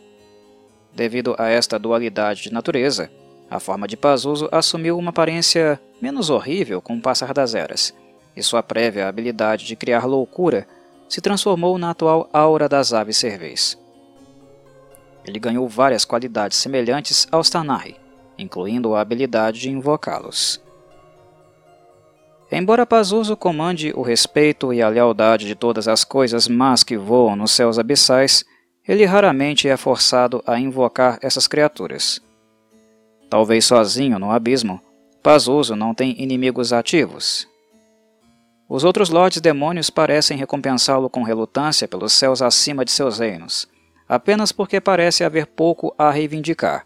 Devido 0.93 1.35
a 1.39 1.47
esta 1.47 1.79
dualidade 1.79 2.43
de 2.43 2.51
natureza, 2.51 3.09
a 3.49 3.59
forma 3.59 3.87
de 3.87 3.95
Pazuzu 3.95 4.49
assumiu 4.51 4.97
uma 4.97 5.09
aparência 5.09 5.79
menos 6.01 6.29
horrível 6.29 6.81
com 6.81 6.95
o 6.95 7.01
passar 7.01 7.33
das 7.33 7.55
eras, 7.55 7.93
e 8.35 8.43
sua 8.43 8.61
prévia 8.61 9.07
habilidade 9.07 9.65
de 9.65 9.75
criar 9.75 10.05
loucura 10.05 10.67
se 11.07 11.21
transformou 11.21 11.77
na 11.77 11.91
atual 11.91 12.29
aura 12.33 12.67
das 12.67 12.93
aves 12.93 13.17
cervês. 13.17 13.77
Ele 15.25 15.39
ganhou 15.39 15.67
várias 15.67 16.05
qualidades 16.05 16.57
semelhantes 16.57 17.27
aos 17.31 17.49
Tanahi, 17.49 17.95
incluindo 18.37 18.93
a 18.93 19.01
habilidade 19.01 19.59
de 19.59 19.69
invocá-los. 19.69 20.61
Embora 22.51 22.85
Pazuzu 22.85 23.35
comande 23.35 23.91
o 23.93 24.01
respeito 24.01 24.71
e 24.73 24.81
a 24.81 24.87
lealdade 24.87 25.45
de 25.45 25.55
todas 25.55 25.87
as 25.87 26.05
coisas 26.05 26.47
más 26.47 26.81
que 26.81 26.97
voam 26.97 27.35
nos 27.35 27.51
céus 27.51 27.77
abissais, 27.77 28.45
ele 28.87 29.03
raramente 29.03 29.67
é 29.67 29.75
forçado 29.75 30.41
a 30.47 30.57
invocar 30.57 31.19
essas 31.21 31.45
criaturas. 31.45 32.21
Talvez 33.29 33.65
sozinho 33.65 34.17
no 34.17 34.31
abismo, 34.31 34.81
Pazuzu 35.21 35.75
não 35.75 35.93
tem 35.93 36.21
inimigos 36.21 36.71
ativos. 36.71 37.47
Os 38.69 38.83
outros 38.83 39.09
lordes 39.09 39.41
demônios 39.41 39.89
parecem 39.89 40.37
recompensá-lo 40.37 41.09
com 41.09 41.23
relutância 41.23 41.87
pelos 41.87 42.13
céus 42.13 42.41
acima 42.41 42.85
de 42.85 42.91
seus 42.91 43.19
reinos, 43.19 43.67
apenas 44.07 44.51
porque 44.51 44.79
parece 44.79 45.23
haver 45.23 45.47
pouco 45.47 45.93
a 45.97 46.11
reivindicar. 46.11 46.85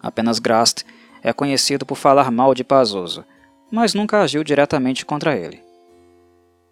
Apenas 0.00 0.38
Grast 0.38 0.84
é 1.22 1.32
conhecido 1.32 1.84
por 1.84 1.96
falar 1.96 2.30
mal 2.30 2.54
de 2.54 2.62
Pazuzu, 2.62 3.24
mas 3.70 3.94
nunca 3.94 4.20
agiu 4.20 4.44
diretamente 4.44 5.04
contra 5.04 5.36
ele. 5.36 5.62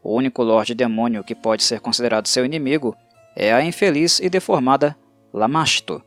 O 0.03 0.15
único 0.15 0.43
Lorde 0.43 0.75
Demônio 0.75 1.25
que 1.25 1.35
pode 1.35 1.63
ser 1.63 1.81
considerado 1.81 2.29
seu 2.29 2.45
inimigo 2.45 2.97
é 3.35 3.53
a 3.53 3.65
infeliz 3.65 4.21
e 4.21 4.29
deformada 4.29 4.97
Lamashto, 5.33 6.03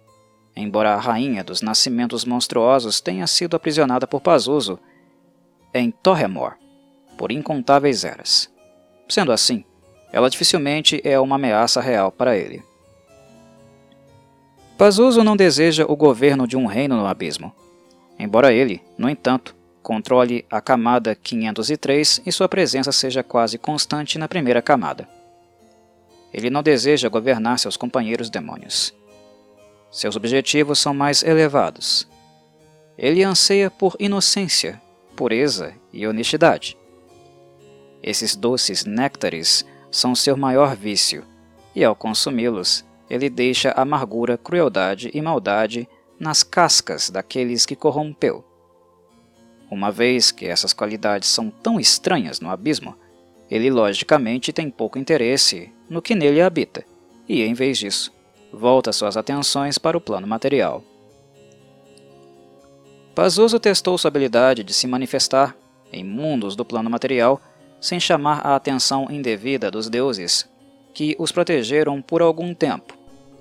embora 0.57 0.93
a 0.93 0.99
rainha 0.99 1.43
dos 1.43 1.61
nascimentos 1.61 2.25
monstruosos 2.25 2.99
tenha 2.99 3.27
sido 3.27 3.55
aprisionada 3.55 4.07
por 4.07 4.19
Pazuzu 4.19 4.79
em 5.73 5.91
Torremor 5.91 6.55
por 7.17 7.31
incontáveis 7.31 8.03
eras. 8.03 8.49
Sendo 9.07 9.31
assim, 9.31 9.63
ela 10.11 10.29
dificilmente 10.29 11.01
é 11.03 11.19
uma 11.19 11.35
ameaça 11.35 11.81
real 11.81 12.11
para 12.11 12.37
ele. 12.37 12.63
Pazuzu 14.77 15.23
não 15.23 15.35
deseja 15.35 15.85
o 15.87 15.95
governo 15.95 16.47
de 16.47 16.55
um 16.55 16.65
reino 16.65 16.95
no 16.95 17.07
abismo, 17.07 17.53
embora 18.19 18.53
ele, 18.53 18.81
no 18.97 19.09
entanto, 19.09 19.55
controle 19.81 20.45
a 20.51 20.61
camada 20.61 21.15
503 21.15 22.21
e 22.25 22.31
sua 22.31 22.47
presença 22.47 22.91
seja 22.91 23.23
quase 23.23 23.57
constante 23.57 24.19
na 24.19 24.27
primeira 24.27 24.61
camada. 24.61 25.07
Ele 26.31 26.49
não 26.49 26.61
deseja 26.61 27.09
governar 27.09 27.57
seus 27.57 27.77
companheiros 27.77 28.29
demônios. 28.29 28.93
Seus 29.89 30.15
objetivos 30.15 30.79
são 30.79 30.93
mais 30.93 31.23
elevados. 31.23 32.07
Ele 32.97 33.23
anseia 33.23 33.69
por 33.69 33.95
inocência, 33.99 34.81
pureza 35.15 35.73
e 35.93 36.05
honestidade. 36.05 36.77
Esses 38.01 38.35
doces 38.35 38.85
néctares 38.85 39.65
são 39.91 40.13
seu 40.13 40.35
maior 40.35 40.75
vício, 40.75 41.23
e 41.75 41.83
ao 41.83 41.95
consumi-los, 41.95 42.85
ele 43.09 43.29
deixa 43.29 43.71
amargura, 43.71 44.37
crueldade 44.37 45.09
e 45.13 45.21
maldade 45.21 45.87
nas 46.19 46.43
cascas 46.43 47.09
daqueles 47.09 47.65
que 47.65 47.75
corrompeu. 47.75 48.43
Uma 49.69 49.91
vez 49.91 50.31
que 50.31 50.45
essas 50.45 50.73
qualidades 50.73 51.29
são 51.29 51.49
tão 51.49 51.79
estranhas 51.79 52.39
no 52.39 52.49
abismo, 52.49 52.95
ele 53.49 53.69
logicamente 53.69 54.51
tem 54.51 54.69
pouco 54.69 54.97
interesse 54.97 55.71
no 55.89 56.01
que 56.01 56.15
nele 56.15 56.41
habita, 56.41 56.85
e 57.27 57.43
em 57.43 57.53
vez 57.53 57.77
disso, 57.77 58.13
volta 58.57 58.91
suas 58.91 59.15
atenções 59.15 59.77
para 59.77 59.97
o 59.97 60.01
plano 60.01 60.27
material. 60.27 60.83
Pazuzu 63.15 63.59
testou 63.59 63.97
sua 63.97 64.09
habilidade 64.09 64.63
de 64.63 64.73
se 64.73 64.87
manifestar 64.87 65.55
em 65.93 66.03
mundos 66.03 66.55
do 66.55 66.65
plano 66.65 66.89
material 66.89 67.39
sem 67.79 67.99
chamar 67.99 68.45
a 68.45 68.55
atenção 68.55 69.07
indevida 69.09 69.71
dos 69.71 69.89
deuses 69.89 70.49
que 70.93 71.15
os 71.17 71.31
protegeram 71.31 72.01
por 72.01 72.21
algum 72.21 72.53
tempo 72.53 72.97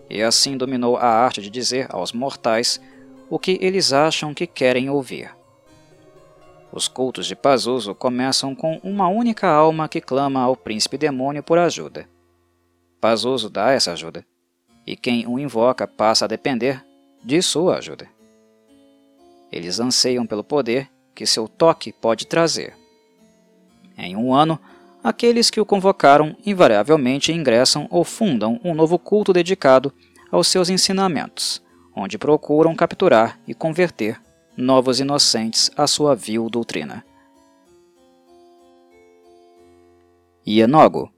e 0.09 0.23
assim 0.23 0.57
dominou 0.57 0.97
a 0.97 1.07
arte 1.07 1.43
de 1.43 1.51
dizer 1.51 1.87
aos 1.91 2.13
mortais 2.13 2.81
o 3.29 3.39
que 3.39 3.59
eles 3.61 3.93
acham 3.93 4.33
que 4.33 4.47
querem 4.47 4.89
ouvir. 4.89 5.31
Os 6.73 6.89
cultos 6.89 7.27
de 7.27 7.35
Pazuzu 7.35 7.95
começam 7.95 8.55
com 8.55 8.79
uma 8.83 9.09
única 9.09 9.49
alma 9.49 9.89
que 9.89 10.01
clama 10.01 10.43
ao 10.43 10.55
príncipe 10.55 10.99
demônio 10.99 11.43
por 11.43 11.59
ajuda. 11.59 12.09
Pazuzu 13.01 13.49
dá 13.49 13.73
essa 13.73 13.93
ajuda, 13.93 14.25
e 14.87 14.97
quem 14.97 15.27
o 15.27 15.39
invoca 15.39 15.87
passa 15.87 16.25
a 16.25 16.29
depender 16.29 16.85
de 17.25 17.43
sua 17.43 17.79
ajuda. 17.79 18.09
Eles 19.51 19.81
anseiam 19.81 20.27
pelo 20.27 20.45
poder 20.45 20.89
que 21.15 21.27
seu 21.27 21.49
toque 21.49 21.93
pode 21.93 22.27
trazer. 22.27 22.75
Em 23.97 24.15
um 24.15 24.35
ano, 24.35 24.59
aqueles 25.03 25.51
que 25.51 25.61
o 25.61 25.67
convocaram 25.67 26.37
invariavelmente 26.45 27.33
ingressam 27.33 27.89
ou 27.91 28.05
fundam 28.05 28.61
um 28.63 28.75
novo 28.75 28.99
culto 28.99 29.33
dedicado 29.33 29.93
aos 30.31 30.49
seus 30.49 30.69
ensinamentos, 30.69 31.63
onde 31.95 32.19
procuram 32.19 32.75
capturar 32.75 33.39
e 33.47 33.55
converter 33.55 34.21
novos 34.57 35.01
inocentes 35.01 35.71
à 35.77 35.87
sua 35.87 36.15
vil 36.15 36.49
doutrina. 36.49 37.05
Ienogo 40.47 41.11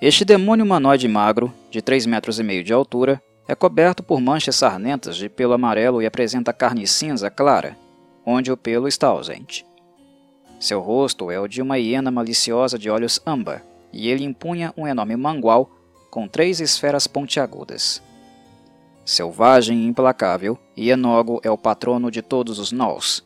Este 0.00 0.26
demônio 0.26 0.62
humanoide 0.62 1.08
magro, 1.08 1.50
de 1.70 1.80
3,5 1.80 2.08
metros 2.08 2.38
e 2.38 2.42
meio 2.42 2.62
de 2.62 2.70
altura, 2.70 3.22
é 3.48 3.54
coberto 3.54 4.02
por 4.02 4.20
manchas 4.20 4.56
sarnentas 4.56 5.16
de 5.16 5.26
pelo 5.30 5.54
amarelo 5.54 6.02
e 6.02 6.06
apresenta 6.06 6.52
carne 6.52 6.86
cinza 6.86 7.30
clara, 7.30 7.74
onde 8.24 8.52
o 8.52 8.58
pelo 8.58 8.86
está 8.88 9.08
ausente. 9.08 9.64
Seu 10.60 10.82
rosto 10.82 11.30
é 11.30 11.40
o 11.40 11.48
de 11.48 11.62
uma 11.62 11.78
hiena 11.78 12.10
maliciosa 12.10 12.78
de 12.78 12.90
olhos 12.90 13.22
âmbar, 13.26 13.64
e 13.90 14.10
ele 14.10 14.22
impunha 14.22 14.70
um 14.76 14.86
enorme 14.86 15.16
mangual 15.16 15.70
com 16.10 16.28
três 16.28 16.60
esferas 16.60 17.06
pontiagudas. 17.06 18.02
Selvagem 19.02 19.78
e 19.78 19.86
implacável, 19.86 20.58
Ienogo 20.76 21.40
é 21.42 21.50
o 21.50 21.56
patrono 21.56 22.10
de 22.10 22.20
todos 22.20 22.58
os 22.58 22.70
Nós, 22.70 23.24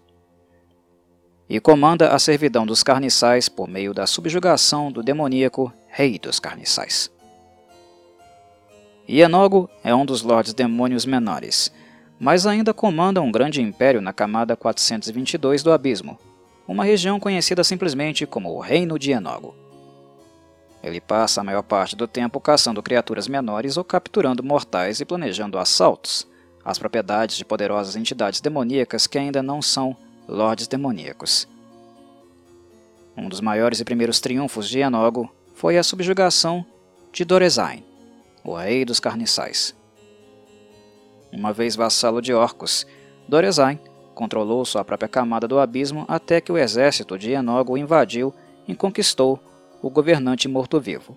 e 1.51 1.59
comanda 1.59 2.13
a 2.13 2.19
servidão 2.21 2.65
dos 2.65 2.85
carniçais 2.85 3.49
por 3.49 3.67
meio 3.67 3.93
da 3.93 4.07
subjugação 4.07 4.93
do 4.93 5.03
demoníaco 5.03 5.73
Rei 5.89 6.17
dos 6.17 6.39
Carniçais. 6.39 7.11
Ienogo 9.09 9.69
é 9.83 9.93
um 9.93 10.07
dos 10.07 10.23
Lordes 10.23 10.55
Demônios 10.55 11.05
menores, 11.05 11.73
mas 12.21 12.47
ainda 12.47 12.73
comanda 12.73 13.21
um 13.21 13.33
grande 13.33 13.61
império 13.61 14.01
na 14.01 14.13
camada 14.13 14.57
422 14.57 15.65
do 15.65 15.73
Abismo, 15.73 16.17
uma 16.69 16.85
região 16.85 17.19
conhecida 17.19 17.65
simplesmente 17.65 18.25
como 18.27 18.55
o 18.55 18.61
Reino 18.61 18.97
de 18.97 19.11
Ienogo. 19.11 19.53
Ele 20.85 21.01
passa 21.01 21.41
a 21.41 21.45
maior 21.45 21.65
parte 21.65 21.97
do 21.97 22.07
tempo 22.07 22.39
caçando 22.39 22.81
criaturas 22.81 23.27
menores 23.27 23.77
ou 23.77 23.83
capturando 23.83 24.45
mortais 24.45 25.01
e 25.01 25.05
planejando 25.05 25.59
assaltos 25.59 26.29
às 26.65 26.79
propriedades 26.79 27.37
de 27.37 27.45
poderosas 27.45 27.97
entidades 27.97 28.41
demoníacas 28.41 29.09
que 29.09 29.19
ainda 29.19 29.43
não 29.43 29.61
são 29.61 29.97
lordes 30.31 30.68
demoníacos. 30.68 31.49
Um 33.16 33.28
dos 33.28 33.41
maiores 33.41 33.81
e 33.81 33.85
primeiros 33.85 34.20
triunfos 34.20 34.68
de 34.68 34.78
Ienogo 34.78 35.28
foi 35.55 35.76
a 35.76 35.83
subjugação 35.83 36.64
de 37.12 37.24
Dorezain, 37.24 37.83
o 38.45 38.55
rei 38.55 38.85
dos 38.85 39.01
carniçais. 39.01 39.74
Uma 41.33 41.53
vez 41.53 41.74
vassalo 41.76 42.22
de 42.22 42.33
Orcos, 42.33 42.87
Dorezain 43.28 43.78
controlou 44.14 44.64
sua 44.64 44.85
própria 44.85 45.09
camada 45.09 45.49
do 45.49 45.59
abismo 45.59 46.05
até 46.09 46.41
que 46.41 46.53
o 46.53 46.59
exército 46.59 47.18
de 47.18 47.33
Enogo 47.33 47.76
invadiu 47.76 48.33
e 48.66 48.74
conquistou 48.74 49.39
o 49.83 49.91
governante 49.91 50.47
morto-vivo. 50.49 51.16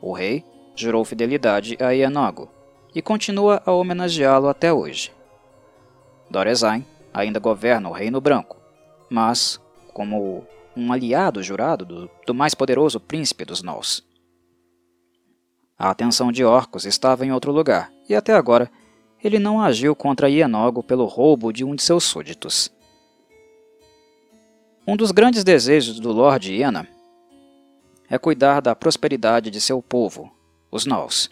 O 0.00 0.12
rei 0.12 0.44
jurou 0.74 1.04
fidelidade 1.04 1.76
a 1.80 1.94
Enogo 1.94 2.50
e 2.94 3.00
continua 3.00 3.62
a 3.64 3.72
homenageá-lo 3.72 4.48
até 4.48 4.72
hoje. 4.72 5.12
Dorezain 6.30 6.84
ainda 7.16 7.40
governa 7.40 7.88
o 7.88 7.92
Reino 7.92 8.20
Branco, 8.20 8.58
mas 9.08 9.58
como 9.94 10.46
um 10.76 10.92
aliado 10.92 11.42
jurado 11.42 11.86
do, 11.86 12.10
do 12.26 12.34
mais 12.34 12.54
poderoso 12.54 13.00
príncipe 13.00 13.42
dos 13.42 13.62
Nós. 13.62 14.04
A 15.78 15.88
atenção 15.88 16.30
de 16.30 16.44
Orcus 16.44 16.84
estava 16.84 17.24
em 17.24 17.32
outro 17.32 17.50
lugar, 17.50 17.90
e 18.06 18.14
até 18.14 18.34
agora 18.34 18.70
ele 19.24 19.38
não 19.38 19.62
agiu 19.62 19.96
contra 19.96 20.28
Ienogo 20.28 20.82
pelo 20.82 21.06
roubo 21.06 21.52
de 21.52 21.64
um 21.64 21.74
de 21.74 21.82
seus 21.82 22.04
súditos. 22.04 22.70
Um 24.86 24.94
dos 24.94 25.10
grandes 25.10 25.42
desejos 25.42 25.98
do 25.98 26.12
Lord 26.12 26.52
Iena 26.52 26.86
é 28.10 28.18
cuidar 28.18 28.60
da 28.60 28.76
prosperidade 28.76 29.50
de 29.50 29.60
seu 29.60 29.80
povo, 29.82 30.30
os 30.70 30.84
Nós. 30.84 31.30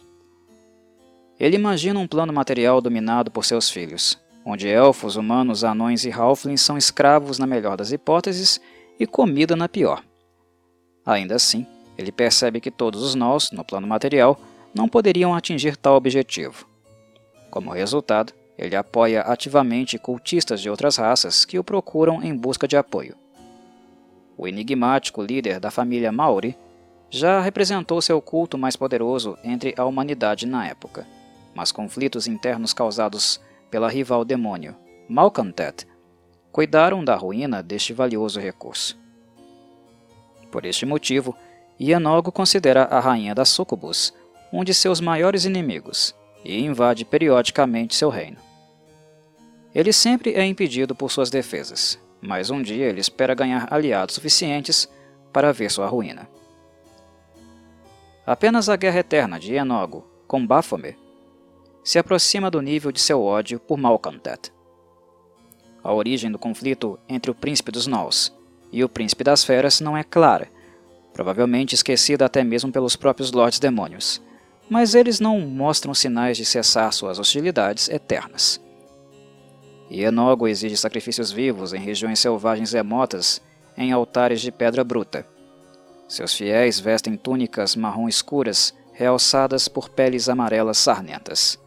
Ele 1.38 1.56
imagina 1.56 2.00
um 2.00 2.08
plano 2.08 2.32
material 2.32 2.80
dominado 2.80 3.30
por 3.30 3.44
seus 3.44 3.68
filhos, 3.68 4.18
onde 4.44 4.68
elfos, 4.68 5.16
humanos, 5.16 5.64
anões 5.64 6.04
e 6.04 6.10
halflings 6.10 6.60
são 6.60 6.76
escravos 6.76 7.38
na 7.38 7.46
melhor 7.46 7.76
das 7.76 7.92
hipóteses 7.92 8.60
e 8.98 9.06
comida 9.06 9.56
na 9.56 9.68
pior. 9.68 10.04
Ainda 11.04 11.34
assim, 11.34 11.66
ele 11.96 12.12
percebe 12.12 12.60
que 12.60 12.70
todos 12.70 13.02
os 13.02 13.14
nós, 13.14 13.50
no 13.50 13.64
plano 13.64 13.86
material, 13.86 14.38
não 14.74 14.88
poderiam 14.88 15.34
atingir 15.34 15.76
tal 15.76 15.96
objetivo. 15.96 16.66
Como 17.50 17.72
resultado, 17.72 18.32
ele 18.58 18.76
apoia 18.76 19.22
ativamente 19.22 19.98
cultistas 19.98 20.60
de 20.60 20.68
outras 20.68 20.96
raças 20.96 21.44
que 21.44 21.58
o 21.58 21.64
procuram 21.64 22.22
em 22.22 22.36
busca 22.36 22.68
de 22.68 22.76
apoio. 22.76 23.16
O 24.36 24.48
enigmático 24.48 25.22
líder 25.22 25.60
da 25.60 25.70
família 25.70 26.10
Maori 26.10 26.56
já 27.08 27.40
representou 27.40 28.02
seu 28.02 28.20
culto 28.20 28.58
mais 28.58 28.74
poderoso 28.74 29.38
entre 29.44 29.74
a 29.76 29.84
humanidade 29.84 30.46
na 30.46 30.66
época, 30.66 31.06
mas 31.54 31.70
conflitos 31.70 32.26
internos 32.26 32.72
causados 32.72 33.40
pela 33.74 33.88
rival 33.88 34.24
demônio, 34.24 34.76
Malkantet, 35.08 35.84
cuidaram 36.52 37.04
da 37.04 37.16
ruína 37.16 37.60
deste 37.60 37.92
valioso 37.92 38.38
recurso. 38.38 38.96
Por 40.48 40.64
este 40.64 40.86
motivo, 40.86 41.36
Ianogo 41.80 42.30
considera 42.30 42.84
a 42.84 43.00
rainha 43.00 43.34
da 43.34 43.44
Sucubus 43.44 44.14
um 44.52 44.62
de 44.62 44.72
seus 44.72 45.00
maiores 45.00 45.44
inimigos 45.44 46.14
e 46.44 46.62
invade 46.62 47.04
periodicamente 47.04 47.96
seu 47.96 48.10
reino. 48.10 48.36
Ele 49.74 49.92
sempre 49.92 50.34
é 50.34 50.46
impedido 50.46 50.94
por 50.94 51.10
suas 51.10 51.28
defesas, 51.28 51.98
mas 52.22 52.50
um 52.50 52.62
dia 52.62 52.86
ele 52.86 53.00
espera 53.00 53.34
ganhar 53.34 53.66
aliados 53.72 54.14
suficientes 54.14 54.88
para 55.32 55.52
ver 55.52 55.68
sua 55.68 55.88
ruína. 55.88 56.28
Apenas 58.24 58.68
a 58.68 58.76
guerra 58.76 59.00
eterna 59.00 59.36
de 59.36 59.54
Ianogo 59.54 60.06
com 60.28 60.46
Baphomet 60.46 60.96
se 61.84 61.98
aproxima 61.98 62.50
do 62.50 62.62
nível 62.62 62.90
de 62.90 62.98
seu 62.98 63.22
ódio 63.22 63.60
por 63.60 63.76
Malcontet. 63.76 64.50
A 65.82 65.92
origem 65.92 66.32
do 66.32 66.38
conflito 66.38 66.98
entre 67.06 67.30
o 67.30 67.34
príncipe 67.34 67.70
dos 67.70 67.86
Nós 67.86 68.34
e 68.72 68.82
o 68.82 68.88
príncipe 68.88 69.22
das 69.22 69.44
Feras 69.44 69.82
não 69.82 69.94
é 69.94 70.02
clara, 70.02 70.48
provavelmente 71.12 71.74
esquecida 71.74 72.24
até 72.24 72.42
mesmo 72.42 72.72
pelos 72.72 72.96
próprios 72.96 73.30
Lordes 73.30 73.58
Demônios, 73.58 74.20
mas 74.68 74.94
eles 74.94 75.20
não 75.20 75.38
mostram 75.40 75.92
sinais 75.92 76.38
de 76.38 76.44
cessar 76.46 76.90
suas 76.90 77.18
hostilidades 77.18 77.90
eternas. 77.90 78.58
E 79.90 80.02
Enogo 80.02 80.48
exige 80.48 80.78
sacrifícios 80.78 81.30
vivos 81.30 81.74
em 81.74 81.78
regiões 81.78 82.18
selvagens 82.18 82.72
remotas 82.72 83.42
em 83.76 83.92
altares 83.92 84.40
de 84.40 84.50
pedra 84.50 84.82
bruta. 84.82 85.26
Seus 86.08 86.34
fiéis 86.34 86.80
vestem 86.80 87.14
túnicas 87.14 87.76
marrom 87.76 88.08
escuras 88.08 88.74
realçadas 88.94 89.68
por 89.68 89.90
peles 89.90 90.30
amarelas 90.30 90.78
sarnentas. 90.78 91.62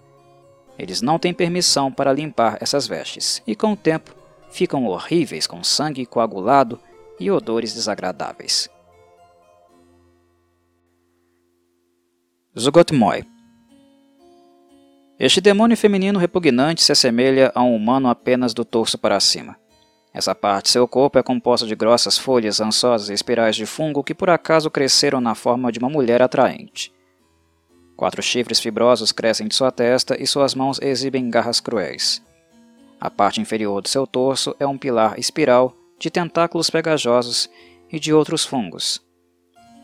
Eles 0.77 1.01
não 1.01 1.17
têm 1.17 1.33
permissão 1.33 1.91
para 1.91 2.13
limpar 2.13 2.57
essas 2.61 2.87
vestes 2.87 3.41
e, 3.47 3.55
com 3.55 3.73
o 3.73 3.77
tempo, 3.77 4.15
ficam 4.49 4.85
horríveis 4.85 5.47
com 5.47 5.63
sangue 5.63 6.05
coagulado 6.05 6.79
e 7.19 7.31
odores 7.31 7.73
desagradáveis. 7.73 8.69
Zugotmoy. 12.57 13.23
Este 15.19 15.41
demônio 15.41 15.75
feminino 15.75 16.19
repugnante 16.19 16.83
se 16.83 16.91
assemelha 16.91 17.51
a 17.55 17.63
um 17.63 17.75
humano 17.75 18.07
apenas 18.07 18.53
do 18.53 18.63
torso 18.63 18.97
para 18.97 19.19
cima. 19.19 19.57
Essa 20.13 20.33
parte 20.33 20.65
de 20.65 20.71
seu 20.71 20.87
corpo 20.87 21.19
é 21.19 21.23
composta 21.23 21.65
de 21.67 21.75
grossas 21.75 22.17
folhas 22.17 22.59
ançosas 22.59 23.09
e 23.09 23.13
espirais 23.13 23.55
de 23.55 23.65
fungo 23.65 24.03
que 24.03 24.15
por 24.15 24.29
acaso 24.29 24.69
cresceram 24.71 25.21
na 25.21 25.35
forma 25.35 25.71
de 25.71 25.79
uma 25.79 25.89
mulher 25.89 26.21
atraente. 26.21 26.91
Quatro 27.97 28.21
chifres 28.21 28.61
fibrosos 28.61 29.11
crescem 29.11 29.47
de 29.47 29.55
sua 29.55 29.71
testa 29.71 30.15
e 30.21 30.25
suas 30.25 30.55
mãos 30.55 30.79
exibem 30.81 31.29
garras 31.29 31.59
cruéis. 31.59 32.23
A 33.01 33.09
parte 33.09 33.41
inferior 33.41 33.81
do 33.81 33.89
seu 33.89 34.07
torso 34.07 34.55
é 34.59 34.65
um 34.65 34.77
pilar 34.77 35.19
espiral 35.19 35.75
de 35.99 36.09
tentáculos 36.09 36.69
pegajosos 36.69 37.49
e 37.91 37.99
de 37.99 38.13
outros 38.13 38.45
fungos, 38.45 39.05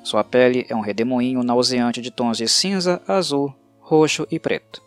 sua 0.03 0.22
pele 0.22 0.66
é 0.68 0.76
um 0.76 0.82
redemoinho 0.82 1.41
nauseante 1.43 2.01
de 2.01 2.11
tons 2.11 2.38
de 2.38 2.47
cinza, 2.47 3.01
azul, 3.07 3.55
roxo 3.80 4.28
e 4.30 4.38
preto. 4.38 4.84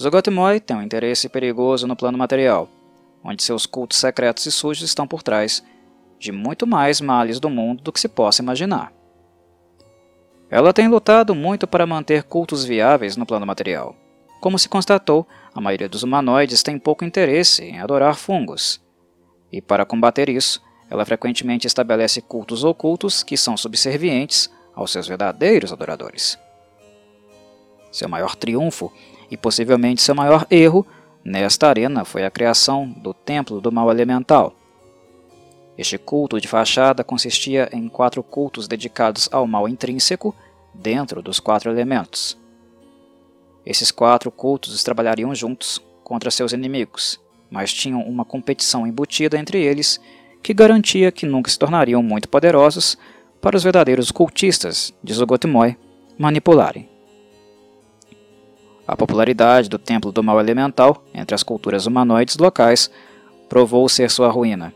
Zogotmoy 0.00 0.58
tem 0.58 0.78
um 0.78 0.82
interesse 0.82 1.28
perigoso 1.28 1.86
no 1.86 1.94
plano 1.94 2.16
material, 2.16 2.70
onde 3.22 3.42
seus 3.42 3.66
cultos 3.66 3.98
secretos 3.98 4.46
e 4.46 4.50
sujos 4.50 4.82
estão 4.82 5.06
por 5.06 5.22
trás 5.22 5.62
de 6.18 6.32
muito 6.32 6.66
mais 6.66 7.02
males 7.02 7.38
do 7.38 7.50
mundo 7.50 7.82
do 7.82 7.92
que 7.92 8.00
se 8.00 8.08
possa 8.08 8.42
imaginar. 8.42 8.90
Ela 10.50 10.72
tem 10.72 10.88
lutado 10.88 11.32
muito 11.32 11.66
para 11.66 11.86
manter 11.86 12.24
cultos 12.24 12.64
viáveis 12.64 13.16
no 13.16 13.24
plano 13.24 13.46
material, 13.46 13.94
Como 14.40 14.58
se 14.58 14.68
constatou, 14.68 15.28
a 15.54 15.60
maioria 15.60 15.88
dos 15.88 16.02
humanoides 16.02 16.62
tem 16.62 16.78
pouco 16.78 17.04
interesse 17.04 17.62
em 17.62 17.78
adorar 17.78 18.16
fungos. 18.16 18.80
E 19.52 19.60
para 19.60 19.84
combater 19.84 20.30
isso, 20.30 20.62
ela 20.88 21.04
frequentemente 21.04 21.66
estabelece 21.66 22.22
cultos 22.22 22.64
ocultos 22.64 23.22
que 23.22 23.36
são 23.36 23.56
subservientes 23.56 24.50
aos 24.74 24.90
seus 24.90 25.06
verdadeiros 25.06 25.72
adoradores. 25.72 26.38
Seu 27.92 28.08
maior 28.08 28.34
triunfo 28.34 28.90
e 29.30 29.36
possivelmente 29.36 30.02
seu 30.02 30.14
maior 30.14 30.46
erro 30.50 30.86
nesta 31.22 31.68
arena 31.68 32.04
foi 32.04 32.24
a 32.24 32.30
criação 32.30 32.88
do 32.88 33.12
Templo 33.12 33.60
do 33.60 33.70
Mal 33.70 33.90
Elemental. 33.90 34.54
Este 35.80 35.96
culto 35.96 36.38
de 36.38 36.46
fachada 36.46 37.02
consistia 37.02 37.70
em 37.72 37.88
quatro 37.88 38.22
cultos 38.22 38.68
dedicados 38.68 39.30
ao 39.32 39.46
mal 39.46 39.66
intrínseco 39.66 40.34
dentro 40.74 41.22
dos 41.22 41.40
quatro 41.40 41.70
elementos. 41.70 42.36
Esses 43.64 43.90
quatro 43.90 44.30
cultos 44.30 44.84
trabalhariam 44.84 45.34
juntos 45.34 45.82
contra 46.04 46.30
seus 46.30 46.52
inimigos, 46.52 47.18
mas 47.50 47.72
tinham 47.72 48.02
uma 48.02 48.26
competição 48.26 48.86
embutida 48.86 49.38
entre 49.38 49.64
eles 49.64 49.98
que 50.42 50.52
garantia 50.52 51.10
que 51.10 51.24
nunca 51.24 51.50
se 51.50 51.58
tornariam 51.58 52.02
muito 52.02 52.28
poderosos 52.28 52.98
para 53.40 53.56
os 53.56 53.62
verdadeiros 53.62 54.10
cultistas 54.10 54.92
de 55.02 55.14
Zogotmoy 55.14 55.78
manipularem. 56.18 56.90
A 58.86 58.94
popularidade 58.94 59.70
do 59.70 59.78
Templo 59.78 60.12
do 60.12 60.22
Mal 60.22 60.40
Elemental 60.40 61.02
entre 61.14 61.34
as 61.34 61.42
culturas 61.42 61.86
humanoides 61.86 62.36
locais 62.36 62.90
provou 63.48 63.88
ser 63.88 64.10
sua 64.10 64.28
ruína, 64.28 64.74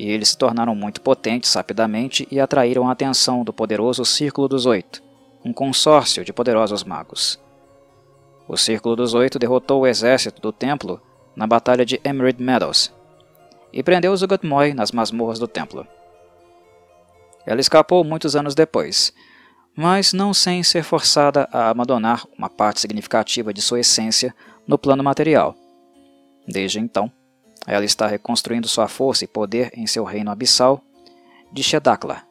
e 0.00 0.10
eles 0.10 0.30
se 0.30 0.38
tornaram 0.38 0.74
muito 0.74 1.02
potentes 1.02 1.52
rapidamente 1.52 2.26
e 2.30 2.40
atraíram 2.40 2.88
a 2.88 2.92
atenção 2.92 3.44
do 3.44 3.52
poderoso 3.52 4.02
Círculo 4.02 4.48
dos 4.48 4.64
Oito, 4.64 5.02
um 5.44 5.52
consórcio 5.52 6.24
de 6.24 6.32
poderosos 6.32 6.82
magos. 6.82 7.38
O 8.48 8.56
Círculo 8.56 8.96
dos 8.96 9.12
Oito 9.12 9.38
derrotou 9.38 9.82
o 9.82 9.86
exército 9.86 10.40
do 10.40 10.52
templo 10.52 11.02
na 11.36 11.46
Batalha 11.46 11.84
de 11.84 12.00
Emerald 12.02 12.42
Meadows 12.42 12.90
e 13.70 13.82
prendeu 13.82 14.16
Zugatmoy 14.16 14.72
nas 14.72 14.90
masmorras 14.90 15.38
do 15.38 15.46
templo. 15.46 15.86
Ela 17.44 17.60
escapou 17.60 18.02
muitos 18.02 18.34
anos 18.34 18.54
depois, 18.54 19.12
mas 19.76 20.14
não 20.14 20.32
sem 20.32 20.62
ser 20.62 20.82
forçada 20.82 21.46
a 21.52 21.68
abandonar 21.68 22.24
uma 22.38 22.48
parte 22.48 22.80
significativa 22.80 23.52
de 23.52 23.60
sua 23.60 23.80
essência 23.80 24.34
no 24.66 24.78
plano 24.78 25.04
material. 25.04 25.54
Desde 26.48 26.80
então, 26.80 27.12
ela 27.70 27.84
está 27.84 28.06
reconstruindo 28.06 28.66
sua 28.66 28.88
força 28.88 29.24
e 29.24 29.28
poder 29.28 29.70
em 29.74 29.86
seu 29.86 30.02
reino 30.02 30.30
abissal 30.30 30.82
de 31.52 31.62
Shedakla, 31.62 32.22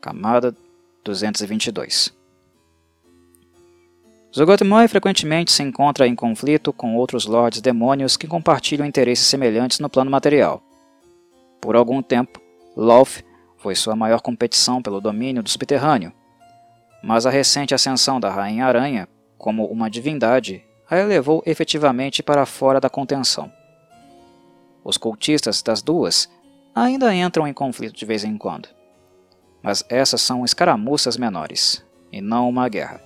camada 0.00 0.56
222. 1.04 2.18
Zogotmoy 4.34 4.88
frequentemente 4.88 5.52
se 5.52 5.62
encontra 5.62 6.06
em 6.06 6.14
conflito 6.14 6.72
com 6.72 6.96
outros 6.96 7.26
lords 7.26 7.60
demônios 7.60 8.16
que 8.16 8.26
compartilham 8.26 8.86
interesses 8.86 9.26
semelhantes 9.26 9.80
no 9.80 9.90
plano 9.90 10.10
material. 10.10 10.62
Por 11.60 11.76
algum 11.76 12.00
tempo, 12.00 12.40
Loth 12.74 13.22
foi 13.58 13.74
sua 13.74 13.94
maior 13.94 14.22
competição 14.22 14.80
pelo 14.80 15.00
domínio 15.00 15.42
do 15.42 15.50
subterrâneo, 15.50 16.12
mas 17.02 17.26
a 17.26 17.30
recente 17.30 17.74
ascensão 17.74 18.18
da 18.18 18.30
Rainha 18.30 18.64
Aranha, 18.64 19.08
como 19.36 19.66
uma 19.66 19.90
divindade, 19.90 20.64
a 20.88 20.96
elevou 20.96 21.42
efetivamente 21.44 22.22
para 22.22 22.46
fora 22.46 22.80
da 22.80 22.88
contenção. 22.88 23.59
Os 24.84 24.96
cultistas 24.96 25.62
das 25.62 25.82
duas 25.82 26.28
ainda 26.74 27.14
entram 27.14 27.46
em 27.46 27.52
conflito 27.52 27.94
de 27.94 28.04
vez 28.04 28.24
em 28.24 28.36
quando, 28.36 28.68
mas 29.62 29.84
essas 29.88 30.20
são 30.20 30.44
escaramuças 30.44 31.16
menores, 31.16 31.84
e 32.12 32.20
não 32.20 32.48
uma 32.48 32.68
guerra. 32.68 33.00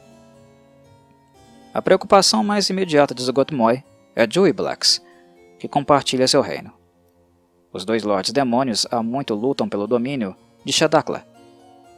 A 1.72 1.82
preocupação 1.82 2.44
mais 2.44 2.70
imediata 2.70 3.14
de 3.14 3.22
Zogotmoy 3.22 3.82
é 4.14 4.30
Joey 4.30 4.52
Blacks, 4.52 5.02
que 5.58 5.66
compartilha 5.66 6.28
seu 6.28 6.40
reino. 6.40 6.72
Os 7.72 7.84
dois 7.84 8.04
Lordes 8.04 8.32
Demônios 8.32 8.86
há 8.90 9.02
muito 9.02 9.34
lutam 9.34 9.68
pelo 9.68 9.86
domínio 9.86 10.36
de 10.64 10.72
Shadakla, 10.72 11.26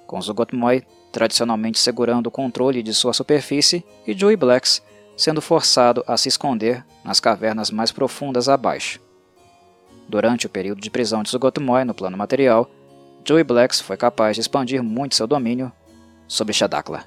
com 0.06 0.20
Zogotmoy 0.20 0.82
tradicionalmente 1.12 1.78
segurando 1.78 2.26
o 2.26 2.30
controle 2.30 2.82
de 2.82 2.92
sua 2.92 3.14
superfície, 3.14 3.84
e 4.06 4.12
Joey 4.12 4.36
Blacks 4.36 4.82
sendo 5.16 5.40
forçado 5.40 6.04
a 6.06 6.14
se 6.16 6.28
esconder 6.28 6.84
nas 7.02 7.20
cavernas 7.20 7.70
mais 7.70 7.90
profundas 7.90 8.50
abaixo. 8.50 9.00
Durante 10.08 10.46
o 10.46 10.48
período 10.48 10.80
de 10.80 10.90
prisão 10.90 11.22
de 11.22 11.30
Sugotumoi 11.30 11.84
no 11.84 11.94
plano 11.94 12.16
material, 12.16 12.70
Joey 13.24 13.42
Blacks 13.42 13.80
foi 13.80 13.96
capaz 13.96 14.36
de 14.36 14.40
expandir 14.40 14.82
muito 14.82 15.16
seu 15.16 15.26
domínio 15.26 15.72
sobre 16.28 16.52
Shadakla. 16.52 17.04